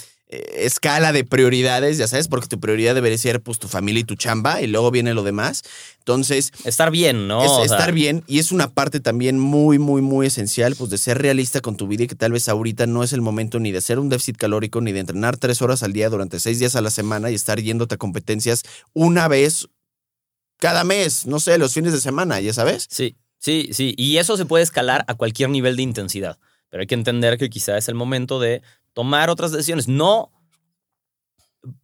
escala 0.54 1.12
de 1.12 1.24
prioridades, 1.24 1.98
ya 1.98 2.06
sabes, 2.06 2.28
porque 2.28 2.46
tu 2.48 2.60
prioridad 2.60 2.94
debería 2.94 3.18
ser 3.18 3.40
pues 3.42 3.58
tu 3.58 3.68
familia 3.68 4.00
y 4.00 4.04
tu 4.04 4.14
chamba 4.14 4.60
y 4.62 4.66
luego 4.66 4.90
viene 4.90 5.14
lo 5.14 5.22
demás. 5.22 5.62
Entonces, 5.98 6.52
Estar 6.64 6.90
bien, 6.90 7.28
¿no? 7.28 7.44
es 7.44 7.50
O 7.50 7.56
sea, 7.56 7.64
estar 7.64 7.92
bien 7.92 8.24
y 8.26 8.38
es 8.38 8.52
una 8.52 8.68
parte 8.68 9.00
también 9.00 9.38
muy, 9.38 9.78
muy, 9.78 10.02
muy 10.02 10.26
esencial, 10.26 10.76
pues 10.76 10.90
de 10.90 10.98
ser 10.98 11.18
realista 11.18 11.60
con 11.60 11.76
tu 11.76 11.86
vida 11.86 12.04
y 12.04 12.06
que 12.06 12.14
tal 12.14 12.32
vez 12.32 12.48
ahorita 12.48 12.86
no 12.86 13.02
es 13.02 13.12
el 13.12 13.20
momento 13.20 13.58
ni 13.60 13.72
de 13.72 13.78
hacer 13.78 13.98
un 13.98 14.08
déficit 14.08 14.36
calórico 14.36 14.80
ni 14.80 14.92
de 14.92 15.00
entrenar 15.00 15.36
tres 15.36 15.62
horas 15.62 15.82
al 15.82 15.92
día 15.92 16.10
durante 16.10 16.40
seis 16.40 16.58
días 16.58 16.76
a 16.76 16.80
la 16.80 16.90
semana 16.90 17.30
y 17.30 17.34
estar 17.34 17.60
yéndote 17.60 17.94
a 17.94 17.98
competencias 17.98 18.62
una 18.92 19.28
vez 19.28 19.68
cada 20.58 20.84
mes, 20.84 21.26
no 21.26 21.40
sé, 21.40 21.58
los 21.58 21.74
fines 21.74 21.92
de 21.92 22.00
semana, 22.00 22.40
ya 22.40 22.52
sabes. 22.52 22.86
Sí, 22.88 23.16
sí, 23.38 23.68
sí. 23.72 23.94
Y 23.98 24.16
eso 24.16 24.36
se 24.36 24.46
puede 24.46 24.64
escalar 24.64 25.04
a 25.08 25.14
cualquier 25.14 25.50
nivel 25.50 25.76
de 25.76 25.82
intensidad. 25.82 26.38
Pero 26.70 26.80
hay 26.80 26.86
que 26.86 26.94
entender 26.94 27.38
que 27.38 27.50
quizá 27.50 27.76
es 27.76 27.88
el 27.88 27.94
momento 27.94 28.40
de 28.40 28.62
tomar 28.94 29.28
otras 29.28 29.52
decisiones. 29.52 29.88
No. 29.88 30.32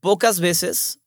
Pocas 0.00 0.40
veces 0.40 1.00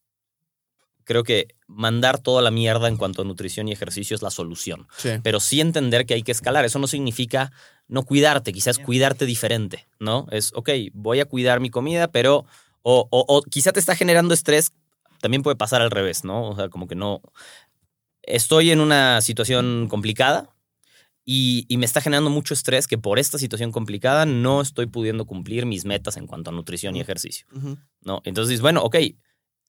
creo 1.03 1.23
que 1.23 1.47
mandar 1.67 2.19
toda 2.19 2.41
la 2.41 2.51
mierda 2.51 2.87
en 2.87 2.97
cuanto 2.97 3.23
a 3.23 3.25
nutrición 3.25 3.67
y 3.67 3.71
ejercicio 3.71 4.15
es 4.15 4.21
la 4.21 4.31
solución. 4.31 4.87
Sí. 4.97 5.09
Pero 5.23 5.39
sí 5.39 5.59
entender 5.59 6.05
que 6.05 6.13
hay 6.13 6.23
que 6.23 6.31
escalar. 6.31 6.65
Eso 6.65 6.79
no 6.79 6.87
significa 6.87 7.51
no 7.87 8.03
cuidarte, 8.03 8.53
quizás 8.53 8.79
cuidarte 8.79 9.25
diferente, 9.25 9.87
¿no? 9.99 10.27
Es, 10.31 10.51
ok, 10.53 10.69
voy 10.93 11.19
a 11.19 11.25
cuidar 11.25 11.59
mi 11.59 11.69
comida, 11.69 12.07
pero. 12.07 12.45
O, 12.85 13.07
o, 13.11 13.25
o 13.29 13.41
quizá 13.43 13.71
te 13.71 13.79
está 13.79 13.95
generando 13.95 14.33
estrés. 14.33 14.73
También 15.21 15.41
puede 15.41 15.55
pasar 15.55 15.81
al 15.81 15.89
revés, 15.89 16.25
¿no? 16.25 16.49
O 16.49 16.55
sea, 16.55 16.67
como 16.67 16.87
que 16.87 16.95
no. 16.95 17.21
Estoy 18.23 18.71
en 18.71 18.81
una 18.81 19.21
situación 19.21 19.87
complicada 19.89 20.52
y, 21.25 21.65
y 21.69 21.77
me 21.77 21.85
está 21.85 22.01
generando 22.01 22.29
mucho 22.29 22.53
estrés 22.53 22.87
que 22.87 22.97
por 22.97 23.19
esta 23.19 23.37
situación 23.37 23.71
complicada 23.71 24.25
no 24.25 24.61
estoy 24.61 24.87
pudiendo 24.87 25.25
cumplir 25.25 25.65
mis 25.65 25.85
metas 25.85 26.17
en 26.17 26.27
cuanto 26.27 26.49
a 26.49 26.53
nutrición 26.53 26.95
y 26.95 27.01
ejercicio. 27.01 27.47
¿no? 28.01 28.21
Entonces, 28.25 28.61
bueno, 28.61 28.81
ok, 28.83 28.97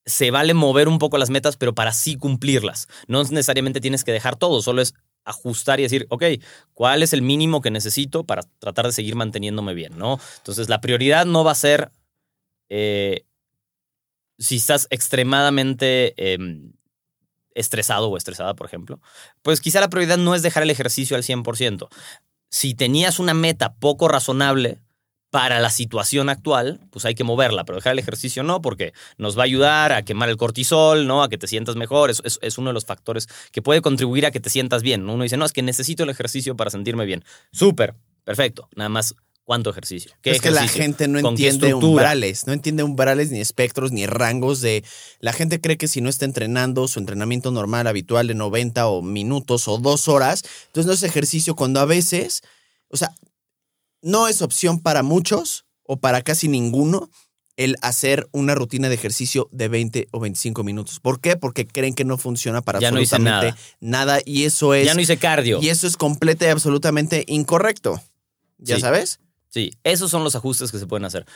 se 0.06 0.30
vale 0.30 0.54
mover 0.54 0.88
un 0.88 0.98
poco 0.98 1.18
las 1.18 1.30
metas, 1.30 1.56
pero 1.56 1.74
para 1.74 1.92
sí 1.92 2.16
cumplirlas. 2.16 2.88
No 3.06 3.22
necesariamente 3.22 3.80
tienes 3.80 4.04
que 4.04 4.12
dejar 4.12 4.36
todo, 4.36 4.60
solo 4.62 4.82
es 4.82 4.94
ajustar 5.24 5.80
y 5.80 5.84
decir, 5.84 6.06
ok, 6.10 6.24
¿cuál 6.74 7.02
es 7.02 7.12
el 7.12 7.22
mínimo 7.22 7.62
que 7.62 7.70
necesito 7.70 8.24
para 8.24 8.42
tratar 8.58 8.86
de 8.86 8.92
seguir 8.92 9.14
manteniéndome 9.14 9.72
bien, 9.72 9.96
¿no? 9.96 10.18
Entonces, 10.38 10.68
la 10.68 10.80
prioridad 10.80 11.24
no 11.24 11.44
va 11.44 11.52
a 11.52 11.56
ser, 11.56 11.90
eh, 12.68 13.24
si 14.38 14.56
estás 14.56 14.86
extremadamente 14.90 16.14
em, 16.34 16.72
estresado 17.54 18.08
o 18.08 18.16
estresada, 18.16 18.54
por 18.54 18.66
ejemplo, 18.66 19.00
pues 19.42 19.60
quizá 19.60 19.80
la 19.80 19.88
prioridad 19.90 20.18
no 20.18 20.34
es 20.34 20.42
dejar 20.42 20.62
el 20.62 20.70
ejercicio 20.70 21.16
al 21.16 21.22
100%. 21.22 21.88
Si 22.50 22.74
tenías 22.74 23.18
una 23.18 23.34
meta 23.34 23.74
poco 23.74 24.08
razonable 24.08 24.80
para 25.30 25.58
la 25.58 25.70
situación 25.70 26.28
actual, 26.28 26.78
pues 26.90 27.04
hay 27.04 27.16
que 27.16 27.24
moverla, 27.24 27.64
pero 27.64 27.74
dejar 27.76 27.94
el 27.94 27.98
ejercicio 27.98 28.44
no, 28.44 28.62
porque 28.62 28.92
nos 29.18 29.36
va 29.36 29.42
a 29.42 29.44
ayudar 29.46 29.90
a 29.92 30.04
quemar 30.04 30.28
el 30.28 30.36
cortisol, 30.36 31.08
¿no? 31.08 31.24
A 31.24 31.28
que 31.28 31.38
te 31.38 31.48
sientas 31.48 31.74
mejor. 31.74 32.10
Es, 32.10 32.22
es- 32.24 32.38
es 32.40 32.56
uno 32.56 32.70
de 32.70 32.74
los 32.74 32.84
factores 32.84 33.26
que 33.50 33.60
puede 33.60 33.82
contribuir 33.82 34.26
a 34.26 34.30
que 34.30 34.38
te 34.38 34.48
sientas 34.48 34.82
bien. 34.84 35.04
¿no? 35.04 35.14
Uno 35.14 35.24
dice, 35.24 35.36
no, 35.36 35.44
es 35.44 35.52
que 35.52 35.62
necesito 35.62 36.04
el 36.04 36.10
ejercicio 36.10 36.54
para 36.56 36.70
sentirme 36.70 37.04
bien. 37.04 37.24
Súper, 37.50 37.96
perfecto. 38.22 38.68
Nada 38.76 38.88
más, 38.90 39.16
¿cuánto 39.44 39.70
ejercicio? 39.70 40.12
¿Qué 40.22 40.30
es 40.32 40.40
que 40.40 40.50
la 40.50 40.60
ejercicio? 40.60 40.82
gente 40.82 41.08
no 41.08 41.20
¿Con 41.20 41.36
qué 41.36 41.48
entiende 41.48 41.74
umbrales, 41.74 42.46
no 42.46 42.52
entiende 42.52 42.82
umbrales 42.82 43.30
ni 43.30 43.40
espectros 43.40 43.92
ni 43.92 44.06
rangos 44.06 44.60
de... 44.60 44.84
La 45.20 45.32
gente 45.32 45.60
cree 45.60 45.76
que 45.76 45.86
si 45.88 46.00
no 46.00 46.08
está 46.08 46.24
entrenando 46.24 46.88
su 46.88 46.98
entrenamiento 46.98 47.50
normal, 47.50 47.86
habitual 47.86 48.26
de 48.26 48.34
90 48.34 48.86
o 48.88 49.02
minutos 49.02 49.68
o 49.68 49.78
dos 49.78 50.08
horas, 50.08 50.42
entonces 50.66 50.86
no 50.86 50.92
es 50.94 51.02
ejercicio 51.02 51.54
cuando 51.54 51.80
a 51.80 51.84
veces, 51.84 52.40
o 52.88 52.96
sea, 52.96 53.14
no 54.02 54.28
es 54.28 54.42
opción 54.42 54.80
para 54.80 55.02
muchos 55.02 55.64
o 55.84 55.98
para 55.98 56.22
casi 56.22 56.48
ninguno 56.48 57.10
el 57.56 57.76
hacer 57.82 58.26
una 58.32 58.54
rutina 58.56 58.88
de 58.88 58.96
ejercicio 58.96 59.48
de 59.52 59.68
20 59.68 60.08
o 60.10 60.18
25 60.20 60.64
minutos. 60.64 60.98
¿Por 61.00 61.20
qué? 61.20 61.36
Porque 61.36 61.66
creen 61.66 61.94
que 61.94 62.04
no 62.04 62.18
funciona 62.18 62.62
para 62.62 62.80
Ya 62.80 62.90
no 62.90 63.00
hice 63.00 63.14
absolutamente 63.14 63.60
nada. 63.80 64.20
y 64.24 64.42
eso 64.44 64.74
es... 64.74 64.86
Ya 64.86 64.94
no 64.94 65.00
hice 65.00 65.18
cardio. 65.18 65.60
y 65.62 65.68
eso 65.68 65.86
es 65.86 65.96
completa 65.96 66.46
y 66.46 66.48
absolutamente 66.48 67.24
incorrecto. 67.28 68.02
¿Ya 68.58 68.76
Sí. 68.76 68.80
sabes? 68.80 69.20
Sí, 69.54 69.70
esos 69.84 70.10
son 70.10 70.24
los 70.24 70.34
ajustes 70.34 70.72
que 70.72 70.80
se 70.80 70.86
pueden 70.88 71.04
hacer. 71.04 71.26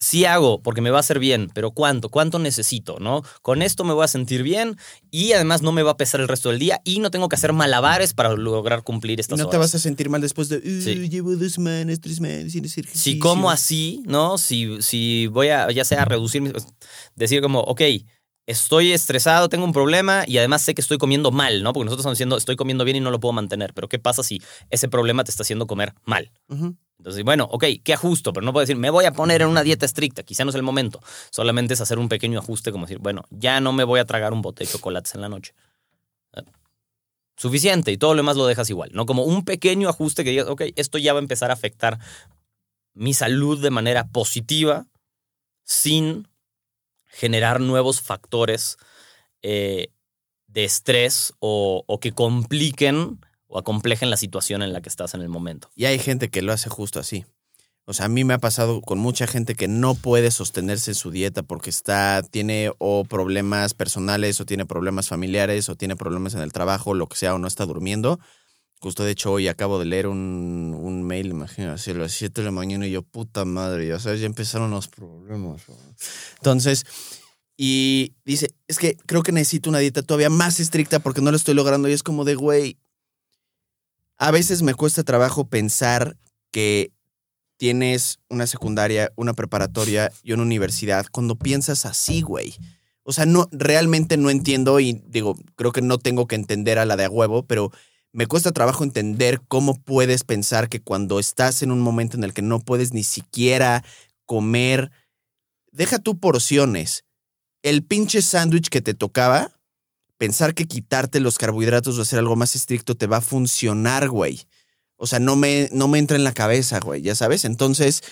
sí 0.00 0.24
hago 0.24 0.60
porque 0.62 0.80
me 0.80 0.90
va 0.90 0.96
a 0.96 1.00
hacer 1.00 1.18
bien, 1.20 1.48
pero 1.54 1.70
¿cuánto? 1.70 2.08
¿Cuánto 2.08 2.40
necesito? 2.40 2.98
¿No? 2.98 3.22
Con 3.42 3.62
esto 3.62 3.84
me 3.84 3.92
voy 3.92 4.04
a 4.04 4.08
sentir 4.08 4.42
bien 4.42 4.76
y 5.12 5.30
además 5.32 5.62
no 5.62 5.70
me 5.70 5.84
va 5.84 5.92
a 5.92 5.96
pesar 5.96 6.20
el 6.20 6.26
resto 6.26 6.48
del 6.50 6.58
día 6.58 6.80
y 6.84 6.98
no 6.98 7.12
tengo 7.12 7.28
que 7.28 7.36
hacer 7.36 7.52
malabares 7.52 8.14
para 8.14 8.32
lograr 8.34 8.82
cumplir 8.82 9.18
Y 9.18 9.20
estas 9.20 9.38
no 9.38 9.44
te 9.48 9.56
horas. 9.56 9.70
vas 9.72 9.74
a 9.76 9.78
sentir 9.78 10.08
mal 10.08 10.20
después 10.20 10.48
de, 10.48 10.56
"Uh, 10.58 10.82
Sí. 10.82 11.08
llevo 11.08 11.36
dos 11.36 11.52
semanas, 11.52 12.00
tres 12.00 12.16
semanas 12.16 12.50
sin 12.52 12.64
hacer 12.64 12.84
ejercicio. 12.84 13.12
Si 13.12 13.18
como 13.20 13.48
así, 13.50 14.02
¿no? 14.06 14.38
Si, 14.38 14.82
si 14.82 15.28
voy 15.28 15.48
a, 15.48 15.70
ya 15.70 15.84
sea, 15.84 16.04
reducir, 16.04 16.52
decir 17.14 17.40
como, 17.42 17.60
ok, 17.60 17.82
estoy 18.46 18.92
estresado, 18.92 19.48
tengo 19.48 19.64
un 19.64 19.72
problema 19.72 20.24
y 20.26 20.38
además 20.38 20.62
sé 20.62 20.74
que 20.74 20.80
estoy 20.80 20.98
comiendo 20.98 21.30
mal, 21.30 21.62
¿no? 21.62 21.72
Porque 21.72 21.84
nosotros 21.84 22.02
estamos 22.02 22.16
diciendo, 22.18 22.36
estoy 22.36 22.56
comiendo 22.56 22.84
bien 22.84 22.96
y 22.96 23.00
no 23.00 23.10
lo 23.12 23.20
puedo 23.20 23.32
mantener, 23.32 23.72
pero 23.74 23.88
¿qué 23.88 23.98
pasa 24.00 24.22
si 24.24 24.40
ese 24.70 24.88
problema 24.88 25.22
te 25.24 25.30
está 25.30 25.42
haciendo 25.42 25.66
comer 25.66 25.94
mal? 26.04 26.30
Ujú. 26.48 26.76
Entonces, 26.98 27.22
bueno, 27.24 27.48
ok, 27.50 27.64
¿qué 27.84 27.92
ajusto? 27.94 28.32
Pero 28.32 28.44
no 28.44 28.52
puedo 28.52 28.62
decir, 28.62 28.76
me 28.76 28.90
voy 28.90 29.04
a 29.04 29.12
poner 29.12 29.42
en 29.42 29.48
una 29.48 29.62
dieta 29.62 29.86
estricta, 29.86 30.24
quizá 30.24 30.44
no 30.44 30.50
es 30.50 30.56
el 30.56 30.64
momento. 30.64 31.00
Solamente 31.30 31.74
es 31.74 31.80
hacer 31.80 31.98
un 31.98 32.08
pequeño 32.08 32.40
ajuste, 32.40 32.72
como 32.72 32.86
decir, 32.86 32.98
bueno, 32.98 33.24
ya 33.30 33.60
no 33.60 33.72
me 33.72 33.84
voy 33.84 34.00
a 34.00 34.04
tragar 34.04 34.32
un 34.32 34.42
bote 34.42 34.64
de 34.64 34.70
chocolates 34.70 35.14
en 35.14 35.20
la 35.20 35.28
noche. 35.28 35.54
Eh, 36.34 36.42
Suficiente 37.36 37.92
y 37.92 37.98
todo 37.98 38.14
lo 38.14 38.18
demás 38.18 38.36
lo 38.36 38.46
dejas 38.46 38.68
igual, 38.68 38.90
¿no? 38.92 39.06
Como 39.06 39.22
un 39.22 39.44
pequeño 39.44 39.88
ajuste 39.88 40.24
que 40.24 40.30
digas, 40.30 40.48
ok, 40.48 40.62
esto 40.74 40.98
ya 40.98 41.12
va 41.12 41.20
a 41.20 41.22
empezar 41.22 41.50
a 41.50 41.54
afectar 41.54 42.00
mi 42.94 43.14
salud 43.14 43.62
de 43.62 43.70
manera 43.70 44.08
positiva 44.08 44.88
sin 45.62 46.26
generar 47.06 47.60
nuevos 47.60 48.00
factores 48.00 48.76
eh, 49.42 49.92
de 50.48 50.64
estrés 50.64 51.32
o 51.38 51.98
que 52.00 52.10
compliquen 52.10 53.20
o 53.48 53.58
acomplejen 53.58 54.10
la 54.10 54.16
situación 54.16 54.62
en 54.62 54.72
la 54.72 54.80
que 54.80 54.88
estás 54.88 55.14
en 55.14 55.22
el 55.22 55.28
momento. 55.28 55.70
Y 55.74 55.86
hay 55.86 55.98
gente 55.98 56.28
que 56.28 56.42
lo 56.42 56.52
hace 56.52 56.70
justo 56.70 57.00
así. 57.00 57.24
O 57.90 57.94
sea, 57.94 58.04
a 58.04 58.08
mí 58.10 58.22
me 58.22 58.34
ha 58.34 58.38
pasado 58.38 58.82
con 58.82 58.98
mucha 58.98 59.26
gente 59.26 59.54
que 59.54 59.66
no 59.66 59.94
puede 59.94 60.30
sostenerse 60.30 60.90
en 60.90 60.94
su 60.94 61.10
dieta 61.10 61.42
porque 61.42 61.70
está, 61.70 62.22
tiene 62.22 62.70
o 62.76 63.04
problemas 63.04 63.72
personales 63.72 64.38
o 64.42 64.44
tiene 64.44 64.66
problemas 64.66 65.08
familiares 65.08 65.70
o 65.70 65.74
tiene 65.74 65.96
problemas 65.96 66.34
en 66.34 66.42
el 66.42 66.52
trabajo, 66.52 66.92
lo 66.92 67.08
que 67.08 67.16
sea, 67.16 67.34
o 67.34 67.38
no 67.38 67.48
está 67.48 67.64
durmiendo. 67.64 68.20
Justo 68.80 69.04
de 69.04 69.12
hecho 69.12 69.32
hoy 69.32 69.48
acabo 69.48 69.78
de 69.78 69.86
leer 69.86 70.06
un, 70.06 70.76
un 70.78 71.02
mail, 71.02 71.28
imagínate, 71.28 71.90
a 71.90 71.94
las 71.94 72.12
7 72.12 72.42
de 72.42 72.44
la 72.44 72.50
mañana 72.50 72.86
y 72.86 72.90
yo, 72.90 73.02
puta 73.02 73.46
madre, 73.46 73.88
ya 73.88 73.98
sabes, 73.98 74.20
ya 74.20 74.26
empezaron 74.26 74.70
los 74.70 74.88
problemas. 74.88 75.62
Entonces, 76.36 76.84
y 77.56 78.12
dice, 78.26 78.50
es 78.68 78.78
que 78.78 78.98
creo 79.06 79.22
que 79.22 79.32
necesito 79.32 79.70
una 79.70 79.78
dieta 79.78 80.02
todavía 80.02 80.28
más 80.28 80.60
estricta 80.60 80.98
porque 80.98 81.22
no 81.22 81.30
lo 81.30 81.38
estoy 81.38 81.54
logrando 81.54 81.88
y 81.88 81.92
es 81.92 82.02
como 82.02 82.24
de, 82.24 82.34
güey, 82.34 82.76
a 84.18 84.30
veces 84.30 84.62
me 84.62 84.74
cuesta 84.74 85.04
trabajo 85.04 85.48
pensar 85.48 86.16
que 86.50 86.92
tienes 87.56 88.18
una 88.28 88.46
secundaria, 88.46 89.12
una 89.16 89.32
preparatoria 89.32 90.12
y 90.22 90.32
una 90.32 90.42
universidad 90.42 91.06
cuando 91.10 91.36
piensas 91.36 91.86
así, 91.86 92.22
güey. 92.22 92.54
O 93.02 93.12
sea, 93.12 93.26
no, 93.26 93.48
realmente 93.52 94.16
no 94.16 94.30
entiendo 94.30 94.80
y 94.80 95.02
digo, 95.06 95.34
creo 95.56 95.72
que 95.72 95.82
no 95.82 95.98
tengo 95.98 96.26
que 96.26 96.36
entender 96.36 96.78
a 96.78 96.84
la 96.84 96.96
de 96.96 97.04
a 97.04 97.10
huevo, 97.10 97.44
pero 97.44 97.72
me 98.12 98.26
cuesta 98.26 98.52
trabajo 98.52 98.84
entender 98.84 99.40
cómo 99.48 99.74
puedes 99.74 100.24
pensar 100.24 100.68
que 100.68 100.80
cuando 100.80 101.18
estás 101.18 101.62
en 101.62 101.70
un 101.70 101.80
momento 101.80 102.16
en 102.16 102.24
el 102.24 102.34
que 102.34 102.42
no 102.42 102.60
puedes 102.60 102.92
ni 102.92 103.04
siquiera 103.04 103.84
comer, 104.26 104.90
deja 105.72 105.98
tú 105.98 106.18
porciones, 106.18 107.04
el 107.62 107.84
pinche 107.84 108.22
sándwich 108.22 108.68
que 108.68 108.80
te 108.80 108.94
tocaba, 108.94 109.57
pensar 110.18 110.54
que 110.54 110.66
quitarte 110.66 111.20
los 111.20 111.38
carbohidratos 111.38 111.98
o 111.98 112.02
hacer 112.02 112.18
algo 112.18 112.36
más 112.36 112.54
estricto 112.54 112.96
te 112.96 113.06
va 113.06 113.18
a 113.18 113.22
funcionar, 113.22 114.08
güey. 114.08 114.46
O 114.96 115.06
sea, 115.06 115.20
no 115.20 115.36
me, 115.36 115.68
no 115.72 115.88
me 115.88 115.98
entra 115.98 116.16
en 116.16 116.24
la 116.24 116.32
cabeza, 116.32 116.80
güey, 116.80 117.02
ya 117.02 117.14
sabes. 117.14 117.44
Entonces, 117.44 118.02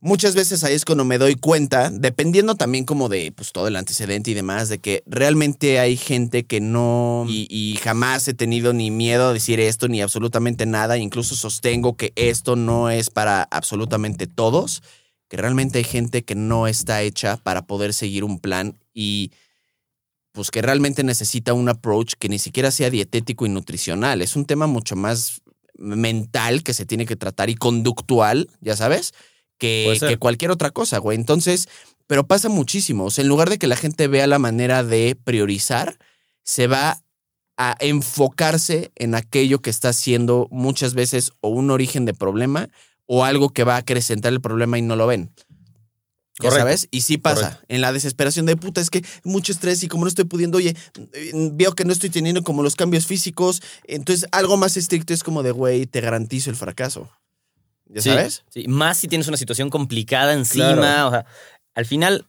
muchas 0.00 0.34
veces 0.34 0.62
ahí 0.62 0.74
es 0.74 0.84
cuando 0.84 1.06
me 1.06 1.16
doy 1.16 1.36
cuenta, 1.36 1.90
dependiendo 1.90 2.54
también 2.54 2.84
como 2.84 3.08
de 3.08 3.32
pues, 3.32 3.52
todo 3.52 3.66
el 3.66 3.76
antecedente 3.76 4.30
y 4.30 4.34
demás, 4.34 4.68
de 4.68 4.78
que 4.78 5.02
realmente 5.06 5.80
hay 5.80 5.96
gente 5.96 6.44
que 6.44 6.60
no, 6.60 7.24
y, 7.26 7.46
y 7.48 7.76
jamás 7.76 8.28
he 8.28 8.34
tenido 8.34 8.74
ni 8.74 8.90
miedo 8.90 9.28
a 9.28 9.32
decir 9.32 9.58
esto 9.58 9.88
ni 9.88 10.02
absolutamente 10.02 10.66
nada, 10.66 10.98
incluso 10.98 11.34
sostengo 11.34 11.96
que 11.96 12.12
esto 12.14 12.56
no 12.56 12.90
es 12.90 13.08
para 13.08 13.44
absolutamente 13.44 14.26
todos, 14.26 14.82
que 15.28 15.38
realmente 15.38 15.78
hay 15.78 15.84
gente 15.84 16.24
que 16.24 16.34
no 16.34 16.66
está 16.66 17.00
hecha 17.00 17.38
para 17.38 17.66
poder 17.66 17.94
seguir 17.94 18.22
un 18.22 18.38
plan 18.38 18.78
y 18.92 19.32
pues 20.36 20.50
que 20.50 20.60
realmente 20.60 21.02
necesita 21.02 21.54
un 21.54 21.70
approach 21.70 22.12
que 22.18 22.28
ni 22.28 22.38
siquiera 22.38 22.70
sea 22.70 22.90
dietético 22.90 23.46
y 23.46 23.48
nutricional. 23.48 24.20
Es 24.20 24.36
un 24.36 24.44
tema 24.44 24.66
mucho 24.66 24.94
más 24.94 25.40
mental 25.78 26.62
que 26.62 26.74
se 26.74 26.84
tiene 26.84 27.06
que 27.06 27.16
tratar 27.16 27.48
y 27.48 27.54
conductual, 27.54 28.50
ya 28.60 28.76
sabes, 28.76 29.14
que, 29.56 29.96
que 29.98 30.18
cualquier 30.18 30.50
otra 30.50 30.70
cosa, 30.72 30.98
güey. 30.98 31.16
Entonces, 31.16 31.70
pero 32.06 32.26
pasa 32.26 32.50
muchísimo. 32.50 33.06
O 33.06 33.10
sea, 33.10 33.22
en 33.22 33.28
lugar 33.28 33.48
de 33.48 33.56
que 33.56 33.66
la 33.66 33.76
gente 33.76 34.08
vea 34.08 34.26
la 34.26 34.38
manera 34.38 34.84
de 34.84 35.16
priorizar, 35.24 35.96
se 36.42 36.66
va 36.66 36.98
a 37.56 37.74
enfocarse 37.80 38.92
en 38.94 39.14
aquello 39.14 39.62
que 39.62 39.70
está 39.70 39.94
siendo 39.94 40.48
muchas 40.50 40.92
veces 40.92 41.32
o 41.40 41.48
un 41.48 41.70
origen 41.70 42.04
de 42.04 42.12
problema 42.12 42.68
o 43.06 43.24
algo 43.24 43.48
que 43.48 43.64
va 43.64 43.76
a 43.76 43.78
acrecentar 43.78 44.34
el 44.34 44.42
problema 44.42 44.76
y 44.76 44.82
no 44.82 44.96
lo 44.96 45.06
ven. 45.06 45.30
¿Ya 46.38 46.50
Correcto. 46.50 46.58
sabes? 46.66 46.88
Y 46.90 47.00
sí 47.00 47.16
pasa. 47.16 47.42
Correcto. 47.42 47.64
En 47.68 47.80
la 47.80 47.92
desesperación 47.92 48.44
de 48.46 48.56
puta, 48.56 48.80
es 48.82 48.90
que 48.90 49.02
mucho 49.24 49.52
estrés 49.52 49.82
y 49.82 49.88
como 49.88 50.04
no 50.04 50.08
estoy 50.08 50.26
pudiendo, 50.26 50.58
oye, 50.58 50.76
eh, 51.14 51.30
veo 51.52 51.74
que 51.74 51.84
no 51.86 51.92
estoy 51.92 52.10
teniendo 52.10 52.42
como 52.42 52.62
los 52.62 52.76
cambios 52.76 53.06
físicos. 53.06 53.62
Entonces, 53.84 54.28
algo 54.32 54.56
más 54.58 54.76
estricto 54.76 55.14
es 55.14 55.22
como 55.22 55.42
de, 55.42 55.50
güey, 55.52 55.86
te 55.86 56.00
garantizo 56.02 56.50
el 56.50 56.56
fracaso. 56.56 57.10
¿Ya 57.86 58.02
Sí, 58.02 58.10
sabes? 58.10 58.44
Sí, 58.50 58.66
más 58.68 58.98
si 58.98 59.08
tienes 59.08 59.28
una 59.28 59.36
situación 59.38 59.70
complicada 59.70 60.32
encima. 60.34 60.74
Claro. 60.74 61.08
O 61.08 61.10
sea, 61.12 61.26
al 61.74 61.86
final, 61.86 62.26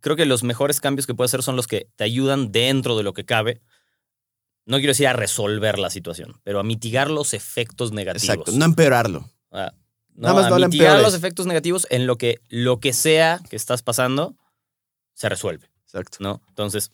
creo 0.00 0.14
que 0.14 0.26
los 0.26 0.44
mejores 0.44 0.80
cambios 0.80 1.06
que 1.06 1.14
puedes 1.14 1.30
hacer 1.30 1.42
son 1.42 1.56
los 1.56 1.66
que 1.66 1.88
te 1.96 2.04
ayudan 2.04 2.52
dentro 2.52 2.96
de 2.96 3.02
lo 3.02 3.12
que 3.12 3.24
cabe. 3.24 3.60
No 4.66 4.76
quiero 4.76 4.90
decir 4.90 5.06
a 5.08 5.14
resolver 5.14 5.78
la 5.78 5.88
situación, 5.90 6.40
pero 6.44 6.60
a 6.60 6.62
mitigar 6.62 7.10
los 7.10 7.32
efectos 7.34 7.90
negativos. 7.90 8.28
Exacto. 8.36 8.52
No 8.52 8.66
empeorarlo. 8.66 9.28
Ah, 9.50 9.72
no, 10.18 10.26
Nada 10.26 10.34
más 10.34 10.46
a 10.46 10.58
no 10.58 10.66
mitigar 10.66 11.00
los 11.00 11.14
efectos 11.14 11.46
negativos 11.46 11.86
en 11.90 12.08
lo 12.08 12.18
que 12.18 12.40
lo 12.48 12.80
que 12.80 12.92
sea 12.92 13.40
que 13.48 13.54
estás 13.54 13.82
pasando 13.82 14.34
se 15.14 15.28
resuelve, 15.28 15.70
Exacto. 15.84 16.18
¿no? 16.20 16.42
Entonces, 16.48 16.90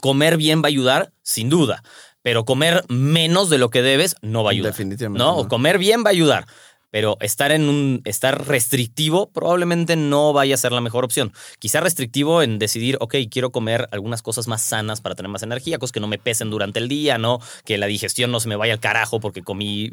comer 0.00 0.36
bien 0.36 0.60
va 0.60 0.66
a 0.66 0.68
ayudar, 0.68 1.12
sin 1.22 1.48
duda, 1.48 1.84
pero 2.20 2.44
comer 2.44 2.84
menos 2.88 3.48
de 3.48 3.58
lo 3.58 3.70
que 3.70 3.80
debes 3.80 4.16
no 4.22 4.42
va 4.42 4.50
a 4.50 4.52
ayudar. 4.52 4.72
Definitivamente. 4.72 5.22
¿no? 5.22 5.36
O 5.36 5.46
comer 5.46 5.78
bien 5.78 6.02
va 6.02 6.08
a 6.08 6.10
ayudar, 6.10 6.46
pero 6.90 7.16
estar 7.20 7.52
en 7.52 7.68
un 7.68 8.02
estar 8.06 8.48
restrictivo 8.48 9.30
probablemente 9.30 9.94
no 9.94 10.32
vaya 10.32 10.56
a 10.56 10.58
ser 10.58 10.72
la 10.72 10.80
mejor 10.80 11.04
opción. 11.04 11.32
Quizá 11.60 11.78
restrictivo 11.78 12.42
en 12.42 12.58
decidir, 12.58 12.96
ok, 12.98 13.14
quiero 13.30 13.52
comer 13.52 13.88
algunas 13.92 14.20
cosas 14.20 14.48
más 14.48 14.62
sanas 14.62 15.00
para 15.00 15.14
tener 15.14 15.30
más 15.30 15.44
energía, 15.44 15.78
cosas 15.78 15.92
que 15.92 16.00
no 16.00 16.08
me 16.08 16.18
pesen 16.18 16.50
durante 16.50 16.80
el 16.80 16.88
día, 16.88 17.18
¿no? 17.18 17.38
Que 17.64 17.78
la 17.78 17.86
digestión 17.86 18.32
no 18.32 18.40
se 18.40 18.48
me 18.48 18.56
vaya 18.56 18.72
al 18.72 18.80
carajo 18.80 19.20
porque 19.20 19.42
comí 19.42 19.92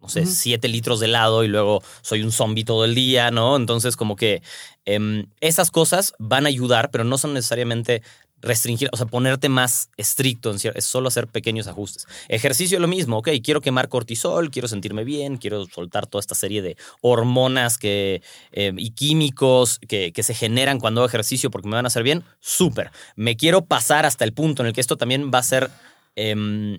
no 0.00 0.08
sé, 0.08 0.26
siete 0.26 0.68
litros 0.68 1.00
de 1.00 1.06
helado 1.06 1.44
y 1.44 1.48
luego 1.48 1.82
soy 2.02 2.22
un 2.22 2.32
zombie 2.32 2.64
todo 2.64 2.84
el 2.84 2.94
día, 2.94 3.30
¿no? 3.30 3.56
Entonces, 3.56 3.96
como 3.96 4.16
que 4.16 4.42
em, 4.84 5.26
esas 5.40 5.70
cosas 5.70 6.14
van 6.18 6.46
a 6.46 6.48
ayudar, 6.48 6.90
pero 6.90 7.04
no 7.04 7.18
son 7.18 7.34
necesariamente 7.34 8.02
restringir, 8.40 8.88
o 8.92 8.96
sea, 8.96 9.06
ponerte 9.06 9.48
más 9.48 9.90
estricto, 9.96 10.50
en 10.50 10.58
es 10.74 10.84
solo 10.84 11.08
hacer 11.08 11.26
pequeños 11.26 11.66
ajustes. 11.66 12.06
Ejercicio 12.28 12.78
lo 12.78 12.88
mismo, 12.88 13.18
ok, 13.18 13.30
quiero 13.42 13.60
quemar 13.60 13.88
cortisol, 13.88 14.50
quiero 14.50 14.68
sentirme 14.68 15.04
bien, 15.04 15.38
quiero 15.38 15.66
soltar 15.66 16.06
toda 16.06 16.20
esta 16.20 16.34
serie 16.34 16.62
de 16.62 16.76
hormonas 17.00 17.78
que, 17.78 18.22
eh, 18.52 18.72
y 18.76 18.90
químicos 18.90 19.80
que, 19.88 20.12
que 20.12 20.22
se 20.22 20.34
generan 20.34 20.78
cuando 20.78 21.00
hago 21.00 21.08
ejercicio 21.08 21.50
porque 21.50 21.68
me 21.68 21.74
van 21.74 21.86
a 21.86 21.88
hacer 21.88 22.02
bien, 22.02 22.24
súper. 22.40 22.92
Me 23.16 23.36
quiero 23.36 23.64
pasar 23.64 24.06
hasta 24.06 24.24
el 24.24 24.32
punto 24.32 24.62
en 24.62 24.68
el 24.68 24.72
que 24.72 24.80
esto 24.80 24.96
también 24.96 25.30
va 25.34 25.38
a 25.38 25.42
ser... 25.42 25.70
em, 26.14 26.78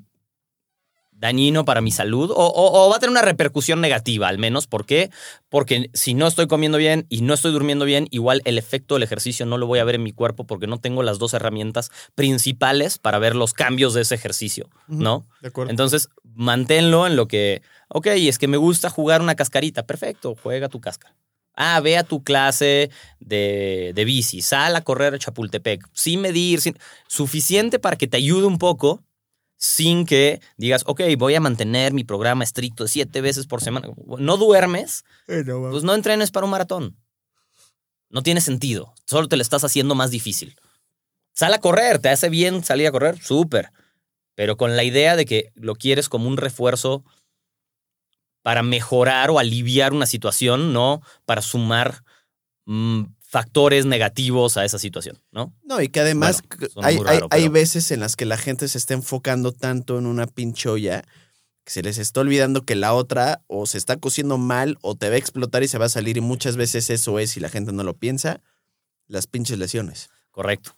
dañino 1.20 1.66
para 1.66 1.82
mi 1.82 1.92
salud 1.92 2.32
o, 2.32 2.36
o- 2.36 2.86
o 2.86 2.90
va 2.90 2.96
a 2.96 3.00
tener 3.00 3.12
una 3.12 3.22
repercusión 3.22 3.82
negativa 3.82 4.28
al 4.28 4.38
menos. 4.38 4.68
¿Por 4.68 4.86
qué? 4.86 5.10
Porque 5.50 5.90
si 5.94 6.14
no 6.14 6.26
estoy 6.28 6.48
comiendo 6.48 6.78
bien 6.78 7.06
y 7.10 7.22
no 7.22 7.34
estoy 7.34 7.52
durmiendo 7.52 7.84
bien, 7.86 8.08
igual 8.12 8.42
el 8.46 8.58
efecto 8.58 8.96
del 8.96 9.04
ejercicio 9.04 9.46
no 9.46 9.58
lo 9.58 9.68
voy 9.68 9.80
a 9.80 9.84
ver 9.84 9.96
en 9.96 10.04
mi 10.04 10.14
cuerpo 10.14 10.46
porque 10.46 10.68
no 10.68 10.80
tengo 10.80 11.04
las 11.04 11.20
dos 11.20 11.34
herramientas 11.34 11.92
principales 12.16 12.98
para 12.98 13.20
ver 13.20 13.36
los 13.36 13.54
cambios 13.54 13.94
de 13.94 14.02
ese 14.02 14.16
ejercicio, 14.16 14.70
¿no? 14.88 15.28
De 15.42 15.50
acuerdo. 15.50 15.72
Entonces, 15.72 16.10
manténlo 16.36 17.06
en 17.08 17.16
lo 17.16 17.28
que, 17.28 17.62
ok, 17.90 18.08
es 18.08 18.38
que 18.38 18.48
me 18.48 18.58
gusta 18.58 18.90
jugar 18.90 19.22
una 19.22 19.36
cascarita, 19.36 19.86
perfecto, 19.86 20.36
juega 20.42 20.70
tu 20.70 20.80
cáscara. 20.80 21.16
Ah, 21.56 21.82
ve 21.82 21.98
a 21.98 22.04
tu 22.04 22.24
clase 22.24 22.90
de, 23.20 23.92
de 23.94 24.06
bici, 24.06 24.42
sal 24.42 24.76
a 24.78 24.82
correr 24.86 25.14
a 25.16 25.20
Chapultepec, 25.20 25.86
sin 25.92 26.22
medir, 26.22 26.62
sin, 26.62 26.78
suficiente 27.08 27.80
para 27.80 27.98
que 27.98 28.08
te 28.08 28.16
ayude 28.16 28.46
un 28.46 28.58
poco, 28.58 29.04
sin 29.60 30.06
que 30.06 30.42
digas, 30.56 30.84
ok, 30.88 31.02
voy 31.18 31.36
a 31.36 31.42
mantener 31.42 31.94
mi 31.94 32.06
programa 32.06 32.46
estricto 32.46 32.86
de 32.86 32.90
siete 32.90 33.20
veces 33.20 33.46
por 33.46 33.62
semana. 33.62 33.90
No 34.18 34.38
duermes, 34.38 35.04
pues 35.26 35.84
no 35.84 35.94
entrenes 35.94 36.32
para 36.32 36.46
un 36.46 36.52
maratón. 36.52 36.96
No 38.10 38.24
tiene 38.24 38.40
sentido, 38.40 38.94
solo 39.06 39.28
te 39.28 39.36
lo 39.36 39.42
estás 39.42 39.66
haciendo 39.66 39.96
más 39.96 40.12
difícil. 40.12 40.56
Sal 41.34 41.54
a 41.54 41.60
correr, 41.60 42.00
te 42.00 42.08
hace 42.08 42.30
bien 42.30 42.64
salir 42.64 42.88
a 42.88 42.92
correr, 42.92 43.22
súper. 43.22 43.72
Pero 44.34 44.56
con 44.56 44.78
la 44.78 44.86
idea 44.86 45.18
de 45.18 45.26
que 45.26 45.52
lo 45.56 45.76
quieres 45.76 46.08
como 46.08 46.30
un 46.30 46.38
refuerzo 46.38 47.04
para 48.42 48.64
mejorar 48.64 49.30
o 49.30 49.40
aliviar 49.40 49.92
una 49.92 50.06
situación, 50.06 50.72
no 50.72 51.02
para 51.26 51.42
sumar 51.42 52.06
mm, 52.66 53.04
factores 53.32 53.86
negativos 53.86 54.58
a 54.58 54.66
esa 54.66 54.80
situación, 54.80 55.22
¿no? 55.32 55.54
No, 55.64 55.80
y 55.82 55.90
que 55.90 56.00
además 56.00 56.42
Bueno, 56.74 57.04
hay, 57.08 57.20
hay- 57.30 57.48
veces 57.48 57.92
en 57.92 58.00
las 58.00 58.16
que 58.16 58.26
la 58.26 58.38
gente 58.38 58.68
se 58.68 58.80
está 58.80 58.96
enfocando 58.96 59.52
tanto 59.52 60.00
en 60.00 60.08
una 60.08 60.26
pinchoya 60.26 61.04
que 61.64 61.72
se 61.72 61.84
les 61.84 62.00
está 62.00 62.22
olvidando 62.22 62.66
que 62.66 62.74
la 62.74 62.94
otra 62.96 63.44
o 63.46 63.68
se 63.68 63.78
está 63.78 63.98
cociendo 63.98 64.40
mal 64.40 64.80
o 64.82 64.96
te 64.96 65.10
va 65.10 65.14
a 65.14 65.20
explotar 65.20 65.62
y 65.62 65.68
se 65.68 65.78
va 65.78 65.86
a 65.86 65.90
salir 65.90 66.18
y 66.18 66.22
muchas 66.22 66.58
veces 66.58 66.90
eso 66.90 67.20
es, 67.20 67.38
y 67.38 67.40
la 67.40 67.50
gente 67.50 67.72
no 67.72 67.84
lo 67.84 67.94
piensa, 67.94 68.42
las 69.08 69.28
pinches 69.28 69.60
lesiones. 69.60 70.10
Correcto. 70.32 70.76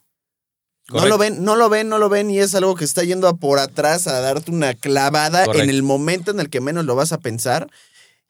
No 0.90 1.06
lo 1.06 1.16
ven, 1.16 1.42
no 1.44 1.56
lo 1.56 1.70
ven, 1.70 1.88
no 1.88 1.96
lo 1.96 2.10
ven 2.10 2.28
y 2.28 2.38
es 2.38 2.54
algo 2.54 2.74
que 2.74 2.84
está 2.84 3.02
yendo 3.02 3.28
a 3.28 3.34
por 3.36 3.60
atrás 3.60 4.06
a 4.08 4.20
darte 4.20 4.50
una 4.50 4.74
clavada 4.74 5.46
Correcto. 5.46 5.64
en 5.64 5.70
el 5.70 5.82
momento 5.82 6.32
en 6.32 6.40
el 6.40 6.50
que 6.50 6.60
menos 6.60 6.84
lo 6.84 6.96
vas 6.96 7.12
a 7.12 7.18
pensar 7.20 7.70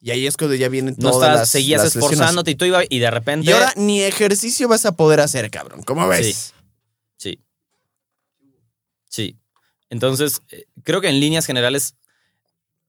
y 0.05 0.11
ahí 0.11 0.27
es 0.27 0.35
cuando 0.35 0.53
ya 0.55 0.67
vienen 0.67 0.95
No 0.99 1.11
todas 1.11 1.29
estás, 1.29 1.39
las 1.39 1.49
seguías 1.49 1.81
las 1.81 1.95
lesiones. 1.95 2.11
esforzándote 2.11 2.51
y 2.51 2.55
tú 2.55 2.65
iba 2.65 2.81
y 2.87 2.99
de 2.99 3.09
repente. 3.09 3.49
Y 3.49 3.53
ahora 3.53 3.71
ni 3.77 4.03
ejercicio 4.03 4.67
vas 4.67 4.85
a 4.85 4.91
poder 4.91 5.21
hacer, 5.21 5.49
cabrón. 5.49 5.81
¿Cómo 5.83 6.05
ves? 6.09 6.53
Sí. 7.17 7.39
Sí. 9.09 9.37
Entonces, 9.89 10.41
eh, 10.49 10.65
creo 10.83 10.99
que 10.99 11.07
en 11.07 11.19
líneas 11.19 11.45
generales 11.45 11.95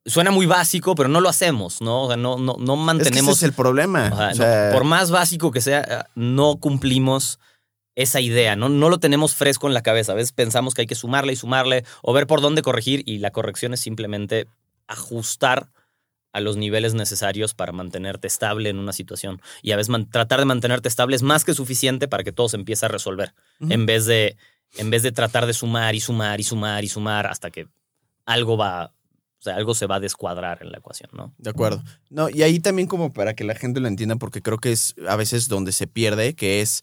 suena 0.07 0.31
muy 0.33 0.47
básico, 0.47 0.95
pero 0.95 1.09
no 1.09 1.21
lo 1.21 1.29
hacemos, 1.29 1.81
¿no? 1.81 2.03
O 2.03 2.09
sea, 2.09 2.17
no, 2.17 2.37
no, 2.37 2.57
no 2.59 2.63
Es 2.63 2.67
que 2.67 2.73
ese 2.73 2.85
mantenemos. 2.85 3.37
es 3.39 3.43
el 3.45 3.53
problema. 3.53 4.11
o 4.13 4.35
sea, 4.35 4.69
O 4.69 4.73
no, 4.73 4.73
por 4.75 4.85
más 4.85 5.11
básico 5.11 5.51
que 5.53 5.61
sea, 5.61 5.81
eh, 5.83 6.11
no 6.17 6.57
cumplimos 6.57 7.39
esa 7.95 8.21
idea, 8.21 8.57
¿no? 8.57 8.69
No 8.69 8.91
lo 8.91 8.99
tenemos 8.99 9.37
fresco 9.37 9.69
en 9.69 9.75
la 9.75 9.83
cabeza. 9.83 10.13
A 10.13 10.17
veces 10.17 10.33
pensamos 10.33 10.75
que 10.75 10.81
hay 10.83 10.87
que 10.89 10.97
sumarle 10.97 11.33
y 11.33 11.37
sumarle 11.37 11.85
o 12.03 12.13
ver 12.13 12.27
por 12.27 12.41
dónde 12.41 12.63
corregir 12.63 13.05
y 13.07 13.19
la 13.19 13.31
corrección 13.31 13.73
es 13.73 13.81
simplemente 13.81 14.49
ajustar 14.89 15.69
a 16.35 16.41
los 16.41 16.57
niveles 16.59 16.93
necesarios 16.95 17.55
para 17.55 17.73
mantenerte 17.73 18.27
estable 18.27 18.69
en 18.69 18.79
una 18.79 18.93
situación. 18.93 19.41
Y 19.63 19.71
a 19.73 19.77
veces 19.77 19.89
man- 19.89 20.11
tratar 20.11 20.41
de 20.41 20.45
mantenerte 20.45 20.89
estable 20.89 21.17
es 21.17 21.23
más 21.23 21.45
que 21.45 21.55
suficiente 21.55 22.09
para 22.09 22.25
que 22.25 22.33
todo 22.33 22.49
se 22.49 22.57
empiece 22.57 22.85
a 22.85 22.89
resolver 22.89 23.33
en 23.61 23.87
vez 23.87 24.05
de 24.05 24.37
en 24.77 24.91
vez 24.91 25.05
de 25.05 25.13
tratar 25.13 25.47
de 25.47 25.53
sumar 25.55 25.95
y 25.95 26.01
sumar 26.01 26.41
y 26.41 26.43
sumar 26.43 26.83
y 26.85 26.89
sumar 26.89 27.27
hasta 27.29 27.51
que 27.53 27.69
algo 28.27 28.57
va, 28.57 28.87
o 29.39 29.43
sea, 29.43 29.55
algo 29.55 29.73
se 29.75 29.87
va 29.87 29.97
a 29.97 30.01
descuadrar 30.01 30.59
en 30.63 30.73
la 30.73 30.79
ecuación, 30.79 31.11
¿no? 31.13 31.33
De 31.39 31.51
acuerdo. 31.51 31.85
No, 32.11 32.29
y 32.29 32.43
ahí 32.43 32.59
también 32.59 32.89
como 32.89 33.13
para 33.13 33.35
que 33.35 33.45
la 33.45 33.55
gente 33.55 33.79
lo 33.79 33.87
entienda, 33.87 34.17
porque 34.17 34.43
creo 34.43 34.59
que 34.59 34.73
es 34.73 34.97
a 35.09 35.15
veces 35.15 35.47
donde 35.47 35.71
se 35.71 35.87
pierde, 35.87 36.35
que 36.35 36.61
es, 36.61 36.81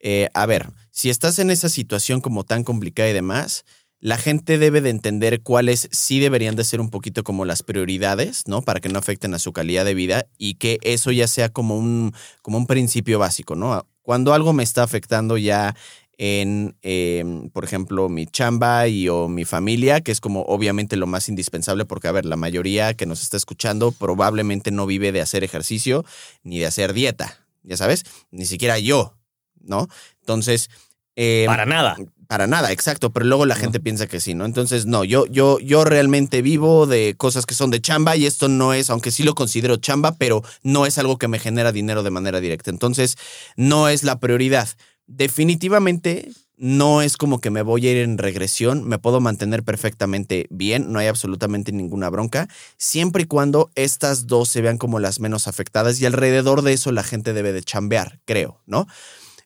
eh, 0.00 0.30
a 0.32 0.46
ver, 0.46 0.70
si 0.90 1.10
estás 1.10 1.38
en 1.38 1.50
esa 1.50 1.68
situación 1.68 2.22
como 2.22 2.44
tan 2.44 2.64
complicada 2.64 3.10
y 3.10 3.12
demás, 3.12 3.64
la 4.00 4.18
gente 4.18 4.58
debe 4.58 4.80
de 4.80 4.90
entender 4.90 5.42
cuáles 5.42 5.88
sí 5.90 6.20
deberían 6.20 6.54
de 6.56 6.64
ser 6.64 6.80
un 6.80 6.90
poquito 6.90 7.24
como 7.24 7.44
las 7.44 7.62
prioridades, 7.62 8.44
¿no? 8.46 8.62
Para 8.62 8.80
que 8.80 8.88
no 8.88 8.98
afecten 8.98 9.34
a 9.34 9.38
su 9.38 9.52
calidad 9.52 9.84
de 9.84 9.94
vida 9.94 10.26
y 10.38 10.54
que 10.54 10.78
eso 10.82 11.10
ya 11.12 11.26
sea 11.26 11.48
como 11.48 11.76
un, 11.78 12.12
como 12.42 12.58
un 12.58 12.66
principio 12.66 13.18
básico, 13.18 13.56
¿no? 13.56 13.86
Cuando 14.02 14.34
algo 14.34 14.52
me 14.52 14.62
está 14.62 14.82
afectando 14.82 15.36
ya 15.38 15.74
en, 16.18 16.76
eh, 16.82 17.24
por 17.52 17.64
ejemplo, 17.64 18.08
mi 18.08 18.26
chamba 18.26 18.88
y 18.88 19.08
o 19.08 19.28
mi 19.28 19.44
familia, 19.44 20.00
que 20.00 20.12
es 20.12 20.20
como 20.20 20.42
obviamente 20.42 20.96
lo 20.96 21.06
más 21.06 21.28
indispensable, 21.28 21.84
porque, 21.84 22.08
a 22.08 22.12
ver, 22.12 22.24
la 22.24 22.36
mayoría 22.36 22.94
que 22.94 23.04
nos 23.06 23.22
está 23.22 23.36
escuchando 23.36 23.92
probablemente 23.92 24.70
no 24.70 24.86
vive 24.86 25.12
de 25.12 25.20
hacer 25.20 25.44
ejercicio 25.44 26.04
ni 26.42 26.58
de 26.58 26.66
hacer 26.66 26.92
dieta, 26.94 27.38
ya 27.62 27.76
sabes, 27.76 28.04
ni 28.30 28.46
siquiera 28.46 28.78
yo, 28.78 29.14
¿no? 29.60 29.88
Entonces... 30.20 30.70
eh, 31.16 31.44
Para 31.46 31.66
nada. 31.66 31.96
Para 32.26 32.46
nada, 32.46 32.72
exacto, 32.72 33.12
pero 33.12 33.26
luego 33.26 33.46
la 33.46 33.56
gente 33.56 33.80
piensa 33.80 34.06
que 34.06 34.20
sí, 34.20 34.34
¿no? 34.34 34.44
Entonces, 34.44 34.86
no, 34.86 35.04
yo, 35.04 35.26
yo, 35.26 35.58
yo 35.60 35.84
realmente 35.84 36.42
vivo 36.42 36.86
de 36.86 37.14
cosas 37.16 37.46
que 37.46 37.54
son 37.54 37.70
de 37.70 37.80
chamba 37.80 38.16
y 38.16 38.26
esto 38.26 38.48
no 38.48 38.72
es, 38.72 38.90
aunque 38.90 39.10
sí 39.10 39.22
lo 39.22 39.34
considero 39.34 39.76
chamba, 39.76 40.16
pero 40.16 40.42
no 40.62 40.86
es 40.86 40.98
algo 40.98 41.18
que 41.18 41.28
me 41.28 41.38
genera 41.38 41.72
dinero 41.72 42.02
de 42.02 42.10
manera 42.10 42.40
directa. 42.40 42.70
Entonces, 42.70 43.16
no 43.56 43.88
es 43.88 44.02
la 44.02 44.18
prioridad. 44.18 44.68
Definitivamente 45.06 46.30
no 46.56 47.02
es 47.02 47.16
como 47.16 47.40
que 47.40 47.50
me 47.50 47.62
voy 47.62 47.86
a 47.86 47.92
ir 47.92 47.98
en 47.98 48.18
regresión, 48.18 48.84
me 48.84 48.98
puedo 48.98 49.20
mantener 49.20 49.62
perfectamente 49.62 50.46
bien, 50.50 50.92
no 50.92 50.98
hay 50.98 51.06
absolutamente 51.06 51.70
ninguna 51.70 52.08
bronca, 52.08 52.48
siempre 52.78 53.24
y 53.24 53.26
cuando 53.26 53.70
estas 53.74 54.26
dos 54.26 54.48
se 54.48 54.62
vean 54.62 54.78
como 54.78 54.98
las 54.98 55.20
menos 55.20 55.48
afectadas 55.48 56.00
y 56.00 56.06
alrededor 56.06 56.62
de 56.62 56.72
eso 56.72 56.92
la 56.92 57.02
gente 57.02 57.34
debe 57.34 57.52
de 57.52 57.62
chambear, 57.62 58.20
creo, 58.24 58.62
¿no? 58.66 58.86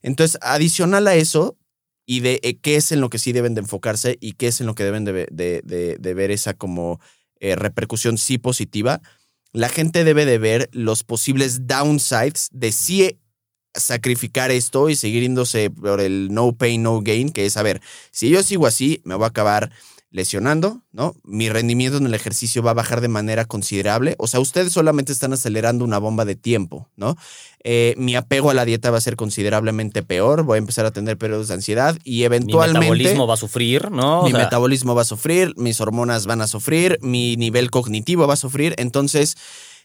Entonces, 0.02 0.38
adicional 0.40 1.08
a 1.08 1.14
eso, 1.14 1.56
y 2.12 2.18
de 2.22 2.40
eh, 2.42 2.58
qué 2.58 2.74
es 2.74 2.90
en 2.90 3.00
lo 3.00 3.08
que 3.08 3.20
sí 3.20 3.30
deben 3.30 3.54
de 3.54 3.60
enfocarse 3.60 4.18
y 4.20 4.32
qué 4.32 4.48
es 4.48 4.60
en 4.60 4.66
lo 4.66 4.74
que 4.74 4.82
deben 4.82 5.04
de, 5.04 5.28
de- 5.30 5.96
de 5.96 6.14
ver 6.14 6.32
esa 6.32 6.54
como 6.54 6.98
eh, 7.38 7.54
repercusión 7.54 8.18
sí 8.18 8.36
positiva, 8.36 9.00
la 9.52 9.68
gente 9.68 10.02
debe 10.02 10.24
de 10.24 10.38
ver 10.38 10.68
los 10.72 11.04
posibles 11.04 11.68
downsides 11.68 12.48
de 12.50 12.72
sí 12.72 13.20
sacrificar 13.74 14.50
esto 14.50 14.88
y 14.90 14.96
seguir 14.96 15.22
yéndose 15.22 15.70
por 15.70 16.00
el 16.00 16.34
no 16.34 16.52
pain, 16.52 16.82
no 16.82 17.00
gain, 17.00 17.30
que 17.30 17.46
es, 17.46 17.56
a 17.56 17.62
ver, 17.62 17.80
si 18.10 18.28
yo 18.28 18.42
sigo 18.42 18.66
así, 18.66 19.00
me 19.04 19.14
voy 19.14 19.26
a 19.26 19.28
acabar 19.28 19.70
lesionando, 20.10 20.82
¿no? 20.92 21.14
Mi 21.22 21.48
rendimiento 21.48 21.98
en 21.98 22.06
el 22.06 22.14
ejercicio 22.14 22.62
va 22.62 22.72
a 22.72 22.74
bajar 22.74 23.00
de 23.00 23.08
manera 23.08 23.44
considerable. 23.44 24.16
O 24.18 24.26
sea, 24.26 24.40
ustedes 24.40 24.72
solamente 24.72 25.12
están 25.12 25.32
acelerando 25.32 25.84
una 25.84 25.98
bomba 25.98 26.24
de 26.24 26.34
tiempo, 26.34 26.88
¿no? 26.96 27.16
Eh, 27.62 27.94
mi 27.96 28.16
apego 28.16 28.50
a 28.50 28.54
la 28.54 28.64
dieta 28.64 28.90
va 28.90 28.98
a 28.98 29.02
ser 29.02 29.16
considerablemente 29.16 30.02
peor, 30.02 30.42
voy 30.42 30.56
a 30.56 30.58
empezar 30.58 30.86
a 30.86 30.90
tener 30.90 31.16
periodos 31.16 31.48
de 31.48 31.54
ansiedad 31.54 31.96
y 32.02 32.18
Mi 32.18 32.24
eventualmente 32.24 32.80
metabolismo 32.80 33.26
va 33.26 33.34
a 33.34 33.36
sufrir, 33.36 33.90
¿no? 33.90 34.20
O 34.20 34.24
mi 34.24 34.30
sea, 34.30 34.40
metabolismo 34.40 34.94
va 34.94 35.02
a 35.02 35.04
sufrir, 35.04 35.52
mis 35.56 35.80
hormonas 35.80 36.26
van 36.26 36.40
a 36.40 36.46
sufrir, 36.46 36.98
mi 37.02 37.36
nivel 37.36 37.70
cognitivo 37.70 38.26
va 38.26 38.34
a 38.34 38.38
sufrir. 38.38 38.74
Entonces, 38.78 39.36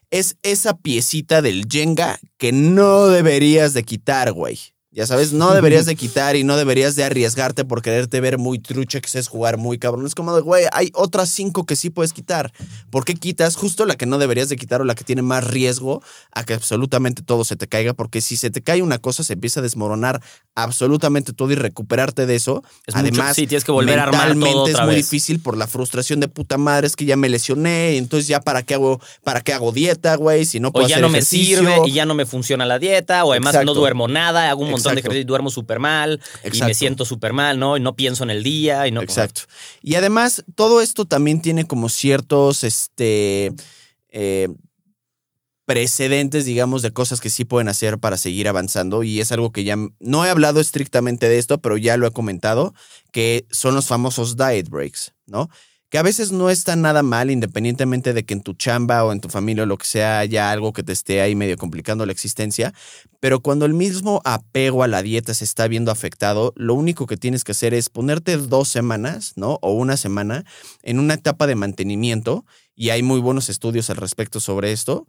es 0.09 0.37
esa 0.43 0.77
piecita 0.77 1.41
del 1.41 1.65
Jenga 1.69 2.19
que 2.37 2.51
no 2.51 3.07
deberías 3.07 3.73
de 3.73 3.83
quitar, 3.83 4.31
güey. 4.31 4.57
Ya 4.95 5.05
sabes, 5.05 5.33
no 5.33 5.53
deberías 5.53 5.85
de 5.85 5.97
quitar 5.97 6.37
y 6.37 6.45
no 6.45 6.55
deberías 6.55 6.95
de 6.95 7.03
arriesgarte 7.03 7.65
por 7.65 7.81
quererte 7.81 8.21
ver 8.21 8.37
muy 8.37 8.59
trucha, 8.59 9.01
que 9.01 9.19
es 9.19 9.27
jugar 9.27 9.57
muy 9.57 9.77
cabrón. 9.77 10.05
Es 10.05 10.15
como 10.15 10.33
de, 10.33 10.39
güey, 10.41 10.63
hay 10.71 10.89
otras 10.93 11.27
cinco 11.29 11.65
que 11.65 11.75
sí 11.75 11.89
puedes 11.89 12.13
quitar. 12.13 12.53
¿Por 12.91 13.03
qué 13.03 13.13
quitas 13.15 13.57
justo 13.57 13.85
la 13.85 13.97
que 13.97 14.05
no 14.05 14.17
deberías 14.19 14.47
de 14.47 14.55
quitar 14.55 14.79
o 14.79 14.85
la 14.85 14.95
que 14.95 15.03
tiene 15.03 15.21
más 15.21 15.43
riesgo 15.45 16.01
a 16.31 16.45
que 16.45 16.53
absolutamente 16.53 17.23
todo 17.23 17.43
se 17.43 17.57
te 17.57 17.67
caiga? 17.67 17.93
Porque 17.93 18.21
si 18.21 18.37
se 18.37 18.49
te 18.51 18.61
cae 18.63 18.81
una 18.81 18.97
cosa, 18.97 19.25
se 19.25 19.33
empieza 19.33 19.59
a 19.59 19.63
desmoronar 19.63 20.21
absolutamente 20.55 21.33
todo 21.33 21.51
y 21.51 21.55
recuperarte 21.55 22.25
de 22.25 22.35
eso. 22.35 22.63
Es 22.87 22.95
mucho- 22.95 23.07
Además, 23.07 23.35
sí, 23.35 23.47
tienes 23.47 23.65
que 23.65 23.73
volver 23.73 23.99
a 23.99 24.03
armar 24.03 24.33
todo 24.39 24.61
otra 24.63 24.73
es 24.73 24.79
muy 24.85 24.95
vez. 24.95 25.05
difícil 25.09 25.41
por 25.41 25.57
la 25.57 25.67
frustración 25.67 26.21
de 26.21 26.29
puta 26.29 26.57
madre, 26.57 26.87
es 26.87 26.95
que 26.95 27.03
ya 27.03 27.17
me 27.17 27.27
lesioné, 27.27 27.97
entonces 27.97 28.29
ya 28.29 28.39
para 28.39 28.63
qué 28.63 28.75
hago, 28.75 29.01
para 29.25 29.41
qué 29.41 29.51
hago 29.51 29.73
dieta, 29.73 30.15
güey, 30.15 30.45
si 30.45 30.61
no 30.61 30.69
o 30.69 30.71
puedo 30.71 30.87
ya 30.87 30.95
hacer 30.95 31.01
no 31.03 31.09
me 31.09 31.17
ejercicio. 31.17 31.59
sirve 31.59 31.81
y 31.85 31.91
ya 31.91 32.05
no 32.05 32.13
me 32.15 32.25
funciona 32.25 32.65
la 32.65 32.79
dieta, 32.79 33.25
o 33.25 33.31
además 33.33 33.55
Exacto. 33.55 33.73
no 33.73 33.79
duermo 33.79 34.07
nada, 34.07 34.49
hago 34.49 34.61
un 34.61 34.71
montón 34.71 34.84
de 34.89 34.93
Exacto. 34.93 35.07
ejercicio 35.07 35.21
y 35.21 35.25
duermo 35.25 35.49
súper 35.49 35.79
mal, 35.79 36.21
y 36.43 36.61
me 36.61 36.73
siento 36.73 37.05
súper 37.05 37.33
mal, 37.33 37.59
¿no? 37.59 37.77
Y 37.77 37.79
no 37.79 37.95
pienso 37.95 38.23
en 38.23 38.29
el 38.29 38.43
día 38.43 38.87
y 38.87 38.91
no. 38.91 39.01
Exacto. 39.01 39.41
Y 39.81 39.95
además, 39.95 40.43
todo 40.55 40.81
esto 40.81 41.05
también 41.05 41.41
tiene 41.41 41.65
como 41.65 41.89
ciertos, 41.89 42.63
este, 42.63 43.53
eh, 44.09 44.47
precedentes, 45.65 46.45
digamos, 46.45 46.81
de 46.83 46.91
cosas 46.91 47.19
que 47.19 47.29
sí 47.29 47.43
pueden 47.43 47.67
hacer 47.67 47.97
para 47.97 48.17
seguir 48.17 48.47
avanzando. 48.47 49.03
Y 49.03 49.19
es 49.19 49.31
algo 49.31 49.51
que 49.51 49.63
ya 49.63 49.75
no 49.99 50.25
he 50.25 50.29
hablado 50.29 50.59
estrictamente 50.59 51.27
de 51.27 51.39
esto, 51.39 51.59
pero 51.59 51.77
ya 51.77 51.97
lo 51.97 52.07
he 52.07 52.11
comentado, 52.11 52.73
que 53.11 53.45
son 53.49 53.75
los 53.75 53.87
famosos 53.87 54.37
diet 54.37 54.69
breaks, 54.69 55.13
¿no? 55.25 55.49
Que 55.95 55.99
a 55.99 56.03
veces 56.03 56.33
no 56.33 56.49
está 56.49 56.75
nada 56.75 57.03
mal, 57.03 57.31
independientemente 57.31 58.11
de 58.11 58.25
que 58.25 58.33
en 58.33 58.41
tu 58.41 58.53
chamba 58.53 59.05
o 59.05 59.13
en 59.13 59.21
tu 59.21 59.29
familia 59.29 59.63
o 59.63 59.65
lo 59.65 59.77
que 59.77 59.85
sea 59.85 60.19
haya 60.19 60.51
algo 60.51 60.73
que 60.73 60.83
te 60.83 60.91
esté 60.91 61.21
ahí 61.21 61.35
medio 61.35 61.55
complicando 61.55 62.05
la 62.05 62.11
existencia. 62.11 62.73
Pero 63.21 63.39
cuando 63.39 63.65
el 63.65 63.73
mismo 63.73 64.19
apego 64.25 64.83
a 64.83 64.89
la 64.89 65.01
dieta 65.01 65.33
se 65.33 65.45
está 65.45 65.69
viendo 65.69 65.91
afectado, 65.91 66.51
lo 66.57 66.73
único 66.73 67.05
que 67.05 67.15
tienes 67.15 67.45
que 67.45 67.53
hacer 67.53 67.73
es 67.73 67.87
ponerte 67.87 68.35
dos 68.35 68.67
semanas, 68.67 69.37
¿no? 69.37 69.57
O 69.61 69.71
una 69.71 69.95
semana 69.95 70.43
en 70.83 70.99
una 70.99 71.13
etapa 71.13 71.47
de 71.47 71.55
mantenimiento, 71.55 72.43
y 72.75 72.89
hay 72.89 73.01
muy 73.01 73.21
buenos 73.21 73.47
estudios 73.47 73.89
al 73.89 73.95
respecto 73.95 74.41
sobre 74.41 74.73
esto, 74.73 75.07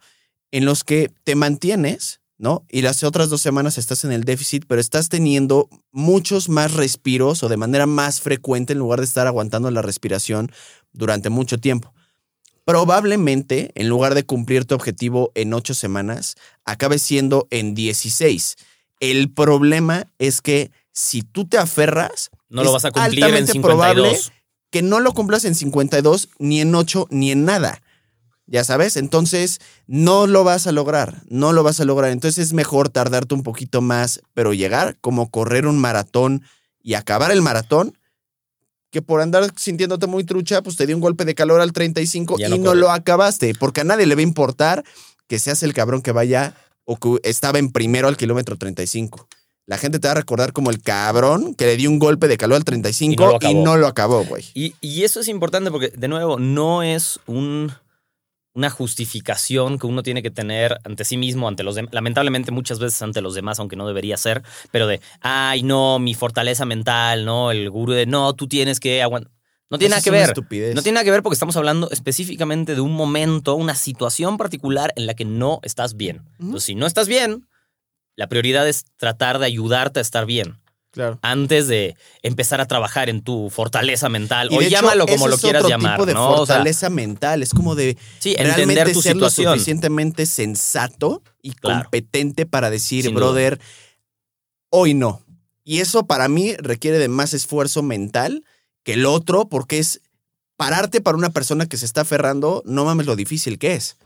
en 0.53 0.67
los 0.67 0.85
que 0.85 1.11
te 1.25 1.35
mantienes, 1.35 2.21
¿no? 2.39 2.65
Y 2.69 2.83
las 2.83 3.03
otras 3.03 3.29
dos 3.29 3.41
semanas 3.41 3.79
estás 3.79 4.05
en 4.05 4.13
el 4.13 4.25
déficit, 4.25 4.65
pero 4.67 4.81
estás 4.81 5.09
teniendo 5.09 5.69
muchos 5.93 6.49
más 6.49 6.75
respiros 6.75 7.43
o 7.43 7.49
de 7.49 7.57
manera 7.57 7.87
más 7.87 8.21
frecuente 8.21 8.73
en 8.73 8.79
lugar 8.79 9.01
de 9.01 9.07
estar 9.07 9.27
aguantando 9.27 9.71
la 9.71 9.83
respiración 9.83 10.51
durante 10.93 11.31
mucho 11.31 11.59
tiempo. 11.59 11.95
Probablemente, 12.65 13.71
en 13.75 13.89
lugar 13.89 14.15
de 14.15 14.25
cumplir 14.25 14.65
tu 14.65 14.75
objetivo 14.75 15.31
en 15.35 15.55
ocho 15.55 15.73
semanas, 15.73 16.35
acabe 16.65 16.99
siendo 16.99 17.47
en 17.51 17.75
16. 17.75 18.57
El 18.99 19.31
problema 19.31 20.11
es 20.19 20.41
que 20.41 20.73
si 20.93 21.23
tú 21.23 21.47
te 21.47 21.59
aferras, 21.59 22.31
No 22.49 22.65
lo 22.65 22.73
vas 22.73 22.85
a 22.85 22.91
cumplir 22.91 23.19
en 23.19 23.25
altamente 23.25 23.53
52. 23.53 23.77
probable 23.77 24.19
que 24.71 24.83
no 24.83 25.01
lo 25.01 25.13
cumplas 25.15 25.45
en 25.45 25.55
52, 25.55 26.29
ni 26.39 26.61
en 26.61 26.75
8, 26.75 27.07
ni 27.11 27.31
en 27.31 27.45
nada. 27.45 27.81
Ya 28.49 28.63
sabes, 28.63 28.97
entonces 28.97 29.59
no 29.89 30.27
lo 30.29 30.45
vas 30.45 30.67
a 30.69 30.73
lograr, 30.73 31.23
no 31.29 31.53
lo 31.53 31.65
vas 31.65 31.81
a 31.81 31.85
lograr. 31.85 32.13
Entonces 32.13 32.47
es 32.47 32.53
mejor 32.53 32.89
tardarte 32.89 33.35
un 33.35 33.43
poquito 33.43 33.81
más, 33.81 34.21
pero 34.35 34.55
llegar 34.55 34.97
como 35.01 35.31
correr 35.31 35.67
un 35.67 35.79
maratón 35.79 36.43
y 36.81 36.95
acabar 36.95 37.33
el 37.33 37.43
maratón, 37.43 37.99
que 38.91 39.03
por 39.03 39.21
andar 39.21 39.53
sintiéndote 39.57 40.07
muy 40.07 40.23
trucha, 40.23 40.63
pues 40.63 40.77
te 40.77 40.87
dio 40.87 40.95
un 40.95 41.03
golpe 41.03 41.25
de 41.25 41.35
calor 41.35 41.61
al 41.61 41.73
35 41.73 42.37
Ya 42.39 42.49
y 42.49 42.59
no 42.59 42.75
lo 42.75 42.91
acabaste, 42.91 43.55
porque 43.59 43.81
a 43.81 43.85
nadie 43.85 44.07
le 44.07 44.15
va 44.15 44.21
a 44.21 44.23
importar 44.23 44.85
que 45.27 45.41
seas 45.41 45.65
el 45.65 45.75
cabrón 45.75 46.01
que 46.01 46.13
vaya 46.13 46.55
o 46.85 46.97
que 46.97 47.29
estaba 47.29 47.59
en 47.59 47.73
primero 47.73 48.07
al 48.07 48.17
kilómetro 48.17 48.57
35. 48.57 49.27
La 49.67 49.77
gente 49.77 49.99
te 49.99 50.07
va 50.07 50.13
a 50.13 50.15
recordar 50.15 50.53
como 50.53 50.71
el 50.71 50.81
cabrón 50.81 51.57
que 51.57 51.67
le 51.67 51.77
dio 51.77 51.91
un 51.91 51.99
golpe 51.99 52.29
de 52.29 52.37
calor 52.39 52.57
al 52.57 52.65
35 52.65 53.13
Y 53.13 53.17
no 53.17 53.27
lo 53.27 53.33
y 53.33 53.37
acabó. 53.37 53.65
no 53.65 53.77
lo 53.77 53.87
acabó, 53.89 54.25
güey. 54.25 54.45
Y, 54.55 54.75
y 54.81 55.03
eso 55.03 55.19
es 55.19 55.27
importante 55.27 55.73
porque, 55.73 55.89
de 55.89 56.07
nuevo, 56.07 56.39
no 56.39 56.85
es 56.85 57.19
un, 57.27 57.73
una 58.57 58.71
justificación 58.71 59.79
que 59.79 59.87
uno 59.87 60.03
tiene 60.03 60.23
que 60.23 60.31
tener 60.31 60.79
ante 60.85 61.05
sí 61.05 61.17
mismo, 61.19 61.47
ante 61.47 61.63
los 61.63 61.75
demás, 61.75 61.93
lamentablemente 61.93 62.51
muchas 62.51 62.79
veces 62.79 63.01
ante 63.03 63.21
los 63.21 63.35
demás, 63.35 63.61
aunque 63.61 63.77
no 63.77 63.87
debería 63.87 64.17
ser, 64.17 64.43
pero 64.73 64.87
de, 64.87 65.01
ay, 65.21 65.63
no, 65.63 65.99
mi 65.99 66.15
fortaleza 66.15 66.65
mental, 66.65 67.25
¿no? 67.27 67.51
El 67.51 67.69
gurú 67.71 67.93
de, 67.93 68.07
no, 68.07 68.35
tú 68.35 68.49
tienes 68.49 68.81
que 68.81 69.03
aguantar. 69.03 69.31
No 69.69 69.79
tiene 69.79 69.97
Eso 69.97 69.97
nada 69.97 70.03
que 70.03 70.09
es 70.09 70.13
una 70.13 70.21
ver. 70.21 70.29
estupidez. 70.29 70.75
No 70.75 70.83
tiene 70.83 70.95
nada 70.95 71.05
que 71.05 71.11
ver 71.11 71.23
porque 71.23 71.35
estamos 71.35 71.57
hablando 71.57 71.91
específicamente 71.91 72.75
de 72.75 72.81
un 72.81 72.93
momento, 72.93 73.57
una 73.57 73.75
situación 73.75 74.39
particular 74.39 74.93
en 74.97 75.07
la 75.07 75.15
que 75.15 75.25
no 75.25 75.61
estás 75.63 75.97
bien. 75.97 76.23
Entonces, 76.39 76.65
si 76.65 76.75
no 76.77 76.87
estás 76.87 77.09
bien, 77.09 77.49
la 78.15 78.29
prioridad 78.29 78.67
es 78.69 78.85
tratar 78.97 79.39
de 79.39 79.47
ayudarte 79.47 79.99
a 79.99 80.03
estar 80.03 80.25
bien 80.25 80.59
Claro. 80.97 81.19
antes 81.21 81.69
de 81.69 81.95
empezar 82.23 82.59
a 82.63 82.67
trabajar 82.67 83.11
en 83.11 83.21
tu 83.21 83.51
fortaleza 83.51 84.09
mental. 84.09 84.49
Y 84.51 84.57
O 84.57 84.61
hecho, 84.63 84.71
llámalo 84.71 85.07
como 85.07 85.29
lo 85.29 85.35
es 85.35 85.43
quieras 85.43 85.61
otro 85.63 85.69
llamar, 85.69 85.93
tipo 85.97 86.07
de 86.07 86.15
¿no? 86.15 86.25
O 86.27 86.29
sea, 86.31 86.37
fortaleza 86.57 86.89
mental. 86.89 87.43
Es 87.43 87.51
como 87.51 87.75
de 87.75 87.99
sí, 88.19 88.35
realmente 88.35 88.63
entender 88.63 88.93
tu 88.95 89.03
ser 89.03 89.15
lo 89.17 89.29
situación. 89.29 89.53
suficientemente 89.53 90.25
sensato 90.25 91.23
y 91.43 91.53
Claro. 91.53 91.83
competente 91.83 92.47
para 92.47 92.71
decir, 92.71 93.05
Sin 93.05 93.13
duda. 93.15 93.27
brother, 93.27 93.61
hoy 94.71 94.95
no. 94.95 95.21
Y 95.65 95.81
eso 95.81 96.07
para 96.07 96.29
mí 96.29 96.55
requiere 96.57 96.99
de 96.99 97.09
más 97.09 97.35
esfuerzo 97.35 97.83
mental 97.83 98.43
que 98.83 98.95
el 98.95 99.05
otro, 99.05 99.49
porque 99.51 99.79
es 99.79 100.01
pararte 100.57 101.03
para 101.03 101.19
una 101.19 101.29
persona 101.29 101.67
que 101.67 101.77
se 101.77 101.85
está 101.85 102.01
aferrando, 102.01 102.63
no 102.65 102.87
mames 102.87 103.05
lo 103.07 103.17
difícil 103.17 103.59
que 103.59 103.75
es. 103.75 103.99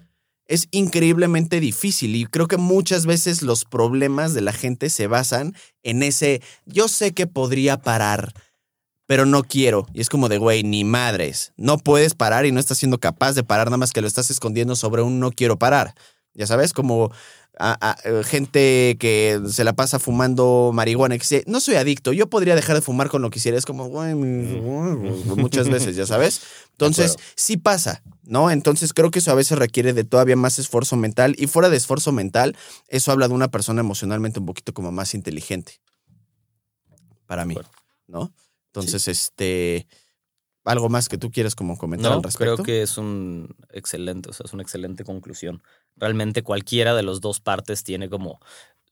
Es 0.51 0.67
increíblemente 0.73 1.61
difícil 1.61 2.17
y 2.17 2.27
creo 2.27 2.49
que 2.49 2.57
muchas 2.57 3.07
veces 3.07 3.41
los 3.43 3.65
problemas 3.65 4.35
de 4.35 4.41
la 4.41 4.53
gente 4.53 4.91
se 4.91 5.07
basan 5.07 5.55
en 5.85 6.03
ese, 6.03 6.43
yo 6.67 6.89
sé 6.89 7.13
que 7.13 7.27
podría 7.29 7.79
parar, 7.79 8.35
pero 9.07 9.27
no 9.27 9.45
quiero. 9.45 9.87
Y 9.95 10.01
es 10.01 10.09
como 10.09 10.29
de, 10.29 10.39
güey, 10.39 10.63
ni 10.65 10.83
madres. 10.85 11.53
No 11.57 11.79
puedes 11.79 12.15
parar 12.15 12.47
y 12.47 12.53
no 12.53 12.59
estás 12.61 12.79
siendo 12.79 12.99
capaz 12.99 13.33
de 13.35 13.45
parar, 13.45 13.69
nada 13.69 13.77
más 13.77 13.93
que 13.93 14.01
lo 14.01 14.09
estás 14.09 14.31
escondiendo 14.31 14.75
sobre 14.77 15.03
un 15.03 15.21
no 15.21 15.31
quiero 15.31 15.57
parar. 15.59 15.95
Ya 16.35 16.47
sabes, 16.47 16.73
como 16.73 17.11
a- 17.59 17.77
a- 17.81 17.97
eh, 18.09 18.23
gente 18.25 18.97
que 18.99 19.41
se 19.51 19.65
la 19.65 19.73
pasa 19.75 19.99
fumando 19.99 20.71
marihuana, 20.73 21.17
que 21.17 21.23
dice, 21.25 21.45
no 21.47 21.61
soy 21.61 21.75
adicto, 21.75 22.13
yo 22.13 22.29
podría 22.31 22.55
dejar 22.55 22.77
de 22.77 22.83
fumar 22.83 23.09
con 23.09 23.21
lo 23.23 23.31
que 23.31 23.35
quisiera. 23.35 23.59
Es 23.59 23.67
como, 23.67 23.87
güey, 23.89 24.15
muchas 25.37 25.69
veces, 25.69 25.97
ya 25.97 26.07
sabes. 26.07 26.41
Entonces, 26.87 27.17
sí 27.37 27.57
pasa, 27.57 28.03
¿no? 28.23 28.51
Entonces 28.51 28.93
creo 28.93 29.11
que 29.11 29.19
eso 29.19 29.31
a 29.31 29.35
veces 29.35 29.59
requiere 29.59 29.93
de 29.93 30.05
todavía 30.05 30.37
más 30.37 30.59
esfuerzo 30.59 30.97
mental. 30.97 31.35
Y 31.39 31.47
fuera 31.47 31.69
de 31.69 31.77
esfuerzo 31.77 32.13
mental, 32.13 32.57
eso 32.89 33.13
habla 33.13 33.29
de 33.29 33.35
una 33.35 33.49
persona 33.51 33.81
emocionalmente 33.81 34.41
un 34.41 34.47
poquito 34.47 34.73
como 34.73 34.91
más 34.93 35.15
inteligente. 35.15 35.81
Para 37.27 37.45
mí. 37.45 37.55
¿no? 38.11 38.33
Entonces, 38.67 39.09
este. 39.09 39.87
¿Algo 40.65 40.91
más 40.91 41.09
que 41.09 41.17
tú 41.17 41.31
quieras 41.31 41.55
como 41.55 41.79
comentar 41.79 42.11
No, 42.11 42.19
al 42.19 42.23
respecto? 42.23 42.57
creo 42.57 42.65
que 42.65 42.83
es 42.83 42.99
un 42.99 43.57
excelente, 43.71 44.29
o 44.29 44.33
sea, 44.35 44.45
es 44.45 44.53
una 44.53 44.63
excelente 44.63 45.05
conclusión. 45.05 45.63
Realmente 45.97 46.43
cualquiera 46.43 46.95
de 46.95 47.03
las 47.03 47.23
dos 47.23 47.41
partes 47.41 47.83
tiene 47.83 48.11
como 48.11 48.41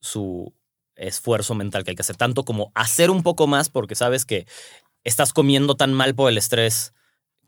su 0.00 0.54
esfuerzo 0.96 1.54
mental 1.54 1.84
que 1.84 1.90
hay 1.90 1.94
que 1.94 2.02
hacer, 2.02 2.16
tanto 2.16 2.44
como 2.46 2.72
hacer 2.74 3.10
un 3.10 3.22
poco 3.22 3.46
más 3.46 3.68
porque 3.68 3.94
sabes 3.94 4.24
que 4.24 4.46
estás 5.04 5.34
comiendo 5.34 5.76
tan 5.76 5.92
mal 5.92 6.14
por 6.14 6.30
el 6.30 6.38
estrés 6.38 6.94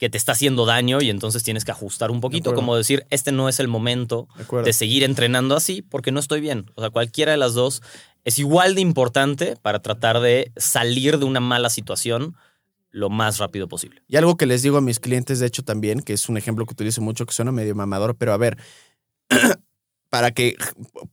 que 0.00 0.08
te 0.10 0.16
está 0.18 0.32
haciendo 0.32 0.64
daño 0.66 1.00
y 1.02 1.10
entonces 1.10 1.42
tienes 1.44 1.64
que 1.64 1.70
ajustar 1.70 2.10
un 2.10 2.20
poquito, 2.22 2.50
como 2.56 2.74
decir, 2.74 3.06
este 3.10 3.30
no 3.32 3.48
es 3.50 3.60
el 3.60 3.68
momento 3.68 4.26
De 4.64 4.72
seguir 4.72 5.04
entrenando 5.04 5.54
así 5.54 5.82
porque 5.82 6.10
no 6.10 6.18
estoy 6.18 6.40
bien. 6.40 6.70
O 6.74 6.80
sea, 6.80 6.88
cualquiera 6.90 7.30
de 7.32 7.38
las 7.38 7.52
dos 7.54 7.82
es 8.24 8.38
igual 8.38 8.74
de 8.74 8.80
importante 8.80 9.56
para 9.60 9.80
tratar 9.82 10.20
de 10.20 10.50
salir 10.56 11.18
de 11.18 11.26
una 11.26 11.40
mala 11.40 11.68
situación 11.70 12.34
lo 12.90 13.10
más 13.10 13.36
rápido 13.38 13.68
posible. 13.68 14.02
Y 14.08 14.16
algo 14.16 14.36
que 14.38 14.46
les 14.46 14.62
digo 14.62 14.78
a 14.78 14.80
mis 14.80 14.98
clientes, 15.00 15.38
de 15.38 15.46
hecho, 15.46 15.62
también, 15.62 16.00
que 16.00 16.14
es 16.14 16.28
un 16.30 16.36
ejemplo 16.38 16.64
que 16.64 16.72
utilizo 16.72 17.02
mucho, 17.02 17.24
que 17.26 17.32
suena 17.34 17.52
medio 17.52 17.74
mamador, 17.74 18.16
pero 18.16 18.32
a 18.32 18.36
ver, 18.38 18.56
para 20.08 20.30
que 20.32 20.56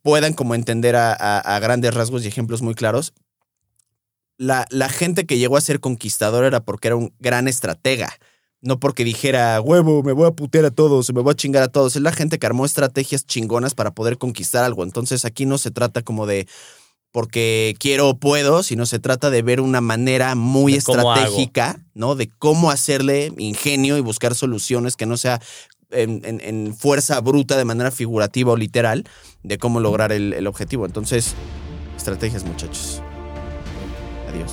puedan 0.01 0.33
como 0.33 0.55
entender 0.55 0.95
a, 0.95 1.11
a- 1.11 1.39
a 1.39 1.59
grandes 1.59 1.93
rasgos 1.93 2.23
y 2.23 2.29
ejemplos 2.29 2.61
muy 2.61 2.73
claros, 2.73 3.13
la, 4.37 4.65
la 4.69 4.87
gente 4.89 5.25
que 5.25 5.37
llegó 5.37 5.57
a 5.57 5.61
ser 5.61 5.79
conquistador 5.79 6.45
era 6.45 6.61
porque 6.63 6.87
era 6.87 6.95
un 6.95 7.13
gran 7.19 7.47
estratega. 7.47 8.11
No 8.61 8.79
porque 8.79 9.03
dijera, 9.03 9.61
huevo, 9.61 10.01
me 10.03 10.13
voy 10.13 10.27
a 10.27 10.31
putear 10.31 10.65
a 10.65 10.71
todos, 10.71 11.13
me 11.13 11.21
voy 11.21 11.31
a 11.31 11.35
chingar 11.35 11.61
a 11.63 11.67
todos. 11.67 11.95
Es 11.95 12.01
la 12.01 12.11
gente 12.11 12.39
que 12.39 12.47
armó 12.47 12.65
estrategias 12.65 13.25
chingonas 13.25 13.75
para 13.75 13.91
poder 13.91 14.17
conquistar 14.17 14.63
algo. 14.63 14.83
Entonces 14.83 15.25
aquí 15.25 15.45
no 15.45 15.57
se 15.57 15.69
trata 15.71 16.01
como 16.01 16.25
de 16.25 16.47
porque 17.11 17.75
quiero 17.79 18.09
o 18.09 18.17
puedo, 18.17 18.63
sino 18.63 18.85
se 18.85 18.99
trata 18.99 19.29
de 19.29 19.41
ver 19.41 19.61
una 19.61 19.79
manera 19.81 20.35
muy 20.35 20.73
estratégica, 21.23 21.79
¿no? 21.93 22.15
De 22.15 22.29
cómo 22.39 22.69
hacerle 22.71 23.31
ingenio 23.37 23.97
y 23.97 24.01
buscar 24.01 24.35
soluciones 24.35 24.95
que 24.95 25.05
no 25.05 25.17
sea 25.17 25.39
en, 25.89 26.21
en- 26.25 26.41
en 26.41 26.75
fuerza 26.75 27.19
bruta 27.21 27.57
de 27.57 27.63
manera 27.65 27.91
figurativa 27.91 28.51
o 28.51 28.57
literal 28.57 29.05
de 29.43 29.57
cómo 29.57 29.79
lograr 29.79 30.11
el, 30.11 30.33
el 30.33 30.45
objetivo. 30.47 30.85
Entonces, 30.85 31.33
estrategias, 31.95 32.43
muchachos. 32.43 33.01
Adiós. 34.29 34.51